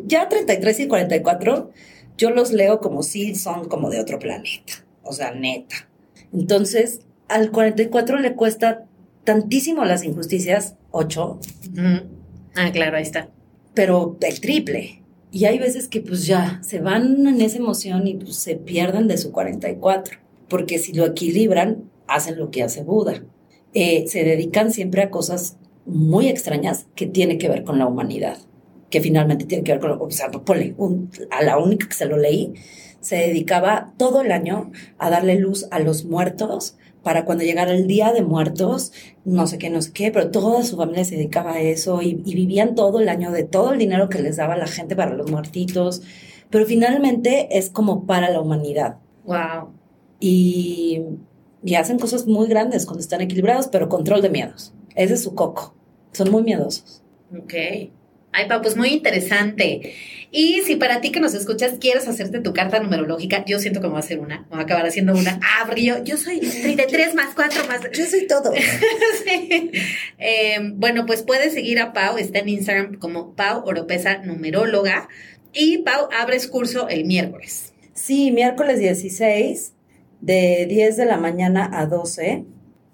ya 0.06 0.28
33 0.28 0.80
y 0.80 0.88
44. 0.88 1.70
Yo 2.16 2.30
los 2.30 2.52
leo 2.52 2.80
como 2.80 3.02
si 3.02 3.34
son 3.34 3.68
como 3.68 3.90
de 3.90 4.00
otro 4.00 4.18
planeta. 4.18 4.72
O 5.02 5.12
sea, 5.12 5.32
neta. 5.32 5.88
Entonces, 6.32 7.00
al 7.28 7.50
44 7.50 8.18
le 8.18 8.34
cuesta 8.34 8.86
tantísimo 9.24 9.84
las 9.84 10.04
injusticias, 10.04 10.76
8. 10.90 11.40
Ah, 12.54 12.70
claro, 12.72 12.96
ahí 12.96 13.02
está. 13.02 13.30
Pero 13.74 14.16
el 14.20 14.40
triple. 14.40 15.02
Y 15.30 15.46
hay 15.46 15.58
veces 15.58 15.88
que 15.88 16.00
pues 16.00 16.26
ya 16.26 16.60
se 16.62 16.80
van 16.80 17.26
en 17.26 17.40
esa 17.40 17.56
emoción 17.56 18.06
y 18.06 18.14
pues 18.14 18.36
se 18.36 18.56
pierden 18.56 19.08
de 19.08 19.16
su 19.16 19.32
44. 19.32 20.18
Porque 20.48 20.78
si 20.78 20.92
lo 20.92 21.06
equilibran, 21.06 21.90
hacen 22.06 22.38
lo 22.38 22.50
que 22.50 22.62
hace 22.62 22.82
Buda. 22.82 23.24
Eh, 23.72 24.04
se 24.06 24.24
dedican 24.24 24.70
siempre 24.72 25.02
a 25.02 25.10
cosas 25.10 25.56
muy 25.86 26.28
extrañas 26.28 26.86
que 26.94 27.06
tienen 27.06 27.38
que 27.38 27.48
ver 27.48 27.64
con 27.64 27.78
la 27.78 27.86
humanidad. 27.86 28.36
Que 28.90 29.00
finalmente 29.00 29.46
tiene 29.46 29.64
que 29.64 29.72
ver 29.72 29.80
con, 29.80 29.92
o 29.92 30.10
sea, 30.10 30.30
ponle, 30.30 30.74
a 31.30 31.42
la 31.42 31.56
única 31.56 31.88
que 31.88 31.94
se 31.94 32.04
lo 32.04 32.18
leí, 32.18 32.52
se 33.02 33.16
dedicaba 33.16 33.92
todo 33.98 34.22
el 34.22 34.32
año 34.32 34.72
a 34.96 35.10
darle 35.10 35.34
luz 35.38 35.66
a 35.70 35.80
los 35.80 36.04
muertos 36.06 36.78
para 37.02 37.24
cuando 37.24 37.44
llegara 37.44 37.72
el 37.72 37.86
día 37.86 38.12
de 38.12 38.22
muertos, 38.22 38.92
no 39.24 39.46
sé 39.46 39.58
qué, 39.58 39.70
no 39.70 39.82
sé 39.82 39.92
qué, 39.92 40.10
pero 40.12 40.30
toda 40.30 40.62
su 40.62 40.76
familia 40.76 41.04
se 41.04 41.16
dedicaba 41.16 41.54
a 41.54 41.60
eso 41.60 42.00
y, 42.00 42.14
vivían 42.14 42.74
todo 42.74 43.00
el 43.00 43.08
año 43.08 43.32
de 43.32 43.42
todo 43.42 43.72
el 43.72 43.78
dinero 43.78 44.08
que 44.08 44.22
les 44.22 44.36
daba 44.36 44.56
la 44.56 44.68
gente 44.68 44.94
para 44.94 45.12
los 45.12 45.30
muertitos, 45.30 46.02
pero 46.48 46.64
finalmente 46.64 47.58
es 47.58 47.70
como 47.70 48.06
para 48.06 48.30
la 48.30 48.40
humanidad. 48.40 48.98
Wow. 49.24 49.72
Y, 50.20 51.02
y 51.64 51.74
hacen 51.74 51.98
cosas 51.98 52.26
muy 52.26 52.46
grandes 52.46 52.86
cuando 52.86 53.00
están 53.00 53.20
equilibrados, 53.20 53.66
pero 53.66 53.88
control 53.88 54.22
de 54.22 54.30
miedos. 54.30 54.72
Ese 54.94 55.14
es 55.14 55.22
su 55.22 55.34
coco. 55.34 55.74
Son 56.12 56.30
muy 56.30 56.42
miedosos. 56.42 57.02
Ok. 57.36 57.54
Ay, 58.32 58.48
Pau, 58.48 58.62
pues 58.62 58.76
muy 58.76 58.88
interesante. 58.88 59.94
Y 60.34 60.62
si 60.62 60.76
para 60.76 61.02
ti 61.02 61.12
que 61.12 61.20
nos 61.20 61.34
escuchas 61.34 61.74
quieres 61.78 62.08
hacerte 62.08 62.40
tu 62.40 62.54
carta 62.54 62.80
numerológica, 62.80 63.44
yo 63.44 63.58
siento 63.58 63.82
que 63.82 63.88
me 63.88 63.92
va 63.92 63.98
a 63.98 64.02
hacer 64.02 64.18
una, 64.18 64.46
me 64.48 64.56
va 64.56 64.60
a 64.60 64.62
acabar 64.62 64.86
haciendo 64.86 65.12
una. 65.12 65.38
Ah, 65.54 65.70
yo, 65.76 66.02
yo 66.02 66.16
soy 66.16 66.40
33 66.40 67.14
más 67.14 67.34
4 67.34 67.66
más. 67.68 67.80
Yo 67.92 68.06
soy 68.06 68.26
todo. 68.26 68.52
sí. 69.24 69.70
eh, 70.18 70.58
bueno, 70.74 71.04
pues 71.04 71.22
puedes 71.22 71.52
seguir 71.52 71.78
a 71.80 71.92
Pau, 71.92 72.16
está 72.16 72.38
en 72.38 72.48
Instagram 72.48 72.94
como 72.94 73.34
Pau 73.34 73.62
Oropesa 73.66 74.18
Numeróloga. 74.18 75.08
Y 75.52 75.78
Pau, 75.78 76.08
abres 76.18 76.46
curso 76.46 76.88
el 76.88 77.04
miércoles. 77.04 77.74
Sí, 77.92 78.30
miércoles 78.30 78.78
16, 78.78 79.74
de 80.22 80.66
10 80.66 80.96
de 80.96 81.04
la 81.04 81.18
mañana 81.18 81.68
a 81.74 81.84
12. 81.84 82.44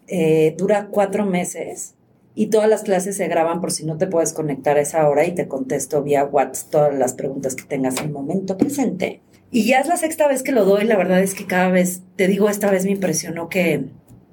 Eh, 0.08 0.54
dura 0.58 0.88
cuatro 0.90 1.24
meses 1.24 1.94
y 2.38 2.46
todas 2.46 2.68
las 2.68 2.82
clases 2.82 3.16
se 3.16 3.26
graban 3.26 3.60
por 3.60 3.72
si 3.72 3.84
no 3.84 3.98
te 3.98 4.06
puedes 4.06 4.32
conectar 4.32 4.76
a 4.76 4.80
esa 4.80 5.08
hora 5.08 5.26
y 5.26 5.34
te 5.34 5.48
contesto 5.48 6.04
vía 6.04 6.24
WhatsApp 6.24 6.70
todas 6.70 6.94
las 6.96 7.14
preguntas 7.14 7.56
que 7.56 7.64
tengas 7.64 7.96
en 7.96 8.04
el 8.04 8.10
momento 8.12 8.56
presente. 8.56 9.22
Y 9.50 9.66
ya 9.66 9.80
es 9.80 9.88
la 9.88 9.96
sexta 9.96 10.28
vez 10.28 10.44
que 10.44 10.52
lo 10.52 10.64
doy, 10.64 10.84
la 10.84 10.96
verdad 10.96 11.20
es 11.20 11.34
que 11.34 11.48
cada 11.48 11.68
vez, 11.68 12.02
te 12.14 12.28
digo, 12.28 12.48
esta 12.48 12.70
vez 12.70 12.84
me 12.84 12.92
impresionó 12.92 13.48
que, 13.48 13.86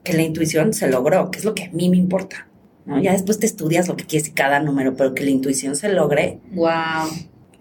que 0.03 0.13
la 0.13 0.21
intuición 0.21 0.71
se 0.73 0.87
logró, 0.87 1.31
que 1.31 1.39
es 1.39 1.45
lo 1.45 1.55
que 1.55 1.63
a 1.63 1.71
mí 1.71 1.89
me 1.89 1.97
importa. 1.97 2.47
¿no? 2.85 3.01
Ya 3.01 3.11
después 3.11 3.39
te 3.39 3.47
estudias 3.47 3.87
lo 3.87 3.95
que 3.95 4.05
quieres 4.05 4.27
y 4.27 4.33
cada 4.33 4.59
número, 4.59 4.95
pero 4.95 5.15
que 5.15 5.23
la 5.23 5.31
intuición 5.31 5.75
se 5.75 5.89
logre. 5.89 6.37
Wow. 6.53 7.09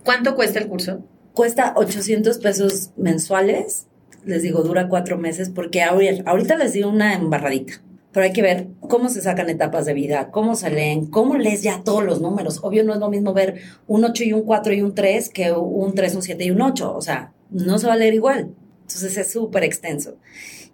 ¿Cuánto 0.04 0.34
cuesta 0.34 0.58
el 0.58 0.68
curso? 0.68 1.00
Cuesta 1.32 1.72
800 1.74 2.36
pesos 2.36 2.90
mensuales. 2.98 3.86
Les 4.26 4.42
digo, 4.42 4.62
dura 4.62 4.90
cuatro 4.90 5.16
meses 5.16 5.48
porque 5.48 5.82
ahorita 5.82 6.56
les 6.56 6.74
di 6.74 6.82
una 6.82 7.14
embarradita 7.14 7.80
pero 8.14 8.26
hay 8.26 8.32
que 8.32 8.42
ver 8.42 8.68
cómo 8.78 9.08
se 9.08 9.20
sacan 9.20 9.50
etapas 9.50 9.86
de 9.86 9.92
vida, 9.92 10.30
cómo 10.30 10.54
se 10.54 10.70
leen, 10.70 11.06
cómo 11.06 11.34
lees 11.36 11.64
ya 11.64 11.82
todos 11.82 12.04
los 12.04 12.20
números. 12.20 12.60
Obvio 12.62 12.84
no 12.84 12.94
es 12.94 13.00
lo 13.00 13.10
mismo 13.10 13.34
ver 13.34 13.56
un 13.88 14.04
8 14.04 14.22
y 14.22 14.32
un 14.32 14.42
4 14.42 14.72
y 14.72 14.82
un 14.82 14.94
3 14.94 15.28
que 15.30 15.50
un 15.50 15.96
3, 15.96 16.14
un 16.14 16.22
7 16.22 16.44
y 16.44 16.50
un 16.52 16.62
8, 16.62 16.94
o 16.94 17.02
sea, 17.02 17.32
no 17.50 17.76
se 17.76 17.88
va 17.88 17.94
a 17.94 17.96
leer 17.96 18.14
igual. 18.14 18.54
Entonces 18.82 19.16
es 19.16 19.32
súper 19.32 19.64
extenso. 19.64 20.16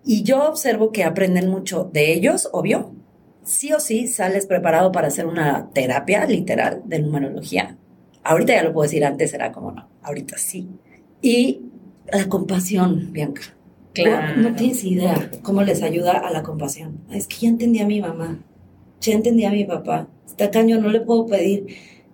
Y 0.05 0.23
yo 0.23 0.51
observo 0.51 0.93
que 0.93 1.03
aprenden 1.03 1.49
mucho 1.49 1.89
de 1.91 2.13
ellos, 2.13 2.51
obvio. 2.53 2.95
Sí 3.43 3.73
o 3.73 3.81
sí 3.81 4.07
sales 4.07 4.45
preparado 4.45 4.93
para 4.93 5.09
hacer 5.09 5.25
una 5.25 5.71
terapia 5.73 6.27
literal 6.27 6.83
de 6.85 6.99
numerología. 6.99 7.79
Ahorita 8.23 8.53
ya 8.53 8.65
lo 8.65 8.75
puedo 8.75 8.83
decir, 8.83 9.03
antes 9.03 9.33
era 9.33 9.51
como 9.51 9.73
no, 9.73 9.89
ahorita 10.03 10.37
sí. 10.37 10.69
Y 11.23 11.63
la 12.13 12.29
compasión, 12.29 13.13
Bianca 13.13 13.57
Claro. 13.93 14.37
No, 14.41 14.55
tienes 14.55 14.85
idea 14.85 15.31
cómo 15.43 15.63
les 15.63 15.83
ayuda 15.83 16.19
a 16.19 16.31
la 16.31 16.43
compasión. 16.43 17.01
Es 17.11 17.27
que 17.27 17.37
ya 17.41 17.49
entendí 17.49 17.81
a 17.81 17.87
mi 17.87 18.01
mamá, 18.01 18.45
ya 19.01 19.15
entendí 19.15 19.45
a 19.45 19.51
mi 19.51 19.65
papá. 19.65 20.09
Está 20.27 20.51
caño, 20.51 20.81
no 20.81 20.91
le 20.91 21.01
puedo 21.01 21.27
pedir 21.27 21.67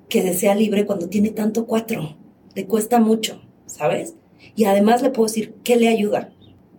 que 0.08 0.32
sea 0.32 0.54
libre 0.54 0.86
cuando 0.86 1.08
tiene 1.08 1.30
tanto 1.30 1.66
cuatro. 1.66 2.16
Le 2.54 2.66
cuesta 2.66 2.98
mucho, 2.98 3.42
¿sabes? 3.66 4.14
Y 4.54 4.64
además 4.64 5.02
le 5.02 5.10
puedo 5.10 5.26
decir 5.26 5.54
qué 5.62 5.76
le 5.76 5.88
ayuda. 5.88 6.30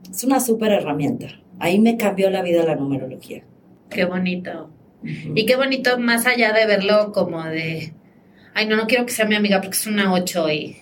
Es 0.09 0.23
una 0.23 0.39
súper 0.39 0.71
herramienta. 0.71 1.27
Ahí 1.59 1.79
me 1.79 1.97
cambió 1.97 2.29
la 2.29 2.41
vida 2.41 2.63
la 2.63 2.75
numerología. 2.75 3.43
Qué 3.89 4.05
bonito. 4.05 4.71
Y 5.03 5.45
qué 5.45 5.55
bonito 5.55 5.99
más 5.99 6.25
allá 6.25 6.53
de 6.53 6.65
verlo 6.65 7.11
como 7.11 7.43
de, 7.43 7.93
ay, 8.53 8.67
no, 8.67 8.75
no 8.75 8.87
quiero 8.87 9.05
que 9.05 9.13
sea 9.13 9.25
mi 9.25 9.35
amiga 9.35 9.61
porque 9.61 9.77
es 9.77 9.87
una 9.87 10.11
ocho 10.13 10.49
y 10.49 10.77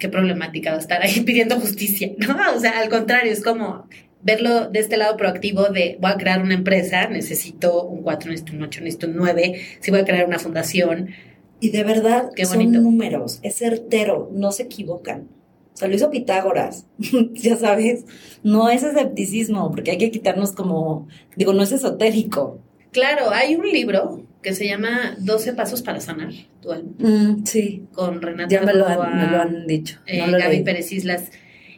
qué 0.00 0.08
problemática 0.08 0.74
estar 0.74 1.00
ahí 1.02 1.20
pidiendo 1.26 1.60
justicia, 1.60 2.10
¿no? 2.18 2.36
O 2.56 2.58
sea, 2.58 2.80
al 2.80 2.88
contrario, 2.88 3.32
es 3.32 3.42
como 3.42 3.86
verlo 4.22 4.68
de 4.68 4.80
este 4.80 4.96
lado 4.96 5.16
proactivo 5.16 5.68
de 5.68 5.96
voy 6.00 6.10
a 6.10 6.16
crear 6.16 6.42
una 6.42 6.54
empresa, 6.54 7.08
necesito 7.08 7.84
un 7.84 8.02
4, 8.02 8.30
necesito 8.30 8.56
un 8.56 8.62
8, 8.64 8.80
necesito 8.80 9.06
un 9.06 9.16
9, 9.16 9.60
si 9.78 9.90
voy 9.92 10.00
a 10.00 10.04
crear 10.04 10.26
una 10.26 10.40
fundación. 10.40 11.10
Y 11.60 11.70
de 11.70 11.84
verdad, 11.84 12.30
qué 12.34 12.46
son 12.46 12.72
números, 12.72 13.38
es 13.42 13.56
certero, 13.56 14.30
no 14.32 14.50
se 14.50 14.64
equivocan. 14.64 15.28
O 15.74 15.76
sea, 15.76 15.88
lo 15.88 15.94
hizo 15.94 16.10
Pitágoras, 16.10 16.86
ya 17.32 17.56
sabes, 17.56 18.04
no 18.42 18.68
es 18.70 18.82
escepticismo, 18.82 19.70
porque 19.70 19.92
hay 19.92 19.98
que 19.98 20.10
quitarnos 20.10 20.52
como, 20.52 21.06
digo, 21.36 21.52
no 21.52 21.62
es 21.62 21.72
esotérico. 21.72 22.58
Claro, 22.92 23.30
hay 23.30 23.54
un 23.54 23.66
libro 23.70 24.24
que 24.42 24.54
se 24.54 24.66
llama 24.66 25.14
12 25.18 25.52
pasos 25.54 25.82
para 25.82 26.00
sanar 26.00 26.32
tu 26.60 26.72
alma. 26.72 26.90
Mm, 26.98 27.44
sí. 27.44 27.86
Con 27.92 28.22
Renata 28.22 28.48
Ya 28.48 28.62
me 28.62 28.72
lo, 28.72 28.86
han, 28.86 29.16
me 29.16 29.26
lo 29.26 29.42
han 29.42 29.66
dicho. 29.66 29.98
Eh, 30.06 30.24
Gaby 30.30 30.62
Pérez 30.62 30.92
Islas. 30.92 31.30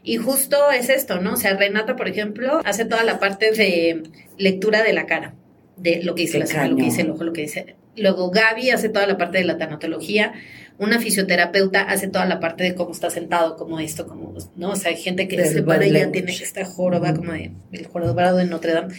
Y 0.05 0.17
justo 0.17 0.71
es 0.71 0.89
esto, 0.89 1.21
¿no? 1.21 1.35
O 1.35 1.37
sea, 1.37 1.57
Renata, 1.57 1.97
por 1.97 2.09
ejemplo, 2.09 2.61
hace 2.65 2.85
toda 2.85 3.05
la 3.05 3.21
parte 3.21 3.53
de 3.53 4.03
lectura 4.37 4.83
de 4.83 4.93
la 4.93 5.07
cara, 5.07 5.35
de 5.77 6.03
lo 6.03 6.15
que 6.15 6.23
dice 6.23 6.39
la 6.39 6.47
ceja, 6.47 6.67
lo 6.67 6.77
que 6.77 6.85
dice 6.85 7.03
el 7.03 7.11
ojo, 7.11 7.25
lo 7.25 7.33
que 7.33 7.43
dice. 7.43 7.77
Luego 7.97 8.31
Gaby 8.31 8.71
hace 8.71 8.89
toda 8.89 9.07
la 9.07 9.17
parte 9.17 9.39
de 9.39 9.45
la 9.45 9.59
tanatología. 9.59 10.33
Una 10.79 10.99
fisioterapeuta 10.99 11.83
hace 11.83 12.09
toda 12.09 12.25
la 12.25 12.41
parte 12.41 12.65
de 12.65 12.75
cómo 12.75 12.93
está 12.93 13.11
sentado, 13.11 13.57
como 13.57 13.79
esto, 13.79 14.07
como, 14.07 14.35
¿no? 14.57 14.71
O 14.71 14.77
sea, 14.77 14.91
hay 14.91 14.97
gente 14.97 15.29
que 15.29 15.45
se 15.45 15.63
para 15.63 15.87
ya 15.87 16.11
tiene 16.11 16.33
esta 16.33 16.65
joroba 16.65 17.15
como 17.15 17.33
de, 17.33 17.53
el 17.71 17.87
jorobado 17.87 18.39
de 18.39 18.47
Notre 18.47 18.73
Dame. 18.73 18.95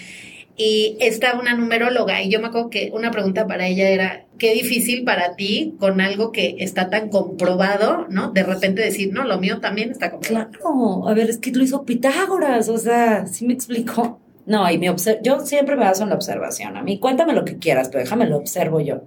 Y 0.55 0.97
está 0.99 1.39
una 1.39 1.55
numeróloga 1.55 2.21
y 2.21 2.29
yo 2.29 2.39
me 2.39 2.47
acuerdo 2.47 2.69
que 2.69 2.91
una 2.93 3.11
pregunta 3.11 3.47
para 3.47 3.67
ella 3.67 3.89
era, 3.89 4.25
qué 4.37 4.53
difícil 4.53 5.03
para 5.03 5.35
ti 5.35 5.75
con 5.79 5.99
algo 5.99 6.31
que 6.31 6.57
está 6.59 6.89
tan 6.89 7.09
comprobado, 7.09 8.07
¿no? 8.09 8.31
De 8.31 8.43
repente 8.43 8.81
decir, 8.81 9.11
no, 9.13 9.23
lo 9.23 9.39
mío 9.39 9.59
también 9.59 9.91
está 9.91 10.11
comprobado. 10.11 10.51
Claro, 10.51 11.07
a 11.07 11.13
ver, 11.13 11.29
es 11.29 11.37
que 11.39 11.51
lo 11.51 11.63
hizo 11.63 11.83
Pitágoras, 11.83 12.69
o 12.69 12.77
sea, 12.77 13.25
sí 13.25 13.45
me 13.47 13.53
explicó. 13.53 14.19
No, 14.45 14.69
y 14.69 14.77
mi 14.77 14.87
yo 15.23 15.39
siempre 15.39 15.75
me 15.75 15.85
baso 15.85 16.03
en 16.03 16.09
la 16.09 16.15
observación. 16.15 16.75
A 16.75 16.83
mí, 16.83 16.99
cuéntame 16.99 17.33
lo 17.33 17.45
que 17.45 17.57
quieras, 17.57 17.89
pero 17.89 18.03
déjame 18.03 18.27
lo 18.27 18.37
observo 18.37 18.81
yo. 18.81 19.03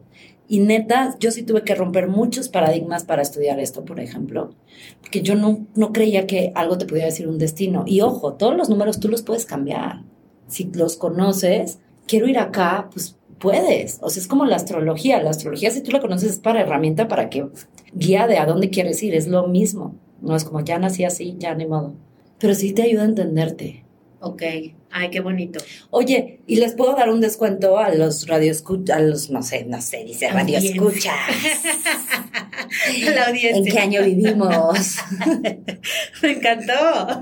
Y 0.48 0.60
neta, 0.60 1.16
yo 1.20 1.30
sí 1.30 1.42
tuve 1.42 1.62
que 1.62 1.74
romper 1.74 2.08
muchos 2.08 2.48
paradigmas 2.48 3.04
para 3.04 3.22
estudiar 3.22 3.58
esto, 3.58 3.84
por 3.84 4.00
ejemplo, 4.00 4.54
porque 5.00 5.20
yo 5.20 5.34
no, 5.34 5.66
no 5.74 5.92
creía 5.92 6.26
que 6.26 6.52
algo 6.54 6.78
te 6.78 6.86
pudiera 6.86 7.06
decir 7.06 7.28
un 7.28 7.38
destino. 7.38 7.84
Y 7.86 8.00
ojo, 8.00 8.34
todos 8.34 8.56
los 8.56 8.68
números 8.68 9.00
tú 9.00 9.08
los 9.08 9.22
puedes 9.22 9.44
cambiar. 9.44 10.02
Si 10.48 10.70
los 10.72 10.96
conoces, 10.96 11.78
quiero 12.06 12.28
ir 12.28 12.38
acá, 12.38 12.88
pues 12.92 13.16
puedes. 13.38 13.98
O 14.02 14.10
sea, 14.10 14.20
es 14.20 14.28
como 14.28 14.44
la 14.44 14.56
astrología. 14.56 15.22
La 15.22 15.30
astrología, 15.30 15.70
si 15.70 15.82
tú 15.82 15.90
la 15.90 16.00
conoces, 16.00 16.32
es 16.32 16.38
para 16.38 16.60
herramienta 16.60 17.08
para 17.08 17.30
que 17.30 17.46
guía 17.94 18.26
de 18.26 18.38
a 18.38 18.46
dónde 18.46 18.70
quieres 18.70 19.02
ir. 19.02 19.14
Es 19.14 19.26
lo 19.26 19.46
mismo. 19.46 19.94
No 20.20 20.36
es 20.36 20.44
como 20.44 20.60
ya 20.60 20.78
nací 20.78 21.04
así, 21.04 21.36
ya 21.38 21.54
ni 21.54 21.66
modo. 21.66 21.94
Pero 22.38 22.54
sí 22.54 22.72
te 22.72 22.82
ayuda 22.82 23.02
a 23.02 23.06
entenderte. 23.06 23.85
Ok. 24.26 24.42
Ay, 24.90 25.10
qué 25.10 25.20
bonito. 25.20 25.60
Oye, 25.90 26.40
¿y 26.46 26.56
les 26.56 26.72
puedo 26.72 26.96
dar 26.96 27.10
un 27.10 27.20
descuento 27.20 27.78
a 27.78 27.90
los 27.90 28.26
radioescuchas? 28.26 28.96
A 28.96 29.00
los, 29.00 29.30
no 29.30 29.42
sé, 29.42 29.64
no 29.64 29.80
sé, 29.80 30.04
dice 30.04 30.28
radioescuchas. 30.28 31.14
La 33.14 33.28
audiencia. 33.28 33.58
¿En 33.58 33.64
qué 33.64 33.78
año 33.78 34.02
vivimos? 34.02 34.96
Me 36.22 36.30
encantó. 36.30 37.20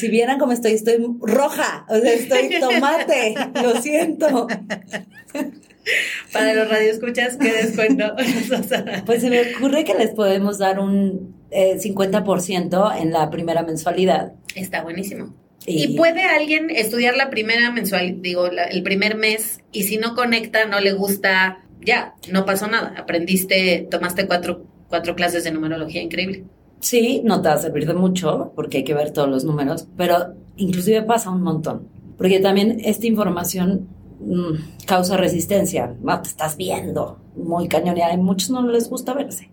si 0.00 0.08
vieran 0.08 0.38
cómo 0.38 0.52
estoy, 0.52 0.72
estoy 0.72 0.96
roja, 1.20 1.86
o 1.88 1.98
sea, 1.98 2.12
estoy 2.12 2.58
tomate, 2.58 3.34
lo 3.62 3.80
siento. 3.80 4.48
Para 6.32 6.54
los 6.54 6.68
radioescuchas, 6.68 7.36
¿qué 7.36 7.52
descuento? 7.52 8.14
pues 9.06 9.20
se 9.20 9.30
me 9.30 9.54
ocurre 9.54 9.84
que 9.84 9.94
les 9.94 10.10
podemos 10.10 10.58
dar 10.58 10.78
un 10.80 11.34
50% 11.50 12.92
eh, 12.96 13.02
en 13.02 13.12
la 13.12 13.30
primera 13.30 13.62
mensualidad. 13.62 14.32
Está 14.54 14.82
buenísimo. 14.82 15.34
Y, 15.66 15.96
puede 15.96 16.22
alguien 16.22 16.70
estudiar 16.70 17.16
la 17.16 17.28
primera 17.28 17.70
mensual, 17.70 18.22
digo, 18.22 18.46
el 18.46 18.82
primer 18.82 19.16
mes, 19.16 19.60
y 19.70 19.82
si 19.82 19.98
no 19.98 20.14
conecta, 20.14 20.64
no 20.64 20.80
le 20.80 20.92
gusta, 20.92 21.62
ya, 21.84 22.14
no 22.30 22.46
pasó 22.46 22.68
nada. 22.68 22.94
Aprendiste, 22.96 23.86
tomaste 23.90 24.26
cuatro, 24.26 24.64
cuatro 24.88 25.14
clases 25.14 25.44
de 25.44 25.50
numerología, 25.50 26.00
increíble. 26.00 26.44
Sí, 26.80 27.20
no 27.24 27.42
te 27.42 27.48
va 27.48 27.56
a 27.56 27.58
servir 27.58 27.86
de 27.86 27.92
mucho, 27.92 28.52
porque 28.54 28.78
hay 28.78 28.84
que 28.84 28.94
ver 28.94 29.10
todos 29.10 29.28
los 29.28 29.44
números, 29.44 29.86
pero 29.96 30.34
inclusive 30.56 31.02
pasa 31.02 31.30
un 31.30 31.42
montón. 31.42 31.88
Porque 32.16 32.40
también 32.40 32.80
esta 32.84 33.06
información 33.06 33.88
mm, 34.20 34.84
causa 34.86 35.16
resistencia. 35.16 35.94
No 36.02 36.20
te 36.20 36.28
estás 36.28 36.56
viendo 36.56 37.18
muy 37.36 37.68
cañón 37.68 37.96
y 37.98 38.16
muchos 38.18 38.50
no 38.50 38.66
les 38.66 38.88
gusta 38.88 39.14
verse 39.14 39.50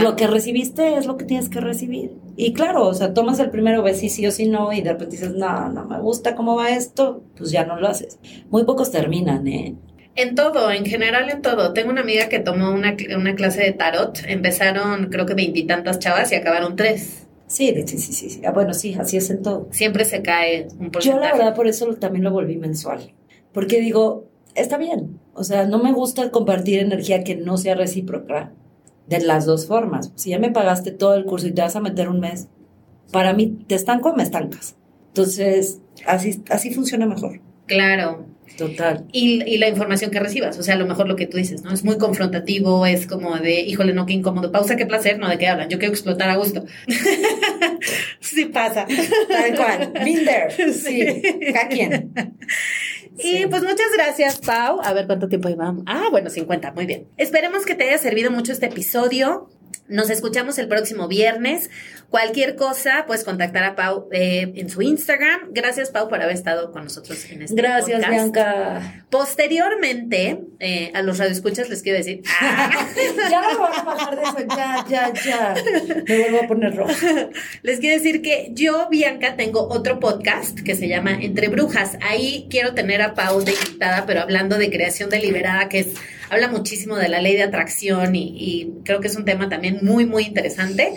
lo 0.00 0.16
que 0.16 0.26
recibiste 0.26 0.96
es 0.96 1.06
lo 1.06 1.16
que 1.16 1.24
tienes 1.24 1.48
que 1.48 1.60
recibir. 1.60 2.12
Y 2.36 2.52
claro, 2.52 2.86
o 2.86 2.94
sea, 2.94 3.14
tomas 3.14 3.38
el 3.38 3.50
primero, 3.50 3.82
ves 3.82 4.00
si 4.00 4.08
sí 4.08 4.26
o 4.26 4.30
si 4.30 4.48
no, 4.48 4.72
y 4.72 4.80
de 4.80 4.92
repente 4.92 5.16
dices, 5.16 5.34
no, 5.34 5.68
no 5.68 5.84
me 5.84 6.00
gusta 6.00 6.34
cómo 6.34 6.56
va 6.56 6.70
esto, 6.70 7.22
pues 7.36 7.50
ya 7.50 7.64
no 7.64 7.78
lo 7.78 7.88
haces. 7.88 8.18
Muy 8.50 8.64
pocos 8.64 8.90
terminan, 8.90 9.46
¿eh? 9.46 9.74
En 10.14 10.34
todo, 10.34 10.70
en 10.70 10.84
general 10.84 11.30
en 11.30 11.40
todo. 11.40 11.72
Tengo 11.72 11.90
una 11.90 12.02
amiga 12.02 12.28
que 12.28 12.38
tomó 12.38 12.70
una, 12.70 12.96
una 13.16 13.34
clase 13.34 13.62
de 13.62 13.72
tarot. 13.72 14.18
Empezaron 14.26 15.06
creo 15.06 15.24
que 15.24 15.34
veintitantas 15.34 15.98
chavas 15.98 16.30
y 16.32 16.34
acabaron 16.34 16.76
tres. 16.76 17.26
Sí, 17.46 17.72
sí, 17.86 17.98
sí, 17.98 18.12
sí, 18.12 18.30
sí. 18.30 18.42
Ah, 18.44 18.52
bueno, 18.52 18.74
sí, 18.74 18.94
así 18.98 19.16
es 19.16 19.30
en 19.30 19.42
todo. 19.42 19.68
Siempre 19.70 20.04
se 20.04 20.20
cae 20.20 20.68
un 20.78 20.90
porcentaje. 20.90 21.08
Yo 21.08 21.18
la 21.18 21.32
verdad 21.32 21.54
por 21.54 21.66
eso 21.66 21.86
también 21.94 22.24
lo 22.24 22.30
volví 22.30 22.56
mensual. 22.56 23.10
Porque 23.52 23.80
digo, 23.80 24.28
está 24.54 24.76
bien. 24.76 25.20
O 25.34 25.44
sea, 25.44 25.66
no 25.66 25.82
me 25.82 25.92
gusta 25.92 26.30
compartir 26.30 26.80
energía 26.80 27.24
que 27.24 27.36
no 27.36 27.56
sea 27.56 27.74
recíproca 27.74 28.52
de 29.06 29.20
las 29.20 29.46
dos 29.46 29.66
formas. 29.66 30.12
Si 30.14 30.30
ya 30.30 30.38
me 30.38 30.50
pagaste 30.50 30.90
todo 30.90 31.14
el 31.14 31.24
curso 31.24 31.46
y 31.46 31.52
te 31.52 31.62
vas 31.62 31.76
a 31.76 31.80
meter 31.80 32.08
un 32.08 32.20
mes, 32.20 32.48
para 33.10 33.32
mí, 33.32 33.58
¿te 33.66 33.74
estanco 33.74 34.10
o 34.10 34.16
me 34.16 34.22
estancas? 34.22 34.76
Entonces, 35.08 35.80
así, 36.06 36.42
así 36.48 36.72
funciona 36.72 37.06
mejor. 37.06 37.40
Claro. 37.66 38.26
Total. 38.56 39.06
Y, 39.12 39.42
y, 39.44 39.58
la 39.58 39.68
información 39.68 40.10
que 40.10 40.20
recibas, 40.20 40.58
o 40.58 40.62
sea, 40.62 40.74
a 40.74 40.78
lo 40.78 40.86
mejor 40.86 41.08
lo 41.08 41.16
que 41.16 41.26
tú 41.26 41.38
dices, 41.38 41.62
¿no? 41.62 41.72
Es 41.72 41.84
muy 41.84 41.96
confrontativo, 41.96 42.84
es 42.84 43.06
como 43.06 43.36
de, 43.38 43.60
híjole, 43.60 43.94
no, 43.94 44.04
qué 44.04 44.12
incómodo, 44.12 44.52
pausa, 44.52 44.76
qué 44.76 44.84
placer, 44.84 45.18
no, 45.18 45.28
¿de 45.28 45.38
qué 45.38 45.48
hablan? 45.48 45.70
Yo 45.70 45.78
quiero 45.78 45.92
explotar 45.92 46.28
a 46.28 46.36
gusto. 46.36 46.64
sí 48.20 48.44
pasa. 48.46 48.86
Tal 49.28 49.56
cual. 49.56 49.92
There. 49.94 50.72
Sí. 50.72 51.02
¿A 51.54 51.68
quién? 51.68 52.12
Y 53.18 53.46
pues 53.46 53.62
muchas 53.62 53.88
gracias, 53.94 54.38
Pau. 54.38 54.80
A 54.82 54.92
ver 54.92 55.06
cuánto 55.06 55.28
tiempo 55.28 55.48
llevamos. 55.48 55.84
Ah, 55.86 56.08
bueno, 56.10 56.30
50, 56.30 56.72
muy 56.72 56.86
bien. 56.86 57.08
Esperemos 57.16 57.64
que 57.64 57.74
te 57.74 57.84
haya 57.84 57.98
servido 57.98 58.30
mucho 58.30 58.52
este 58.52 58.66
episodio. 58.66 59.48
Nos 59.88 60.10
escuchamos 60.10 60.58
el 60.58 60.68
próximo 60.68 61.08
viernes. 61.08 61.68
Cualquier 62.08 62.56
cosa, 62.56 63.04
puedes 63.06 63.24
contactar 63.24 63.64
a 63.64 63.74
Pau 63.74 64.08
eh, 64.12 64.52
en 64.54 64.68
su 64.68 64.82
Instagram. 64.82 65.48
Gracias, 65.50 65.90
Pau, 65.90 66.08
por 66.08 66.22
haber 66.22 66.34
estado 66.34 66.70
con 66.70 66.84
nosotros 66.84 67.24
en 67.30 67.42
este 67.42 67.56
Gracias, 67.56 68.06
Bianca. 68.06 69.04
Posteriormente, 69.10 70.40
eh, 70.60 70.92
a 70.94 71.02
los 71.02 71.18
radioescuchas 71.18 71.68
les 71.70 71.82
quiero 71.82 71.98
decir. 71.98 72.22
ya 73.30 73.40
me 73.40 73.56
voy 73.56 73.66
a 73.74 73.82
bajar 73.82 74.16
de 74.16 74.22
eso, 74.22 74.56
ya, 74.56 74.84
ya, 74.88 75.12
ya. 75.14 75.54
Me 76.06 76.18
vuelvo 76.20 76.42
a 76.42 76.46
poner 76.46 76.76
rojo. 76.76 76.92
Les 77.62 77.80
quiero 77.80 77.96
decir 77.96 78.20
que 78.22 78.50
yo, 78.52 78.88
Bianca, 78.90 79.36
tengo 79.36 79.68
otro 79.68 79.98
podcast 79.98 80.60
que 80.60 80.76
se 80.76 80.88
llama 80.88 81.12
Entre 81.12 81.48
Brujas. 81.48 81.96
Ahí 82.02 82.46
quiero 82.50 82.74
tener 82.74 83.00
a 83.00 83.14
Pau 83.14 83.42
de 83.42 83.52
invitada, 83.52 84.04
pero 84.06 84.20
hablando 84.20 84.58
de 84.58 84.70
creación 84.70 85.08
deliberada, 85.08 85.70
que 85.70 85.80
es, 85.80 85.88
habla 86.28 86.48
muchísimo 86.48 86.96
de 86.96 87.08
la 87.08 87.22
ley 87.22 87.36
de 87.36 87.42
atracción 87.42 88.14
y, 88.14 88.34
y 88.36 88.72
creo 88.84 89.00
que 89.00 89.08
es 89.08 89.16
un 89.16 89.24
tema 89.24 89.48
también 89.48 89.81
muy, 89.82 90.06
muy 90.06 90.24
interesante. 90.24 90.92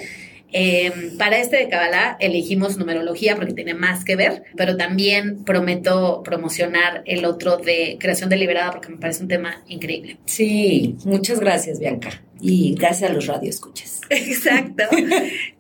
Eh, 0.58 1.12
para 1.18 1.38
este 1.38 1.58
de 1.58 1.68
Kabbalah 1.68 2.16
elegimos 2.22 2.78
numerología 2.78 3.36
porque 3.36 3.54
tiene 3.54 3.74
más 3.74 4.06
que 4.06 4.16
ver, 4.16 4.44
pero 4.56 4.78
también 4.78 5.44
prometo 5.44 6.24
promocionar 6.24 7.02
el 7.06 7.26
otro 7.26 7.58
de 7.58 7.98
creación 8.00 8.30
deliberada 8.30 8.72
porque 8.72 8.88
me 8.88 8.98
parece 8.98 9.24
un 9.24 9.28
tema 9.28 9.64
increíble. 9.68 10.18
Sí, 10.26 10.96
muchas 11.04 11.42
gracias, 11.42 11.80
Bianca. 11.80 12.22
Y 12.40 12.76
gracias 12.76 13.10
a 13.10 13.14
los 13.14 13.28
radioescuchas. 13.28 14.02
Exacto. 14.10 14.84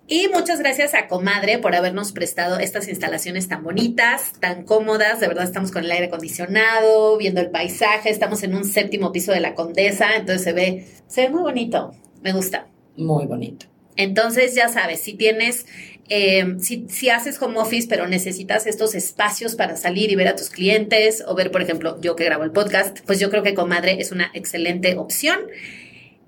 Y 0.08 0.28
muchas 0.28 0.60
gracias 0.60 0.94
a 0.94 1.08
Comadre 1.08 1.58
por 1.58 1.76
habernos 1.76 2.12
prestado 2.12 2.60
estas 2.60 2.88
instalaciones 2.88 3.50
tan 3.50 3.64
bonitas, 3.64 4.34
tan 4.40 4.64
cómodas. 4.64 5.20
De 5.20 5.28
verdad 5.28 5.44
estamos 5.44 5.72
con 5.72 5.84
el 5.84 5.92
aire 5.92 6.06
acondicionado, 6.06 7.18
viendo 7.18 7.42
el 7.42 7.50
paisaje. 7.50 8.12
Estamos 8.12 8.44
en 8.44 8.56
un 8.56 8.64
séptimo 8.64 9.12
piso 9.12 9.32
de 9.32 9.40
la 9.40 9.56
Condesa, 9.56 10.16
entonces 10.16 10.44
se 10.44 10.54
ve, 10.54 10.86
se 11.08 11.24
ve 11.24 11.30
muy 11.30 11.42
bonito. 11.42 11.92
Me 12.22 12.34
gusta. 12.34 12.68
Muy 12.98 13.26
bonito. 13.26 13.66
Entonces, 13.98 14.56
ya 14.56 14.68
sabes, 14.68 15.02
si 15.02 15.14
tienes, 15.14 15.66
eh, 16.10 16.56
si, 16.60 16.86
si, 16.90 17.10
haces 17.10 17.42
home 17.42 17.58
office, 17.58 17.88
pero 17.88 18.08
necesitas 18.08 18.68
estos 18.68 18.94
espacios 18.94 19.56
para 19.56 19.78
salir 19.78 20.12
y 20.12 20.16
ver 20.16 20.28
a 20.28 20.36
tus 20.36 20.50
clientes, 20.50 21.24
o 21.26 21.36
ver, 21.36 21.52
por 21.52 21.62
ejemplo, 21.62 22.00
yo 22.02 22.16
que 22.16 22.26
grabo 22.26 22.44
el 22.44 22.52
podcast, 22.52 23.00
pues 23.06 23.20
yo 23.20 23.30
creo 23.30 23.44
que 23.44 23.54
Comadre 23.54 24.02
es 24.02 24.12
una 24.12 24.32
excelente 24.34 24.98
opción. 24.98 25.40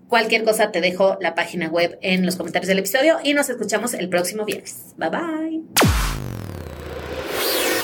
Cualquier 0.07 0.45
cosa 0.45 0.72
te 0.72 0.80
dejo 0.80 1.18
la 1.20 1.36
página 1.36 1.68
web 1.68 1.97
en 2.01 2.26
los 2.26 2.38
comentarios 2.38 2.70
del 2.70 2.80
episodio 2.80 3.18
y 3.24 3.34
nos 3.34 3.49
escuchamos 3.49 3.93
el 3.93 4.07
próximo 4.07 4.45
viernes. 4.45 4.93
Bye 4.95 5.09
bye. 5.09 5.61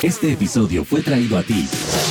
Este 0.02 0.34
episodio 0.34 0.84
fue 0.84 1.02
traído 1.02 1.38
a 1.38 1.44
ti 1.44 1.68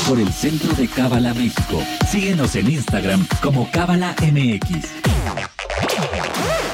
por 0.09 0.19
el 0.19 0.31
Centro 0.33 0.73
de 0.75 0.89
Cábala 0.89 1.35
México. 1.35 1.83
Síguenos 2.11 2.57
en 2.57 2.71
Instagram 2.71 3.27
como 3.43 3.71
Cábala 3.71 4.15
MX. 4.23 5.52